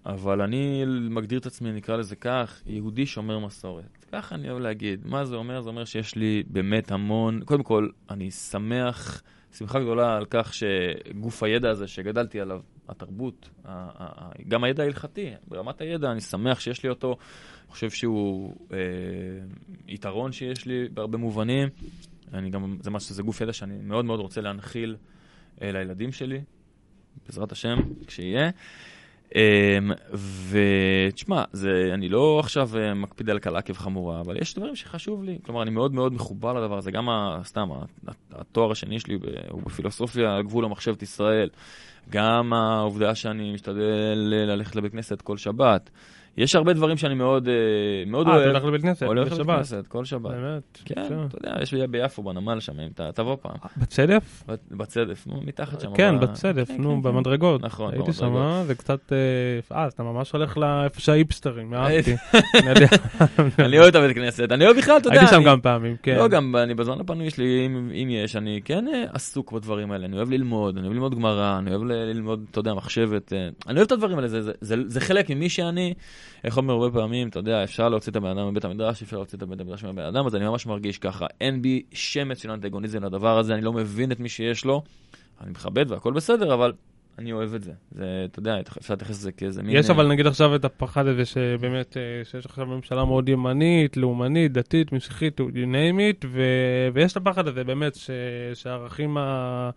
אבל 0.05 0.41
אני 0.41 0.83
מגדיר 1.09 1.39
את 1.39 1.45
עצמי, 1.45 1.71
נקרא 1.71 1.97
לזה 1.97 2.15
כך, 2.15 2.61
יהודי 2.65 3.05
שומר 3.05 3.39
מסורת. 3.39 4.05
ככה 4.11 4.35
אני 4.35 4.49
אוהב 4.49 4.61
להגיד. 4.61 5.01
מה 5.05 5.25
זה 5.25 5.35
אומר? 5.35 5.61
זה 5.61 5.69
אומר 5.69 5.85
שיש 5.85 6.15
לי 6.15 6.43
באמת 6.47 6.91
המון... 6.91 7.41
קודם 7.45 7.63
כל, 7.63 7.89
אני 8.09 8.31
שמח, 8.31 9.23
שמחה 9.53 9.79
גדולה 9.79 10.17
על 10.17 10.25
כך 10.29 10.53
שגוף 10.53 11.43
הידע 11.43 11.69
הזה 11.69 11.87
שגדלתי 11.87 12.41
עליו, 12.41 12.61
התרבות, 12.89 13.49
גם 14.47 14.63
הידע 14.63 14.83
ההלכתי, 14.83 15.29
ברמת 15.47 15.81
הידע, 15.81 16.11
אני 16.11 16.21
שמח 16.21 16.59
שיש 16.59 16.83
לי 16.83 16.89
אותו. 16.89 17.07
אני 17.09 17.71
חושב 17.71 17.89
שהוא 17.89 18.55
אה, 18.73 18.77
יתרון 19.87 20.31
שיש 20.31 20.65
לי 20.65 20.89
בהרבה 20.93 21.17
מובנים. 21.17 21.69
אני 22.33 22.49
גם, 22.49 22.77
זה 22.81 22.91
משהו, 22.91 23.15
זה 23.15 23.23
גוף 23.23 23.41
ידע 23.41 23.53
שאני 23.53 23.77
מאוד 23.83 24.05
מאוד 24.05 24.19
רוצה 24.19 24.41
להנחיל 24.41 24.95
אה, 25.61 25.71
לילדים 25.71 26.11
שלי, 26.11 26.41
בעזרת 27.25 27.51
השם, 27.51 27.77
כשיהיה. 28.07 28.49
אמ, 29.35 29.91
ותשמע, 30.49 31.43
אני 31.93 32.09
לא 32.09 32.39
עכשיו 32.39 32.69
אה, 32.77 32.93
מקפיד 32.93 33.29
על 33.29 33.39
קלה 33.39 33.61
כבחמורה, 33.61 34.21
אבל 34.21 34.37
יש 34.37 34.55
דברים 34.55 34.75
שחשוב 34.75 35.23
לי. 35.23 35.39
כלומר, 35.45 35.61
אני 35.61 35.71
מאוד 35.71 35.93
מאוד 35.93 36.13
מחובר 36.13 36.53
לדבר 36.53 36.77
הזה. 36.77 36.91
גם 36.91 37.07
סתם, 37.43 37.69
התואר 38.31 38.71
השני 38.71 38.99
שלי 38.99 39.17
הוא 39.49 39.61
בפילוסופיה, 39.65 40.35
על 40.35 40.43
גבול 40.43 40.65
המחשבת 40.65 41.01
ישראל. 41.03 41.49
גם 42.09 42.53
העובדה 42.53 43.15
שאני 43.15 43.53
משתדל 43.53 44.15
ללכת 44.15 44.75
לבית 44.75 44.91
כנסת 44.91 45.21
כל 45.21 45.37
שבת. 45.37 45.89
יש 46.37 46.55
הרבה 46.55 46.73
דברים 46.73 46.97
שאני 46.97 47.13
מאוד, 47.13 47.47
אה, 47.47 47.53
מאוד 48.07 48.27
אה, 48.27 48.33
אתה 48.33 48.39
אוהב. 48.41 48.49
הולך 48.49 48.65
לבית 48.65 48.81
כנסת, 48.81 49.03
הולך 49.03 49.31
לבית. 49.31 49.57
כנסת 49.57 49.87
כל 49.87 50.05
שבת. 50.05 50.31
באמת? 50.31 50.79
כן. 50.85 51.05
אתה 51.27 51.37
יודע, 51.37 51.61
יש 51.61 51.73
ביפו 51.73 52.23
בנמל 52.23 52.59
שם, 52.59 52.79
אם 52.79 52.89
אתה 52.93 53.11
תבוא 53.11 53.37
פעם. 53.41 53.55
בצדף? 53.77 54.43
בצדף, 54.71 55.27
נו, 55.27 55.41
מתחת 55.45 55.81
שם. 55.81 55.95
כן, 55.95 56.19
בצדף, 56.19 56.67
כן, 56.67 56.81
נו, 56.81 56.89
כן, 56.89 56.95
כן. 56.95 57.01
במדרגות. 57.01 57.61
נכון, 57.61 57.93
הייתי 57.93 58.13
שם, 58.13 58.25
במדרגות. 58.25 58.51
אה, 58.51 58.65
זה 58.65 58.75
קצת... 58.75 59.13
אה, 59.13 59.17
אה, 59.77 59.85
אז 59.85 59.93
אתה 59.93 60.03
ממש 60.03 60.31
הולך 60.31 60.57
לאיפה 60.57 60.99
שההיפסטרים, 61.01 61.73
אהבתי. 61.73 62.15
אני 63.65 63.79
אוהב 63.79 63.87
את 63.89 63.95
הבית 63.95 64.15
כנסת, 64.15 64.51
אני 64.51 64.65
אוהב 64.65 64.77
בכלל, 64.77 64.97
אתה 64.97 65.07
יודע. 65.07 65.19
הייתי 65.19 65.35
שם 65.35 65.43
גם 65.43 65.61
פעמים, 65.61 65.95
כן. 66.03 66.15
לא, 66.15 66.27
גם 66.27 66.55
אני 66.55 66.73
בזמן 66.73 66.99
הפנוי 66.99 67.29
שלי, 67.29 67.65
אם, 67.93 68.09
יש, 68.09 68.35
אני 68.35 68.61
כן 68.65 68.87
אה, 68.87 69.03
עסוק 69.13 69.51
בדברים 69.51 69.91
האלה. 69.91 70.05
אני 70.05 70.17
אוהב 70.17 70.29
ללמוד, 70.29 70.77
אני 70.77 70.85
אוהב 70.85 70.93
ללמוד 70.93 71.15
גמרא, 71.15 71.57
אני 71.59 71.69
אוהב 71.71 71.83
ללמוד, 71.83 72.45
אתה 72.51 72.59
יודע, 72.59 72.73
מחשבת. 72.73 73.33
אה, 73.33 73.49
אני 73.67 73.75
אוהב 73.75 73.85
את 73.85 73.91
הדברים 73.91 74.17
האלה, 74.17 74.27
זה 74.61 75.01
חלק 75.01 75.29
ממי 75.29 75.49
שאני. 75.49 75.93
איך 76.43 76.57
אומר 76.57 76.73
הרבה 76.73 76.99
פעמים, 76.99 77.27
אתה 77.27 77.39
יודע, 77.39 77.63
אפשר 77.63 77.89
להוציא 77.89 78.11
את 78.11 78.15
הבן 78.15 78.37
אדם 78.37 78.47
מבית 78.47 78.65
המדרש, 78.65 79.03
אפשר 79.03 79.17
להוציא 79.17 79.37
את 79.37 79.43
הבית 79.43 79.59
המדרש 79.59 79.83
מהבן 79.83 80.05
אדם, 80.05 80.25
אז 80.25 80.35
אני 80.35 80.45
ממש 80.45 80.65
מרגיש 80.65 80.97
ככה. 80.97 81.25
אין 81.41 81.61
בי 81.61 81.81
שמץ 81.93 82.41
של 82.41 82.51
אנטגוניזם 82.51 83.03
לדבר 83.03 83.37
הזה, 83.37 83.53
אני 83.53 83.61
לא 83.61 83.73
מבין 83.73 84.11
את 84.11 84.19
מי 84.19 84.29
שיש 84.29 84.65
לו. 84.65 84.81
אני 85.41 85.51
מכבד 85.51 85.91
והכל 85.91 86.13
בסדר, 86.13 86.53
אבל 86.53 86.73
אני 87.19 87.31
אוהב 87.33 87.53
את 87.53 87.63
זה. 87.63 87.71
זה, 87.91 88.25
אתה 88.31 88.39
יודע, 88.39 88.59
אפשר 88.59 88.93
להתייחס 88.93 89.19
לזה 89.19 89.31
כאיזה 89.31 89.63
מין... 89.63 89.75
יש 89.75 89.89
אה, 89.89 89.95
אבל 89.95 90.07
נגיד 90.07 90.27
עכשיו 90.27 90.55
את 90.55 90.65
הפחד 90.65 91.07
הזה 91.07 91.25
שבאמת, 91.25 91.97
אה, 91.97 92.25
שיש 92.25 92.45
עכשיו 92.45 92.65
ממשלה 92.65 93.05
מאוד 93.05 93.29
ימנית, 93.29 93.97
לאומנית, 93.97 94.51
דתית, 94.53 94.91
משיחית, 94.91 95.39
you 95.39 95.43
name 95.43 96.23
it, 96.23 96.25
ו- 96.25 96.87
ויש 96.93 97.11
את 97.11 97.17
הפחד 97.17 97.47
הזה 97.47 97.63
באמת 97.63 97.95
ש- 97.95 98.09
שהערכים, 98.53 99.17
ה- 99.17 99.69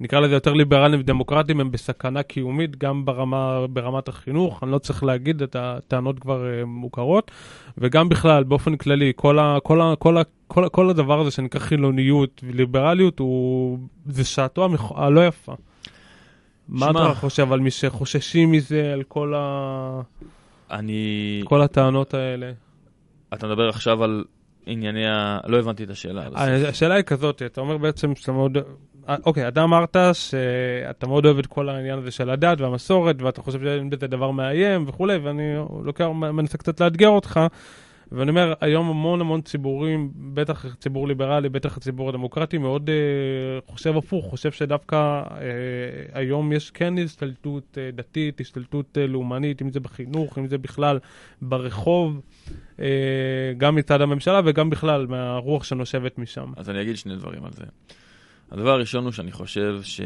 נקרא 0.00 0.20
לזה 0.20 0.34
יותר 0.34 0.52
ליברליים 0.52 1.00
ודמוקרטיים, 1.00 1.60
הם 1.60 1.70
בסכנה 1.70 2.22
קיומית 2.22 2.76
גם 2.76 3.04
ברמה, 3.04 3.66
ברמת 3.70 4.08
החינוך, 4.08 4.62
אני 4.62 4.70
לא 4.72 4.78
צריך 4.78 5.04
להגיד, 5.04 5.42
את 5.42 5.56
הטענות 5.58 6.18
כבר 6.18 6.46
אה, 6.46 6.64
מוכרות, 6.64 7.30
וגם 7.78 8.08
בכלל, 8.08 8.44
באופן 8.44 8.76
כללי, 8.76 9.12
כל, 9.16 9.38
ה- 9.38 9.58
כל, 9.62 9.80
ה- 9.80 9.94
כל, 9.98 10.18
ה- 10.18 10.22
כל, 10.46 10.64
ה- 10.64 10.68
כל 10.68 10.90
הדבר 10.90 11.20
הזה 11.20 11.30
שנקרא 11.30 11.60
חילוניות 11.60 12.40
וליברליות, 12.44 13.18
הוא, 13.18 13.78
זה 14.06 14.24
שעתו 14.24 14.64
המכ- 14.68 14.94
הלא 15.00 15.26
יפה. 15.26 15.54
מה 16.68 16.86
שמע. 16.90 17.06
אתה 17.06 17.14
חושב 17.14 17.52
על 17.52 17.60
מי 17.60 17.70
שחוששים 17.70 18.52
מזה, 18.52 18.92
על 18.92 19.02
כל, 19.02 19.34
ה... 19.36 20.00
אני... 20.70 21.40
כל 21.44 21.62
הטענות 21.62 22.14
האלה? 22.14 22.52
אתה 23.34 23.46
מדבר 23.46 23.68
עכשיו 23.68 24.04
על 24.04 24.24
ענייני 24.66 25.06
ה... 25.08 25.38
לא 25.46 25.58
הבנתי 25.58 25.84
את 25.84 25.90
השאלה. 25.90 26.22
אה, 26.36 26.68
השאלה 26.68 26.94
היא 26.94 27.04
כזאת, 27.04 27.42
אתה 27.46 27.60
אומר 27.60 27.76
בעצם 27.78 28.14
שאתה 28.14 28.32
מאוד... 28.32 28.58
אה, 29.10 29.16
אוקיי, 29.26 29.48
אתה 29.48 29.64
אמרת 29.64 29.96
שאתה 30.12 31.06
מאוד 31.06 31.26
אוהב 31.26 31.38
את 31.38 31.46
כל 31.46 31.68
העניין 31.68 31.98
הזה 31.98 32.10
של 32.10 32.30
הדת 32.30 32.60
והמסורת, 32.60 33.22
ואתה 33.22 33.42
חושב 33.42 33.60
שאין 33.60 33.90
בזה 33.90 34.06
דבר 34.06 34.30
מאיים 34.30 34.84
וכולי, 34.88 35.16
ואני 35.16 35.54
לוקח, 35.84 36.04
מנסה 36.14 36.58
קצת 36.58 36.80
לאתגר 36.80 37.08
אותך, 37.08 37.40
ואני 38.12 38.30
אומר, 38.30 38.54
היום 38.60 38.88
המון 38.88 39.20
המון 39.20 39.40
ציבורים, 39.40 40.10
בטח 40.14 40.74
ציבור 40.74 41.08
ליברלי, 41.08 41.48
בטח 41.48 41.76
הציבור 41.76 42.08
הדמוקרטי, 42.08 42.58
מאוד 42.58 42.90
אה, 42.90 43.72
חושב 43.72 43.96
הפוך, 43.96 44.26
חושב 44.30 44.52
שדווקא 44.52 44.96
אה, 44.96 45.46
היום 46.12 46.52
יש 46.52 46.70
כן 46.70 46.94
השתלטות 46.98 47.78
אה, 47.78 47.90
דתית, 47.90 48.40
השתלטות 48.40 48.98
אה, 48.98 49.06
לאומנית, 49.06 49.62
אם 49.62 49.70
זה 49.70 49.80
בחינוך, 49.80 50.38
אם 50.38 50.46
זה 50.46 50.58
בכלל 50.58 50.98
ברחוב, 51.42 52.20
אה, 52.80 53.52
גם 53.58 53.74
מצד 53.74 54.00
הממשלה 54.00 54.40
וגם 54.44 54.70
בכלל 54.70 55.06
מהרוח 55.06 55.64
שנושבת 55.64 56.18
משם. 56.18 56.52
אז 56.56 56.70
אני 56.70 56.82
אגיד 56.82 56.96
שני 56.96 57.16
דברים 57.16 57.44
על 57.44 57.52
זה. 57.52 57.64
הדבר 58.50 58.70
הראשון 58.70 59.04
הוא 59.04 59.12
שאני 59.12 59.32
חושב 59.32 59.80
ש... 59.82 60.00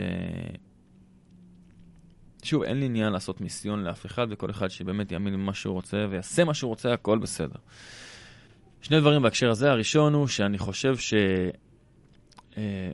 שוב, 2.42 2.62
אין 2.62 2.80
לי 2.80 2.86
עניין 2.86 3.12
לעשות 3.12 3.40
מיסיון 3.40 3.84
לאף 3.84 4.06
אחד, 4.06 4.26
וכל 4.30 4.50
אחד 4.50 4.68
שבאמת 4.68 5.12
יאמין 5.12 5.34
במה 5.34 5.54
שהוא 5.54 5.74
רוצה 5.74 6.06
ויעשה 6.10 6.44
מה 6.44 6.54
שהוא 6.54 6.68
רוצה, 6.68 6.92
הכל 6.92 7.18
בסדר. 7.18 7.58
שני 8.80 9.00
דברים 9.00 9.22
בהקשר 9.22 9.50
הזה. 9.50 9.70
הראשון 9.70 10.14
הוא 10.14 10.26
שאני 10.26 10.58
חושב 10.58 10.96
ש... 10.96 11.14
אה, 12.56 12.92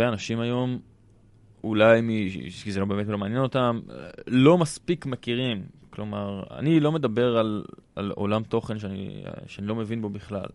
אנשים 0.00 0.40
היום, 0.40 0.78
אולי 1.64 2.00
מ... 2.00 2.08
כי 2.62 2.72
זה 2.72 2.80
לא 2.80 2.86
באמת 2.86 3.06
לא 3.06 3.18
מעניין 3.18 3.42
אותם, 3.42 3.80
לא 4.26 4.58
מספיק 4.58 5.06
מכירים. 5.06 5.66
כלומר, 5.90 6.42
אני 6.50 6.80
לא 6.80 6.92
מדבר 6.92 7.36
על, 7.36 7.64
על 7.96 8.10
עולם 8.10 8.42
תוכן 8.42 8.78
שאני, 8.78 9.24
שאני 9.46 9.66
לא 9.66 9.74
מבין 9.74 10.02
בו 10.02 10.08
בכלל. 10.08 10.46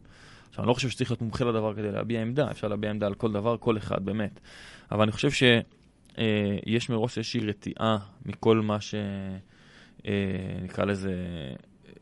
עכשיו, 0.49 0.63
אני 0.63 0.69
לא 0.69 0.73
חושב 0.73 0.89
שצריך 0.89 1.11
להיות 1.11 1.21
מומחה 1.21 1.45
לדבר 1.45 1.73
כדי 1.73 1.91
להביע 1.91 2.21
עמדה, 2.21 2.51
אפשר 2.51 2.67
להביע 2.67 2.89
עמדה 2.89 3.07
על 3.07 3.13
כל 3.13 3.31
דבר, 3.31 3.57
כל 3.57 3.77
אחד, 3.77 4.05
באמת. 4.05 4.39
אבל 4.91 5.01
אני 5.01 5.11
חושב 5.11 5.31
שיש 5.31 6.89
מראש 6.89 7.17
איזושהי 7.17 7.39
רתיעה 7.39 7.97
מכל 8.25 8.61
מה 8.61 8.81
ש... 8.81 8.95
אה, 10.05 10.59
נקרא 10.61 10.85
לזה, 10.85 11.15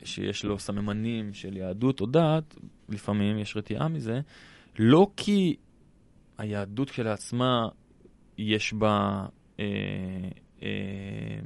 שיש 0.04 0.44
לו 0.44 0.58
סממנים 0.58 1.34
של 1.34 1.56
יהדות 1.56 2.00
או 2.00 2.06
דת, 2.06 2.56
לפעמים 2.88 3.38
יש 3.38 3.56
רתיעה 3.56 3.88
מזה, 3.88 4.20
לא 4.78 5.10
כי 5.16 5.56
היהדות 6.38 6.90
כשלעצמה 6.90 7.68
יש 8.38 8.72
בה, 8.72 9.26
אה, 9.60 9.64
אה, 10.62 11.38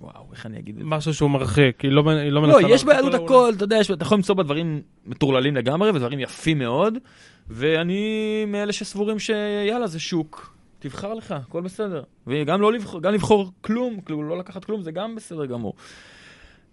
וואו, 0.00 0.26
איך 0.32 0.46
אני 0.46 0.58
אגיד 0.58 0.74
את 0.74 0.82
זה? 0.82 0.88
משהו 0.88 1.14
שהוא 1.14 1.30
מרחיק, 1.30 1.80
היא 1.80 1.90
לא, 1.90 2.10
היא 2.10 2.30
לא 2.32 2.42
מנסה... 2.42 2.60
לא, 2.60 2.68
יש 2.74 2.84
ביהדות 2.84 3.14
הכל, 3.14 3.52
אתה 3.56 3.64
יודע, 3.64 3.76
יש- 3.76 3.90
אתה 3.90 4.02
יכול 4.02 4.16
למצוא 4.16 4.34
בה 4.34 4.42
דברים 4.42 4.82
מטורללים 5.06 5.56
לגמרי 5.56 5.90
ודברים 5.90 6.20
יפים 6.20 6.58
מאוד, 6.58 6.98
ואני 7.50 8.04
מאלה 8.46 8.72
שסבורים 8.72 9.18
שיאללה, 9.18 9.86
זה 9.86 10.00
שוק, 10.00 10.54
תבחר 10.78 11.14
לך, 11.14 11.32
הכל 11.32 11.60
בסדר. 11.60 12.02
וגם 12.26 12.60
לא 12.60 12.72
לבחור, 12.72 13.02
גם 13.02 13.12
לבחור 13.14 13.50
כלום, 13.60 14.00
כאילו 14.00 14.28
לא 14.28 14.38
לקחת 14.38 14.64
כלום, 14.64 14.82
זה 14.82 14.92
גם 14.92 15.14
בסדר 15.14 15.46
גמור. 15.46 15.74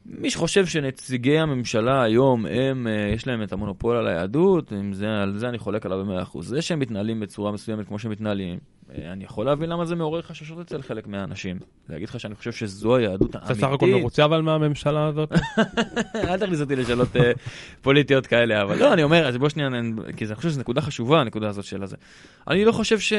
מי 0.06 0.30
שחושב 0.30 0.66
שנציגי 0.66 1.40
הממשלה 1.40 2.02
היום, 2.04 2.46
הם, 2.46 2.88
אה, 2.88 3.12
יש 3.16 3.28
להם 3.28 3.44
את 3.44 3.54
המונופול 3.54 3.96
על 3.98 4.08
היהדות, 4.08 4.74
זה, 4.92 5.22
על 5.22 5.38
זה 5.38 5.50
אני 5.50 5.58
חולק 5.58 5.86
עליו 5.86 6.00
במאה 6.00 6.22
אחוז. 6.22 6.48
זה 6.48 6.62
שהם 6.62 6.80
מתנהלים 6.80 7.20
בצורה 7.20 7.52
מסוימת 7.52 7.88
כמו 7.88 8.00
שהם 8.00 8.12
מתנהלים, 8.12 8.58
אני 8.96 9.24
יכול 9.24 9.46
להבין 9.46 9.70
למה 9.70 9.86
זה 9.86 9.96
מעורר 9.96 10.22
חששות 10.22 10.60
אצל 10.60 10.82
חלק 10.82 11.08
מהאנשים. 11.08 11.60
להגיד 11.90 12.10
לך 12.10 12.20
שאני 12.20 12.36
חושב 12.36 12.52
שזו 12.52 12.96
היהדות 12.96 13.30
אתה 13.30 13.40
האמיתית. 13.40 13.58
סך 13.58 13.72
הכל 13.72 13.86
מרוצה 13.86 14.26
אבל 14.26 14.42
מהממשלה 14.42 15.08
הזאת? 15.08 15.32
אל 16.30 16.40
תכניס 16.40 16.62
אותי 16.62 16.76
לשאלות 16.76 17.16
אה, 17.16 17.32
פוליטיות 17.82 18.28
כאלה, 18.28 18.62
אבל 18.62 18.80
לא, 18.80 18.94
אני 18.94 19.04
אומר, 19.04 19.28
אז 19.28 19.38
בוא 19.38 19.50
שנייה, 19.50 19.70
כי 20.18 20.26
אני 20.26 20.36
חושב 20.36 20.50
שזו 20.50 20.60
נקודה 20.60 20.82
חשובה, 20.82 21.22
הנקודה 21.22 21.50
הזאת 21.50 21.66
של 21.66 21.84
הזה. 21.84 21.96
אני 22.48 22.66
לא 22.66 22.72
חושב 22.72 23.00
ש... 23.00 23.14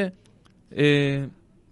אה, 0.77 1.23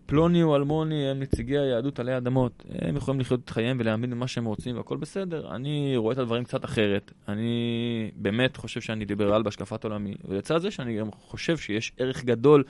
פלוני 0.08 0.44
או 0.44 0.56
אלמוני 0.56 1.10
הם 1.10 1.20
נציגי 1.20 1.58
היהדות 1.58 2.00
עלי 2.00 2.18
אדמות. 2.18 2.64
הם 2.82 2.96
יכולים 2.96 3.20
לחיות 3.20 3.40
את 3.44 3.50
חייהם 3.50 3.78
ולהאמין 3.80 4.12
במה 4.12 4.28
שהם 4.28 4.46
רוצים 4.46 4.78
והכל 4.78 4.98
בסדר. 4.98 5.56
אני 5.56 5.98
רואה 5.98 6.14
את 6.14 6.18
הדברים 6.18 6.44
קצת 6.44 6.66
אחרת. 6.66 7.12
אני 7.28 8.12
באמת 8.16 8.58
חושב 8.58 8.82
שאני 8.82 9.06
ליברל 9.06 9.44
בהשקפת 9.44 9.84
עולמי. 9.84 10.16
ולצד 10.26 10.58
זה 10.58 10.72
שאני 10.72 11.00
גם 11.00 11.12
חושב 11.12 11.58
שיש 11.58 11.92
ערך 11.98 12.24
גדול 12.24 12.64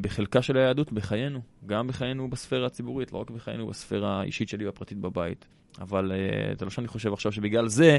בחלקה 0.00 0.42
של 0.42 0.56
היהדות 0.56 0.92
בחיינו. 0.92 1.40
גם 1.66 1.86
בחיינו 1.88 2.30
בספירה 2.30 2.66
הציבורית, 2.66 3.12
לא 3.12 3.18
רק 3.18 3.30
בחיינו 3.30 3.66
בספירה 3.66 4.20
האישית 4.20 4.48
שלי 4.48 4.66
והפרטית 4.66 4.98
בבית. 4.98 5.46
אבל 5.80 6.12
uh, 6.12 6.58
זה 6.58 6.64
לא 6.64 6.70
שאני 6.70 6.88
חושב 6.88 7.12
עכשיו 7.12 7.32
שבגלל 7.32 7.68
זה 7.68 7.96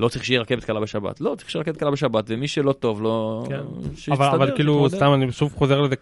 לא 0.00 0.08
צריך 0.08 0.24
שיהיה 0.24 0.40
רכבת 0.40 0.64
קלה 0.64 0.80
בשבת. 0.80 1.20
לא, 1.20 1.34
צריך 1.38 1.50
שיהיה 1.50 1.62
רכבת 1.62 1.76
קלה 1.76 1.90
בשבת, 1.90 2.24
ומי 2.28 2.48
שלא 2.48 2.72
טוב 2.72 3.02
לו, 3.02 3.44
כן. 3.48 3.60
שיסתדר, 3.94 4.14
אבל, 4.14 4.26
אבל 4.26 4.56
כאילו. 4.56 4.90
סתם 4.90 5.14
אני 5.14 5.32
שוב 5.32 5.52
חוזר 5.54 5.80
לזה, 5.80 5.94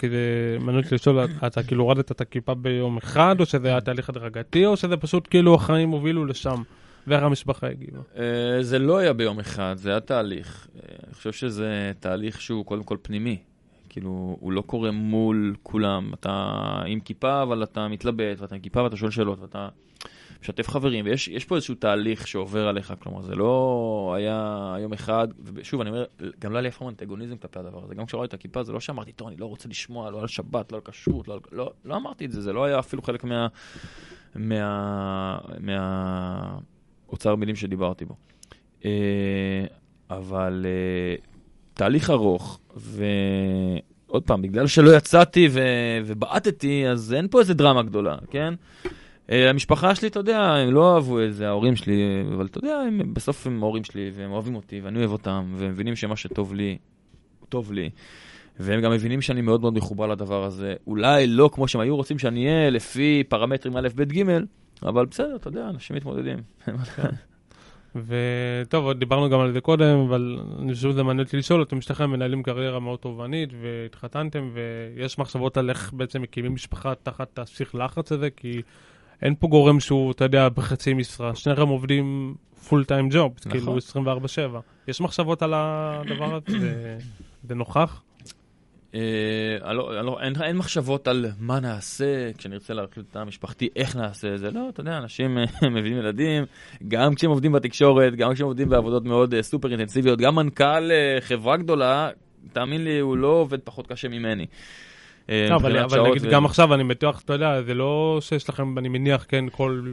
מעניין 0.60 0.84
אותי 0.84 0.94
לשאול, 0.94 1.24
אתה 1.46 1.62
כאילו 1.62 1.82
הורדת 1.82 2.12
את 2.12 2.20
הכיפה 2.20 2.54
ביום 2.54 2.96
אחד, 2.96 3.36
או 3.40 3.46
שזה 3.46 3.68
היה 3.68 3.80
תהליך 3.80 4.08
הדרגתי, 4.08 4.66
או 4.66 4.76
שזה 4.76 4.96
פשוט 4.96 5.28
כאילו 5.30 5.54
החיים 5.54 5.88
הובילו 5.88 6.24
לשם, 6.24 6.62
ואיך 7.06 7.22
המשפחה 7.22 7.66
הגיבה? 7.66 8.00
אה, 8.18 8.62
זה 8.62 8.78
לא 8.78 8.98
היה 8.98 9.12
ביום 9.12 9.40
אחד, 9.40 9.74
זה 9.78 9.90
היה 9.90 10.00
תהליך. 10.00 10.68
אה, 10.76 10.96
אני 11.06 11.14
חושב 11.14 11.32
שזה 11.32 11.92
תהליך 12.00 12.40
שהוא 12.40 12.64
קודם 12.64 12.82
כל 12.82 12.96
פנימי. 13.02 13.38
כאילו, 13.96 14.36
הוא 14.40 14.52
לא 14.52 14.60
קורה 14.60 14.90
מול 14.90 15.54
כולם. 15.62 16.10
אתה 16.14 16.52
עם 16.86 17.00
כיפה, 17.00 17.42
אבל 17.42 17.62
אתה 17.62 17.88
מתלבט, 17.88 18.40
ואתה 18.40 18.54
עם 18.54 18.60
כיפה 18.60 18.82
ואתה 18.82 18.96
שואל 18.96 19.10
שאלות, 19.10 19.40
ואתה 19.40 19.68
משתף 20.40 20.68
חברים, 20.68 21.04
ויש 21.04 21.28
יש 21.28 21.44
פה 21.44 21.54
איזשהו 21.54 21.74
תהליך 21.74 22.26
שעובר 22.26 22.68
עליך. 22.68 22.94
כלומר, 22.98 23.22
זה 23.22 23.34
לא 23.34 24.14
היה 24.16 24.74
יום 24.80 24.92
אחד, 24.92 25.28
ושוב, 25.54 25.80
אני 25.80 25.90
אומר, 25.90 26.04
גם 26.38 26.52
לא 26.52 26.56
היה 26.56 26.62
לי 26.62 26.68
אף 26.68 26.78
פעם 26.78 26.88
אנטגוניזם 26.88 27.36
כלפי 27.36 27.58
הדבר 27.58 27.84
הזה. 27.84 27.94
גם 27.94 28.06
כשראיתי 28.06 28.36
את 28.36 28.40
הכיפה, 28.40 28.62
זה 28.62 28.72
לא 28.72 28.80
שאמרתי, 28.80 29.12
טוב, 29.12 29.28
אני 29.28 29.36
לא 29.36 29.46
רוצה 29.46 29.68
לשמוע, 29.68 30.10
לא 30.10 30.20
על 30.20 30.26
שבת, 30.26 30.72
לא 30.72 30.76
על 30.76 30.82
כשרות, 30.84 31.28
לא, 31.28 31.34
על... 31.34 31.40
לא, 31.52 31.72
לא 31.84 31.96
אמרתי 31.96 32.24
את 32.24 32.32
זה, 32.32 32.40
זה 32.40 32.52
לא 32.52 32.64
היה 32.64 32.78
אפילו 32.78 33.02
חלק 33.02 33.24
מה... 33.24 33.46
מה... 34.34 35.38
מה... 35.60 36.58
אוצר 37.08 37.36
מילים 37.36 37.56
שדיברתי 37.56 38.04
בו. 38.04 38.16
אה, 38.84 39.64
אבל 40.10 40.66
אה, 40.68 41.35
תהליך 41.76 42.10
ארוך, 42.10 42.60
ועוד 42.76 44.22
פעם, 44.22 44.42
בגלל 44.42 44.66
שלא 44.66 44.96
יצאתי 44.96 45.48
ו... 45.50 45.60
ובעטתי, 46.06 46.88
אז 46.88 47.14
אין 47.14 47.28
פה 47.28 47.40
איזה 47.40 47.54
דרמה 47.54 47.82
גדולה, 47.82 48.16
כן? 48.30 48.54
אה, 49.30 49.50
המשפחה 49.50 49.94
שלי, 49.94 50.08
אתה 50.08 50.20
יודע, 50.20 50.40
הם 50.40 50.70
לא 50.70 50.94
אהבו 50.94 51.22
את 51.22 51.34
זה, 51.34 51.48
ההורים 51.48 51.76
שלי, 51.76 52.24
אבל 52.34 52.46
אתה 52.46 52.58
יודע, 52.58 52.76
הם, 52.76 53.14
בסוף 53.14 53.46
הם 53.46 53.62
ההורים 53.62 53.84
שלי, 53.84 54.10
והם 54.14 54.32
אוהבים 54.32 54.56
אותי, 54.56 54.80
ואני 54.80 54.98
אוהב 54.98 55.12
אותם, 55.12 55.54
והם 55.56 55.70
מבינים 55.70 55.96
שמה 55.96 56.16
שטוב 56.16 56.54
לי, 56.54 56.78
טוב 57.48 57.72
לי. 57.72 57.90
והם 58.60 58.80
גם 58.80 58.92
מבינים 58.92 59.22
שאני 59.22 59.40
מאוד 59.40 59.60
מאוד 59.60 59.74
מחובר 59.74 60.06
לדבר 60.06 60.44
הזה. 60.44 60.74
אולי 60.86 61.26
לא 61.26 61.50
כמו 61.52 61.68
שהם 61.68 61.80
היו 61.80 61.96
רוצים 61.96 62.18
שאני 62.18 62.46
אהיה, 62.46 62.70
לפי 62.70 63.22
פרמטרים 63.28 63.76
א', 63.76 63.88
ב', 63.94 64.02
ג', 64.02 64.22
אבל 64.82 65.06
בסדר, 65.06 65.36
אתה 65.36 65.48
יודע, 65.48 65.68
אנשים 65.68 65.96
מתמודדים. 65.96 66.38
וטוב, 68.06 68.84
עוד 68.84 68.98
דיברנו 68.98 69.30
גם 69.30 69.40
על 69.40 69.52
זה 69.52 69.60
קודם, 69.60 69.98
אבל 69.98 70.38
אני 70.62 70.74
חושב 70.74 70.90
שזה 70.90 71.02
מעניין 71.02 71.26
אותי 71.26 71.36
לשאול, 71.36 71.62
אתם 71.62 71.80
שניכם 71.80 72.10
מנהלים 72.10 72.42
קריירה 72.42 72.80
מאוד 72.80 72.98
תובענית, 72.98 73.50
והתחתנתם, 73.62 74.50
ויש 74.96 75.18
מחשבות 75.18 75.56
על 75.56 75.70
איך 75.70 75.92
בעצם 75.92 76.22
מקימים 76.22 76.54
משפחה 76.54 76.92
תחת 77.02 77.38
הספיך 77.38 77.74
לחץ 77.74 78.12
הזה, 78.12 78.28
כי 78.30 78.62
אין 79.22 79.34
פה 79.38 79.46
גורם 79.48 79.80
שהוא, 79.80 80.12
אתה 80.12 80.24
יודע, 80.24 80.48
בחצי 80.48 80.94
משרה, 80.94 81.34
שניכם 81.34 81.68
עובדים 81.68 82.34
פול 82.68 82.84
טיים 82.84 83.08
ג'וב, 83.12 83.32
כאילו 83.50 83.76
24/7. 83.78 84.40
יש 84.88 85.00
מחשבות 85.00 85.42
על 85.42 85.52
הדבר 85.56 86.34
הזה? 86.46 86.58
זה- 86.58 86.98
זה 87.48 87.54
נוכח? 87.54 87.78
אה, 87.78 87.84
אני 87.84 87.94
לא- 87.94 87.94
אני 87.94 88.24
לא- 88.24 88.85
אין 90.20 90.42
אין 90.42 90.56
מחשבות 90.56 91.08
על 91.08 91.26
מה 91.40 91.60
נעשה 91.60 92.32
כשנרצה 92.38 92.74
להרחיב 92.74 93.02
את 93.02 93.10
התא 93.10 93.18
המשפחתי, 93.18 93.68
איך 93.76 93.96
נעשה 93.96 94.34
את 94.34 94.38
זה. 94.38 94.50
לא, 94.50 94.68
אתה 94.68 94.80
יודע, 94.80 94.98
אנשים 94.98 95.38
אה, 95.38 95.44
מביאים 95.74 95.98
ילדים, 95.98 96.44
גם 96.88 97.14
כשהם 97.14 97.30
עובדים 97.30 97.52
בתקשורת, 97.52 98.14
גם 98.14 98.34
כשהם 98.34 98.46
עובדים 98.46 98.68
בעבודות 98.68 99.04
מאוד 99.04 99.34
אה, 99.34 99.42
סופר 99.42 99.70
אינטנסיביות, 99.70 100.18
גם 100.18 100.34
מנכ"ל 100.34 100.90
אה, 100.90 101.16
חברה 101.20 101.56
גדולה, 101.56 102.08
תאמין 102.52 102.84
לי, 102.84 102.98
הוא 102.98 103.16
לא 103.16 103.28
עובד 103.28 103.60
פחות 103.60 103.86
קשה 103.86 104.08
ממני. 104.08 104.46
אה, 105.30 105.46
לא, 105.50 105.56
אבל 105.56 106.10
נגיד 106.10 106.22
גם 106.22 106.44
עכשיו, 106.44 106.74
אני 106.74 106.84
בטוח, 106.84 107.22
אתה 107.24 107.32
יודע, 107.32 107.62
זה 107.62 107.74
לא 107.74 108.18
שיש 108.20 108.48
לכם, 108.48 108.78
אני 108.78 108.88
מניח, 108.88 109.24
כן, 109.28 109.44
כל 109.52 109.92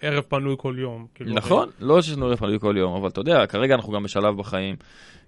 ערב 0.00 0.24
פנוי 0.28 0.54
כל 0.58 0.74
יום. 0.78 1.06
כאילו, 1.14 1.34
נכון, 1.34 1.68
לא 1.80 2.02
שיש 2.02 2.16
לנו 2.16 2.26
ערב 2.26 2.36
פנוי 2.38 2.58
כל 2.58 2.74
יום, 2.78 2.94
אבל 2.96 3.08
אתה 3.08 3.20
יודע, 3.20 3.46
כרגע 3.46 3.74
אנחנו 3.74 3.92
גם 3.92 4.02
בשלב 4.02 4.36
בחיים 4.36 4.76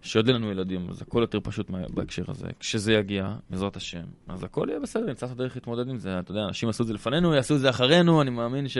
שעוד 0.02 0.26
אין 0.28 0.36
לנו 0.36 0.50
ילדים, 0.50 0.86
אז 0.90 1.02
הכל 1.02 1.20
יותר 1.20 1.38
פשוט 1.42 1.70
מה- 1.70 1.78
בהקשר 1.94 2.22
הזה. 2.28 2.46
כשזה 2.60 2.92
יגיע, 2.92 3.34
בעזרת 3.50 3.76
השם, 3.76 4.04
אז 4.28 4.44
הכל 4.44 4.66
יהיה 4.68 4.80
בסדר, 4.80 5.06
נמצא 5.06 5.26
את 5.26 5.30
הדרך 5.30 5.56
להתמודד 5.56 5.88
עם 5.88 5.98
זה. 5.98 6.18
אתה 6.18 6.30
יודע, 6.30 6.42
אנשים 6.48 6.68
עשו 6.68 6.82
את 6.82 6.88
זה 6.88 6.94
לפנינו, 6.94 7.34
יעשו 7.34 7.54
את 7.54 7.60
זה 7.60 7.70
אחרינו, 7.70 8.22
אני 8.22 8.30
מאמין 8.30 8.68
ש... 8.68 8.78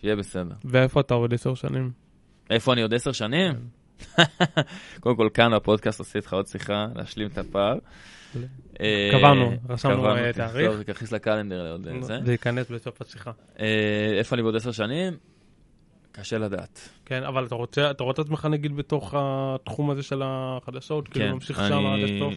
שיהיה 0.00 0.16
בסדר. 0.16 0.54
ואיפה 0.64 1.00
אתה 1.00 1.14
עוד 1.14 1.34
עשר 1.34 1.54
שנים? 1.54 1.90
איפה 2.50 2.72
אני 2.72 2.82
עוד 2.82 2.94
עשר 2.94 3.12
שנים? 3.12 3.52
קודם 5.00 5.16
כל, 5.16 5.28
כאן 5.34 5.50
בפודקאסט 5.56 5.98
עושה 5.98 6.18
איתך 6.18 6.32
עוד 6.32 6.46
שיחה, 6.46 6.86
להשלים 6.94 7.28
את 7.28 7.38
הפער. 7.38 7.78
אה, 8.80 9.08
קבענו, 9.12 9.52
רשמנו, 9.68 10.10
אה, 10.10 10.16
כן, 10.16 10.32
תאריך. 10.32 10.70
טוב, 10.70 10.82
תכניס 10.82 11.12
לקלנדר 11.12 11.62
לעוד 11.62 11.88
זה. 12.00 12.18
זה 12.24 12.32
ייכנס 12.32 12.70
בסוף 12.70 13.02
השיחה. 13.02 13.30
אה, 13.60 14.16
איפה 14.18 14.34
אני 14.34 14.42
בעוד 14.42 14.56
עשר 14.56 14.72
שנים? 14.72 15.16
קשה 16.12 16.38
לדעת. 16.38 16.88
כן, 17.04 17.22
אבל 17.22 17.46
אתה 17.46 17.54
רוצה, 17.54 17.90
אתה 17.90 18.02
רואה 18.02 18.12
את 18.12 18.18
עצמך 18.18 18.48
נגיד 18.50 18.76
בתוך 18.76 19.14
התחום 19.16 19.90
הזה 19.90 20.02
של 20.02 20.22
החדשות? 20.24 21.08
כאילו, 21.08 21.34
ממשיך 21.34 21.62
שם 21.68 21.86
עד 21.86 22.00
הסוף? 22.04 22.34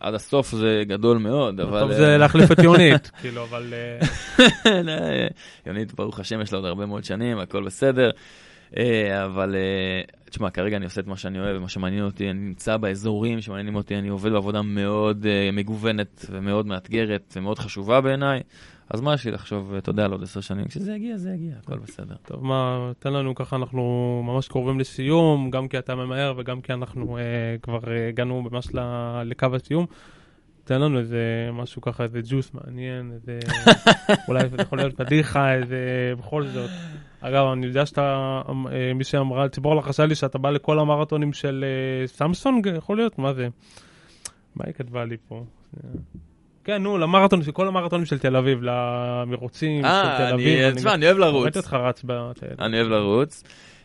עד 0.00 0.14
הסוף 0.14 0.50
זה 0.52 0.82
גדול 0.86 1.18
מאוד, 1.18 1.60
אבל... 1.60 1.90
אה, 1.90 1.94
זה 1.94 2.16
להחליף 2.18 2.52
את 2.52 2.58
יונית, 2.58 3.10
כאילו, 3.20 3.42
אבל... 3.44 3.74
לא, 4.84 4.92
יונית, 5.66 5.94
ברוך 5.94 6.20
השם, 6.20 6.40
יש 6.40 6.52
לה 6.52 6.58
עוד 6.58 6.66
הרבה 6.66 6.86
מאוד 6.86 7.04
שנים, 7.04 7.38
הכל 7.38 7.62
בסדר. 7.62 8.10
אה, 8.78 9.24
אבל, 9.24 9.54
אה, 9.54 10.02
תשמע, 10.30 10.50
כרגע 10.50 10.76
אני 10.76 10.84
עושה 10.84 11.00
את 11.00 11.06
מה 11.06 11.16
שאני 11.16 11.40
אוהב, 11.40 11.58
מה 11.58 11.68
שמעניין 11.68 12.04
אותי, 12.04 12.30
אני 12.30 12.40
נמצא 12.40 12.76
באזורים 12.76 13.40
שמעניינים 13.40 13.74
אותי, 13.74 13.96
אני 13.96 14.08
עובד 14.08 14.32
בעבודה 14.32 14.62
מאוד 14.62 15.26
אה, 15.26 15.50
מגוונת 15.52 16.26
ומאוד 16.30 16.66
מאתגרת 16.66 17.34
ומאוד 17.36 17.58
חשובה 17.58 18.00
בעיניי. 18.00 18.40
אז 18.90 19.00
מה 19.00 19.14
יש 19.14 19.24
לי 19.24 19.30
לחשוב, 19.30 19.74
אתה 19.74 19.90
יודע, 19.90 20.04
על 20.04 20.12
עוד 20.12 20.22
עשר 20.22 20.40
שנים? 20.40 20.64
כשזה 20.64 20.92
יגיע, 20.92 21.16
זה 21.16 21.30
יגיע, 21.30 21.54
הכל 21.62 21.78
בסדר. 21.78 22.14
טוב, 22.26 22.44
מה, 22.44 22.92
תן 22.98 23.12
לנו 23.12 23.34
ככה, 23.34 23.56
אנחנו 23.56 24.22
ממש 24.26 24.48
קרובים 24.48 24.80
לסיום, 24.80 25.50
גם 25.50 25.68
כי 25.68 25.78
אתה 25.78 25.94
ממהר 25.94 26.34
וגם 26.36 26.60
כי 26.60 26.72
אנחנו 26.72 27.18
אה, 27.18 27.22
כבר 27.62 27.78
אה, 27.88 28.08
הגענו 28.08 28.42
ממש 28.42 28.68
לקו 29.24 29.46
הסיום. 29.54 29.86
תן 30.64 30.80
לנו 30.80 30.98
איזה 30.98 31.50
משהו 31.52 31.82
ככה, 31.82 32.04
איזה 32.04 32.20
ג'וס 32.24 32.50
מעניין, 32.54 33.12
איזה... 33.12 33.38
אולי 34.28 34.48
זה 34.48 34.56
יכול 34.60 34.78
להיות 34.78 34.96
פדיחה, 34.96 35.54
איזה... 35.54 36.12
בכל 36.18 36.46
זאת. 36.46 36.70
אגב, 37.28 37.46
אני 37.52 37.66
יודע 37.66 37.86
שאתה, 37.86 38.40
אה, 38.72 38.94
מי 38.94 39.04
שאמרה, 39.04 39.48
ציפור 39.48 39.76
לחשה 39.76 40.06
לי 40.06 40.14
שאתה 40.14 40.38
בא 40.38 40.50
לכל 40.50 40.78
המרתונים 40.78 41.32
של 41.32 41.64
אה, 41.64 42.06
סמסונג, 42.06 42.70
יכול 42.76 42.96
להיות? 42.96 43.18
מה 43.18 43.32
זה? 43.32 43.48
מה 44.56 44.64
היא 44.66 44.74
כתבה 44.74 45.04
לי 45.04 45.16
פה? 45.28 45.44
כן, 46.64 46.82
נו, 46.82 46.98
למרתון, 46.98 47.40
כל 47.52 47.68
המרתונים 47.68 48.06
של 48.06 48.18
תל 48.18 48.36
אביב, 48.36 48.58
למרוצים 48.62 49.82
של 49.82 49.88
אה, 49.88 50.14
תל 50.18 50.34
אביב. 50.34 50.64
אני, 50.64 50.76
תשמע, 50.76 50.94
אני 50.94 51.06
אוהב 51.06 51.18
לרוץ. 51.18 51.42
ראיתי 51.42 51.58
אותך 51.58 51.72
רץ 51.72 52.02
בטיילת. 52.04 52.60
אני 52.60 52.80
אוהב 52.80 52.88
לרוץ. 52.88 53.42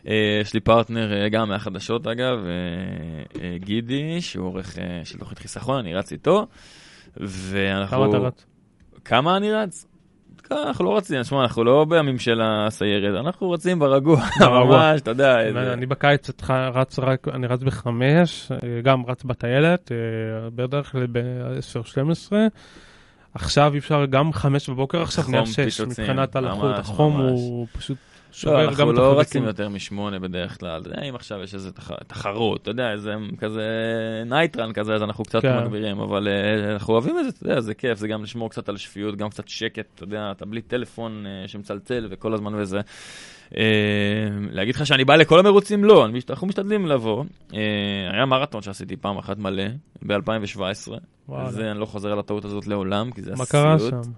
אה, 0.08 0.38
יש 0.40 0.54
לי 0.54 0.60
פרטנר 0.60 1.12
אה, 1.12 1.28
גם 1.28 1.48
מהחדשות 1.48 2.06
אגב, 2.06 2.38
אה, 2.44 3.42
אה, 3.42 3.58
גידי, 3.58 4.20
שהוא 4.20 4.46
עורך 4.46 4.78
אה, 4.78 5.00
של 5.04 5.18
תוכנית 5.18 5.38
חיסכון, 5.38 5.78
אני 5.78 5.94
רץ 5.94 6.12
איתו. 6.12 6.46
ואנחנו... 7.16 7.96
כמה 7.96 8.08
אתה 8.08 8.16
רץ? 8.16 8.46
כמה 9.04 9.36
אני 9.36 9.52
רץ? 9.52 9.86
אנחנו 10.52 10.84
לא 10.84 10.96
רצים, 10.96 11.24
שמע, 11.24 11.42
אנחנו 11.42 11.64
לא 11.64 11.86
בימים 11.88 12.18
של 12.18 12.40
הסיירת, 12.42 13.24
אנחנו 13.24 13.50
רצים 13.50 13.78
ברגוע. 13.78 14.20
ממש, 14.40 15.00
אתה 15.00 15.10
יודע. 15.10 15.40
אני 15.72 15.86
בקיץ 15.86 16.30
רץ 16.50 16.98
רק, 16.98 17.28
אני 17.28 17.46
רץ 17.46 17.62
בחמש, 17.62 18.52
אה, 18.52 18.80
גם 18.82 19.06
רץ 19.06 19.24
בטיילת, 19.24 19.92
אה, 19.92 20.50
בדרך 20.54 20.92
כלל 20.92 21.06
ב-10-12. 21.12 22.32
עכשיו 23.34 23.72
אפשר, 23.78 24.04
גם 24.06 24.32
חמש 24.32 24.70
בבוקר 24.70 25.02
עכשיו 25.02 25.24
נהיה 25.28 25.46
שש, 25.46 25.80
מבחינת 25.80 26.36
הלחות, 26.36 26.78
החום. 26.78 27.16
הוא 27.20 27.66
פשוט 27.78 27.96
שובר 28.32 28.56
לא, 28.56 28.62
גם 28.64 28.70
אנחנו 28.70 28.92
לא. 28.92 29.20
רצים 29.20 29.44
יותר 29.44 29.68
משמונה 29.68 30.18
בדרך 30.18 30.60
כלל. 30.60 30.80
אתה 30.80 30.88
יודע, 30.90 31.02
אם 31.02 31.14
עכשיו 31.14 31.42
יש 31.42 31.54
איזה 31.54 31.72
תח- 31.72 31.90
תחרות, 32.06 32.62
אתה 32.62 32.70
יודע, 32.70 32.92
איזה 32.92 33.14
כזה 33.38 33.62
נייטרן 34.26 34.72
כזה, 34.72 34.94
אז 34.94 35.02
אנחנו 35.02 35.24
קצת 35.24 35.42
כן. 35.42 35.58
מגבירים, 35.64 36.00
אבל 36.00 36.28
אה, 36.28 36.72
אנחנו 36.72 36.92
אוהבים 36.94 37.18
את 37.18 37.24
זה, 37.24 37.30
אתה 37.30 37.48
יודע, 37.48 37.60
זה 37.60 37.74
כיף, 37.74 37.98
זה 37.98 38.08
גם 38.08 38.22
לשמור 38.22 38.50
קצת 38.50 38.68
על 38.68 38.76
שפיות, 38.76 39.16
גם 39.16 39.28
קצת 39.30 39.48
שקט, 39.48 39.86
אתה 39.94 40.04
יודע, 40.04 40.30
אתה 40.36 40.46
בלי 40.46 40.62
טלפון 40.62 41.24
אה, 41.26 41.48
שמצלצל 41.48 42.06
וכל 42.10 42.34
הזמן 42.34 42.54
וזה. 42.54 42.80
אה, 43.56 43.62
להגיד 44.50 44.74
לך 44.74 44.86
שאני 44.86 45.04
בא 45.04 45.16
לכל 45.16 45.38
המרוצים? 45.38 45.84
לא, 45.84 46.04
אני- 46.06 46.20
אנחנו 46.30 46.46
משתדלים 46.46 46.86
לבוא. 46.86 47.24
אה, 47.54 47.58
היה 48.12 48.26
מרתון 48.26 48.62
שעשיתי 48.62 48.96
פעם 48.96 49.18
אחת 49.18 49.38
מלא, 49.38 49.64
ב-2017. 50.06 50.90
וואלה. 51.28 51.50
זה, 51.50 51.70
אני 51.70 51.80
לא 51.80 51.86
חוזר 51.86 52.12
על 52.12 52.18
הטעות 52.18 52.44
הזאת 52.44 52.66
לעולם, 52.66 53.10
כי 53.10 53.22
זה 53.22 53.32
מה 53.38 53.46
קרה 53.46 53.74
הסיוט. 53.74 53.90
שם? 54.04 54.10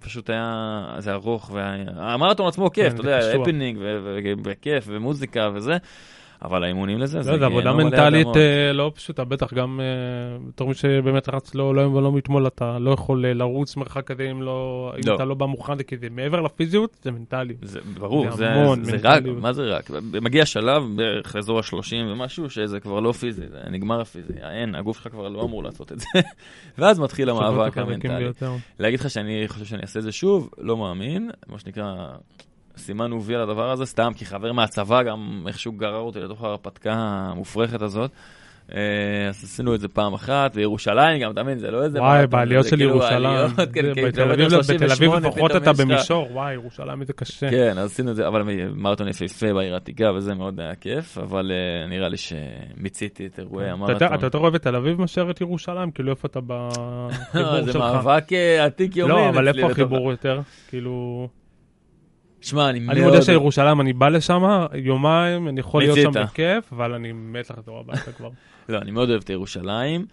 פשוט 0.00 0.30
היה, 0.30 0.84
זה 0.98 1.12
ארוך, 1.12 1.50
והמרתון 1.54 2.46
עצמו 2.46 2.70
כיף, 2.70 2.88
כן, 2.88 2.94
אתה 2.94 3.00
יודע. 3.00 3.40
הפנינג 3.40 3.78
וכיף 4.44 4.84
ומוזיקה 4.86 5.50
וזה, 5.54 5.76
אבל 6.44 6.64
האימונים 6.64 6.98
לזה, 6.98 7.18
לא, 7.18 7.24
זה 7.24 7.38
זה 7.38 7.46
עבודה 7.46 7.72
גיהנום 7.72 7.80
עלי 7.80 8.24
מנטלית. 8.24 8.36
אה, 8.36 8.72
לא 8.72 8.92
פשוטה, 8.94 9.24
בטח 9.24 9.54
גם 9.54 9.80
אה, 9.80 10.38
בתור 10.48 10.68
מי 10.68 10.74
שבאמת 10.74 11.28
רץ 11.28 11.54
לא 11.54 11.74
לא 11.74 11.80
היום 11.80 11.94
ולא 11.94 12.12
מאתמול, 12.12 12.46
אתה 12.46 12.78
לא 12.78 12.90
יכול 12.90 13.26
אה, 13.26 13.34
לרוץ 13.34 13.76
מרחק 13.76 14.06
כזה 14.06 14.30
אם 14.30 14.42
לא, 14.42 14.92
לא. 15.06 15.14
אתה 15.14 15.24
לא 15.24 15.34
בא 15.34 15.46
מוכן, 15.46 15.82
כי 15.82 15.96
זה 15.96 16.06
מעבר 16.10 16.40
לפיזיות, 16.40 16.96
זה 17.02 17.10
מנטלי. 17.10 17.54
זה 17.62 17.80
ברור, 17.94 18.30
זה 18.30 18.96
רק. 19.02 19.22
מה 19.40 19.52
זה 19.52 19.62
רק? 19.62 19.90
מגיע 20.22 20.46
שלב 20.46 20.82
בערך 20.96 21.36
לאזור 21.36 21.58
ה-30 21.58 21.94
ומשהו, 22.12 22.50
שזה 22.50 22.80
כבר 22.80 23.00
לא 23.00 23.12
פיזי, 23.12 23.48
זה 23.48 23.58
נגמר 23.70 24.00
הפיזי, 24.00 24.32
אין, 24.50 24.74
הגוף 24.74 24.96
שלך 24.96 25.08
כבר 25.08 25.28
לא 25.28 25.42
אמור 25.42 25.62
לעשות 25.62 25.92
את 25.92 25.98
זה. 25.98 26.06
ואז 26.78 27.00
מתחיל 27.00 27.30
המאבק 27.30 27.78
המנטלי. 27.78 28.28
להגיד 28.78 29.00
לך 29.00 29.10
שאני 29.10 29.44
חושב 29.48 29.64
שאני 29.64 29.82
אעשה 29.82 29.98
את 29.98 30.04
זה 30.04 30.12
שוב, 30.12 30.50
לא 30.58 30.76
מאמין, 30.76 31.30
מה 31.48 31.58
שנקרא, 31.58 32.06
סימן 32.76 33.12
וי 33.12 33.34
על 33.34 33.40
הדבר 33.42 33.70
הזה, 33.70 33.86
סתם 33.86 34.12
כי 34.16 34.26
חבר 34.26 34.52
מהצבא 34.52 35.02
גם 35.02 35.44
איכשהו 35.46 35.72
גרר 35.72 35.98
אותי 36.00 36.20
לתוך 36.20 36.44
ההרפתקה 36.44 36.92
המופרכת 36.94 37.82
הזאת. 37.82 38.10
אה, 38.74 38.78
אז 39.28 39.44
עשינו 39.44 39.74
את 39.74 39.80
זה 39.80 39.88
פעם 39.88 40.14
אחת, 40.14 40.52
וירושלים 40.54 41.22
גם, 41.22 41.30
אתה 41.30 41.42
מבין, 41.42 41.58
זה 41.58 41.70
לא 41.70 41.82
איזה... 41.84 42.00
וואי, 42.00 42.26
בעליות 42.26 42.64
זה 42.64 42.70
של 42.70 42.76
כאילו 42.76 42.90
ירושלים, 42.90 43.48
זה- 43.48 43.66
כן, 43.66 43.94
כן, 43.94 44.06
בתל 44.08 44.22
אביב- 44.32 44.46
בתל 44.46 44.50
38, 44.50 45.16
אביב 45.18 45.26
לפחות 45.26 45.56
אתה 45.56 45.72
במישור, 45.72 46.28
וואי, 46.32 46.52
ירושלים 46.52 47.00
איזה 47.00 47.12
קשה. 47.12 47.50
כן, 47.50 47.78
אז 47.78 47.90
עשינו 47.90 48.10
את 48.10 48.16
זה, 48.16 48.28
אבל 48.28 48.42
מרתון 48.74 49.08
יפהפה 49.08 49.52
בעיר 49.54 49.74
העתיקה, 49.74 50.12
וזה 50.16 50.34
מאוד 50.34 50.60
היה 50.60 50.74
כיף, 50.74 51.18
אבל 51.18 51.52
אה, 51.52 51.86
נראה 51.88 52.08
לי 52.08 52.16
שמיציתי 52.16 53.26
את 53.26 53.38
אירועי 53.38 53.70
המרתון. 53.70 53.96
אתה 54.14 54.26
יותר 54.26 54.38
אוהב 54.38 54.54
את 54.54 54.62
תל 54.62 54.76
אביב 54.76 55.00
מאשר 55.00 55.30
את 55.30 55.40
ירושלים? 55.40 55.90
כאילו 55.90 56.10
איפה 56.10 56.28
אתה 56.28 56.40
בחיבור 56.46 57.62
זה 57.64 57.72
שלך? 57.72 57.82
מאבק 57.82 58.32
אה, 58.32 58.64
עתיק 58.64 58.96
יומין 58.96 59.14
לא, 59.16 59.28
אבל 59.28 59.48
איפה 59.48 59.66
החיבור 59.70 60.10
יותר? 60.10 60.40
כאילו... 60.68 61.28
שמע, 62.42 62.70
אני 62.70 62.78
מאוד... 62.78 62.96
אני 62.96 63.06
מודה 63.06 63.22
שירושלים, 63.22 63.80
אני 63.80 63.92
בא 63.92 64.08
לשם 64.08 64.42
יומיים, 64.74 65.48
אני 65.48 65.60
יכול 65.60 65.82
להיות 65.82 65.98
שם. 66.02 66.10
בכיף, 66.10 66.72
אבל 66.72 66.94
אני 66.94 67.12
מת 67.12 67.50
לחזור 67.50 67.78
הביתה 67.78 68.12
כבר. 68.12 68.30
לא, 68.68 68.78
אני 68.78 68.90
מאוד 68.90 69.10
אוהב 69.10 69.22
את 69.22 69.30
ירושלים. 69.30 70.06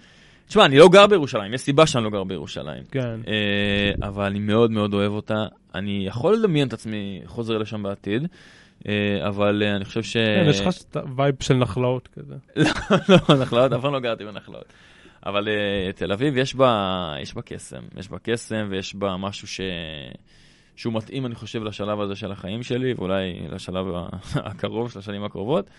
תשמע, 0.48 0.66
אני 0.66 0.78
לא 0.78 0.90
גר 0.90 1.08
בירושלים, 1.08 1.54
יש 1.54 1.62
סיבה 1.62 1.88
שאני 1.88 2.04
לא 2.04 2.10
גר 2.10 2.24
בירושלים. 2.24 2.84
כן. 2.92 3.20
אה, 3.28 4.08
אבל 4.08 4.26
אני 4.26 4.40
מאוד 4.40 4.72
מאוד 4.72 4.94
אוהב 4.94 5.12
אותה. 5.12 5.46
אני 5.76 6.04
יכול 6.08 6.34
לדמיין 6.34 6.68
את 6.68 6.74
עצמי 6.74 7.22
חוזר 7.26 7.58
לשם 7.58 7.84
בעתיד, 7.84 8.28
אה, 8.88 9.28
אבל 9.28 9.64
אה, 9.66 9.76
אני 9.76 9.86
חושב 9.86 10.04
ש... 10.04 10.18
כן, 10.18 10.46
יש 10.50 10.62
לך 10.62 10.70
וייב 11.16 11.36
של 11.40 11.54
נחלאות 11.54 12.08
כזה. 12.08 12.36
לא, 13.10 13.36
נחלאות, 13.42 13.74
אף 13.74 13.82
פעם 13.82 13.94
לא 13.94 14.00
גרתי 14.00 14.26
בנחלאות. 14.26 14.66
אבל 15.26 15.48
אה, 15.48 15.92
תל 15.94 16.12
אביב 16.12 16.38
יש 16.38 16.56
בה, 16.56 17.14
יש 17.22 17.34
בה 17.34 17.42
קסם, 17.42 17.82
יש 17.98 18.10
בה 18.10 18.18
קסם 18.24 18.68
ויש 18.70 18.96
בה 18.96 19.18
משהו 19.18 19.48
ש... 19.48 19.62
שהוא 20.80 20.94
מתאים, 20.94 21.26
אני 21.26 21.36
חושב, 21.36 21.64
לשלב 21.64 22.02
הזה 22.02 22.16
של 22.16 22.32
החיים 22.32 22.64
שלי, 22.64 22.94
ואולי 22.94 23.48
לשלב 23.52 23.86
הקרוב 24.50 24.92
של 24.92 25.00
השנים 25.00 25.24
הקרובות. 25.24 25.70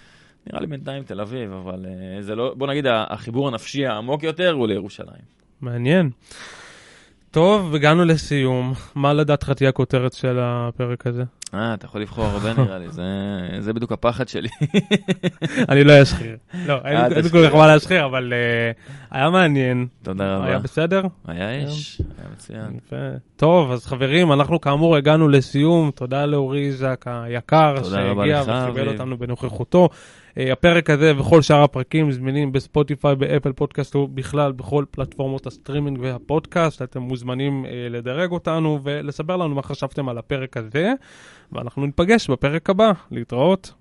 נראה 0.47 0.61
לי 0.61 0.67
בינתיים 0.67 1.03
תל 1.03 1.21
אביב, 1.21 1.53
אבל 1.53 1.87
אה, 1.87 2.23
זה 2.23 2.35
לא, 2.35 2.55
בוא 2.57 2.67
נגיד, 2.67 2.87
החיבור 2.89 3.49
הנפשי 3.49 3.87
העמוק 3.87 4.23
יותר 4.23 4.51
הוא 4.53 4.69
לירושלים. 4.69 5.23
מעניין. 5.61 6.11
טוב, 7.31 7.75
הגענו 7.75 8.05
לסיום. 8.05 8.73
מה 8.95 9.13
לדעתך 9.13 9.51
תהיה 9.51 9.69
הכותרת 9.69 10.13
של 10.13 10.39
הפרק 10.41 11.07
הזה? 11.07 11.25
אה, 11.55 11.75
אתה 11.75 11.87
יכול 11.87 12.01
לבחור 12.01 12.25
הרבה 12.25 12.53
נראה 12.63 12.79
לי, 12.79 12.89
זה, 12.91 13.03
זה 13.59 13.73
בדיוק 13.73 13.93
הפחד 13.93 14.29
שלי. 14.29 14.49
אני 15.69 15.85
לא 15.85 16.03
אשחיר. 16.03 16.37
לא, 16.67 16.75
אין 16.85 16.97
אל 16.97 17.13
אין 17.13 17.25
לי 17.25 17.31
כל. 17.31 17.49
כך 17.49 17.55
מה 17.55 17.67
להשחיר, 17.67 18.05
אבל 18.05 18.33
אה, 18.33 18.71
היה 19.11 19.31
מעניין. 19.31 19.87
תודה 20.03 20.37
רבה. 20.37 20.47
היה 20.47 20.59
בסדר? 20.59 21.03
היה 21.27 21.69
אש, 21.69 22.01
היה 22.19 22.29
מצוין. 22.33 22.79
טוב, 23.37 23.73
אז 23.73 23.87
חברים, 23.87 24.33
אנחנו 24.33 24.61
כאמור 24.61 24.97
הגענו 24.97 25.29
לסיום. 25.29 25.91
תודה 25.95 26.27
לאורי 26.27 26.67
איזק 26.67 27.05
היקר, 27.07 27.75
שהגיע 27.85 28.43
וכיבד. 28.43 28.87
אותנו 28.89 29.19
בנוכחותו. 29.19 29.89
אה, 30.39 30.53
הפרק 30.53 30.91
הזה 30.91 31.19
וכל 31.19 31.43
שאר 31.43 31.63
הפרקים 31.63 32.13
זמינים 32.13 32.53
בספוטיפיי, 32.53 33.17
באפל 33.17 33.53
פודקאסט 33.53 33.97
ובכלל 33.97 34.53
בכל 34.53 34.85
פלטפורמות 34.91 35.47
הסטרימינג 35.47 35.99
והפודקאסט. 36.01 36.83
אתם 36.83 37.01
מוזמנים 37.01 37.67
אה, 37.67 37.87
לדרג 37.91 38.31
אותנו 38.31 38.81
ולספר 38.83 39.37
לנו 39.37 39.55
מה 39.55 39.63
חשבתם 39.63 40.09
על 40.09 40.19
הפרק 40.19 40.57
הזה, 40.57 40.93
ואנחנו 41.53 41.87
ניפגש 41.87 42.31
בפרק 42.31 42.71
הבא. 42.71 42.93
להתראות. 43.11 43.73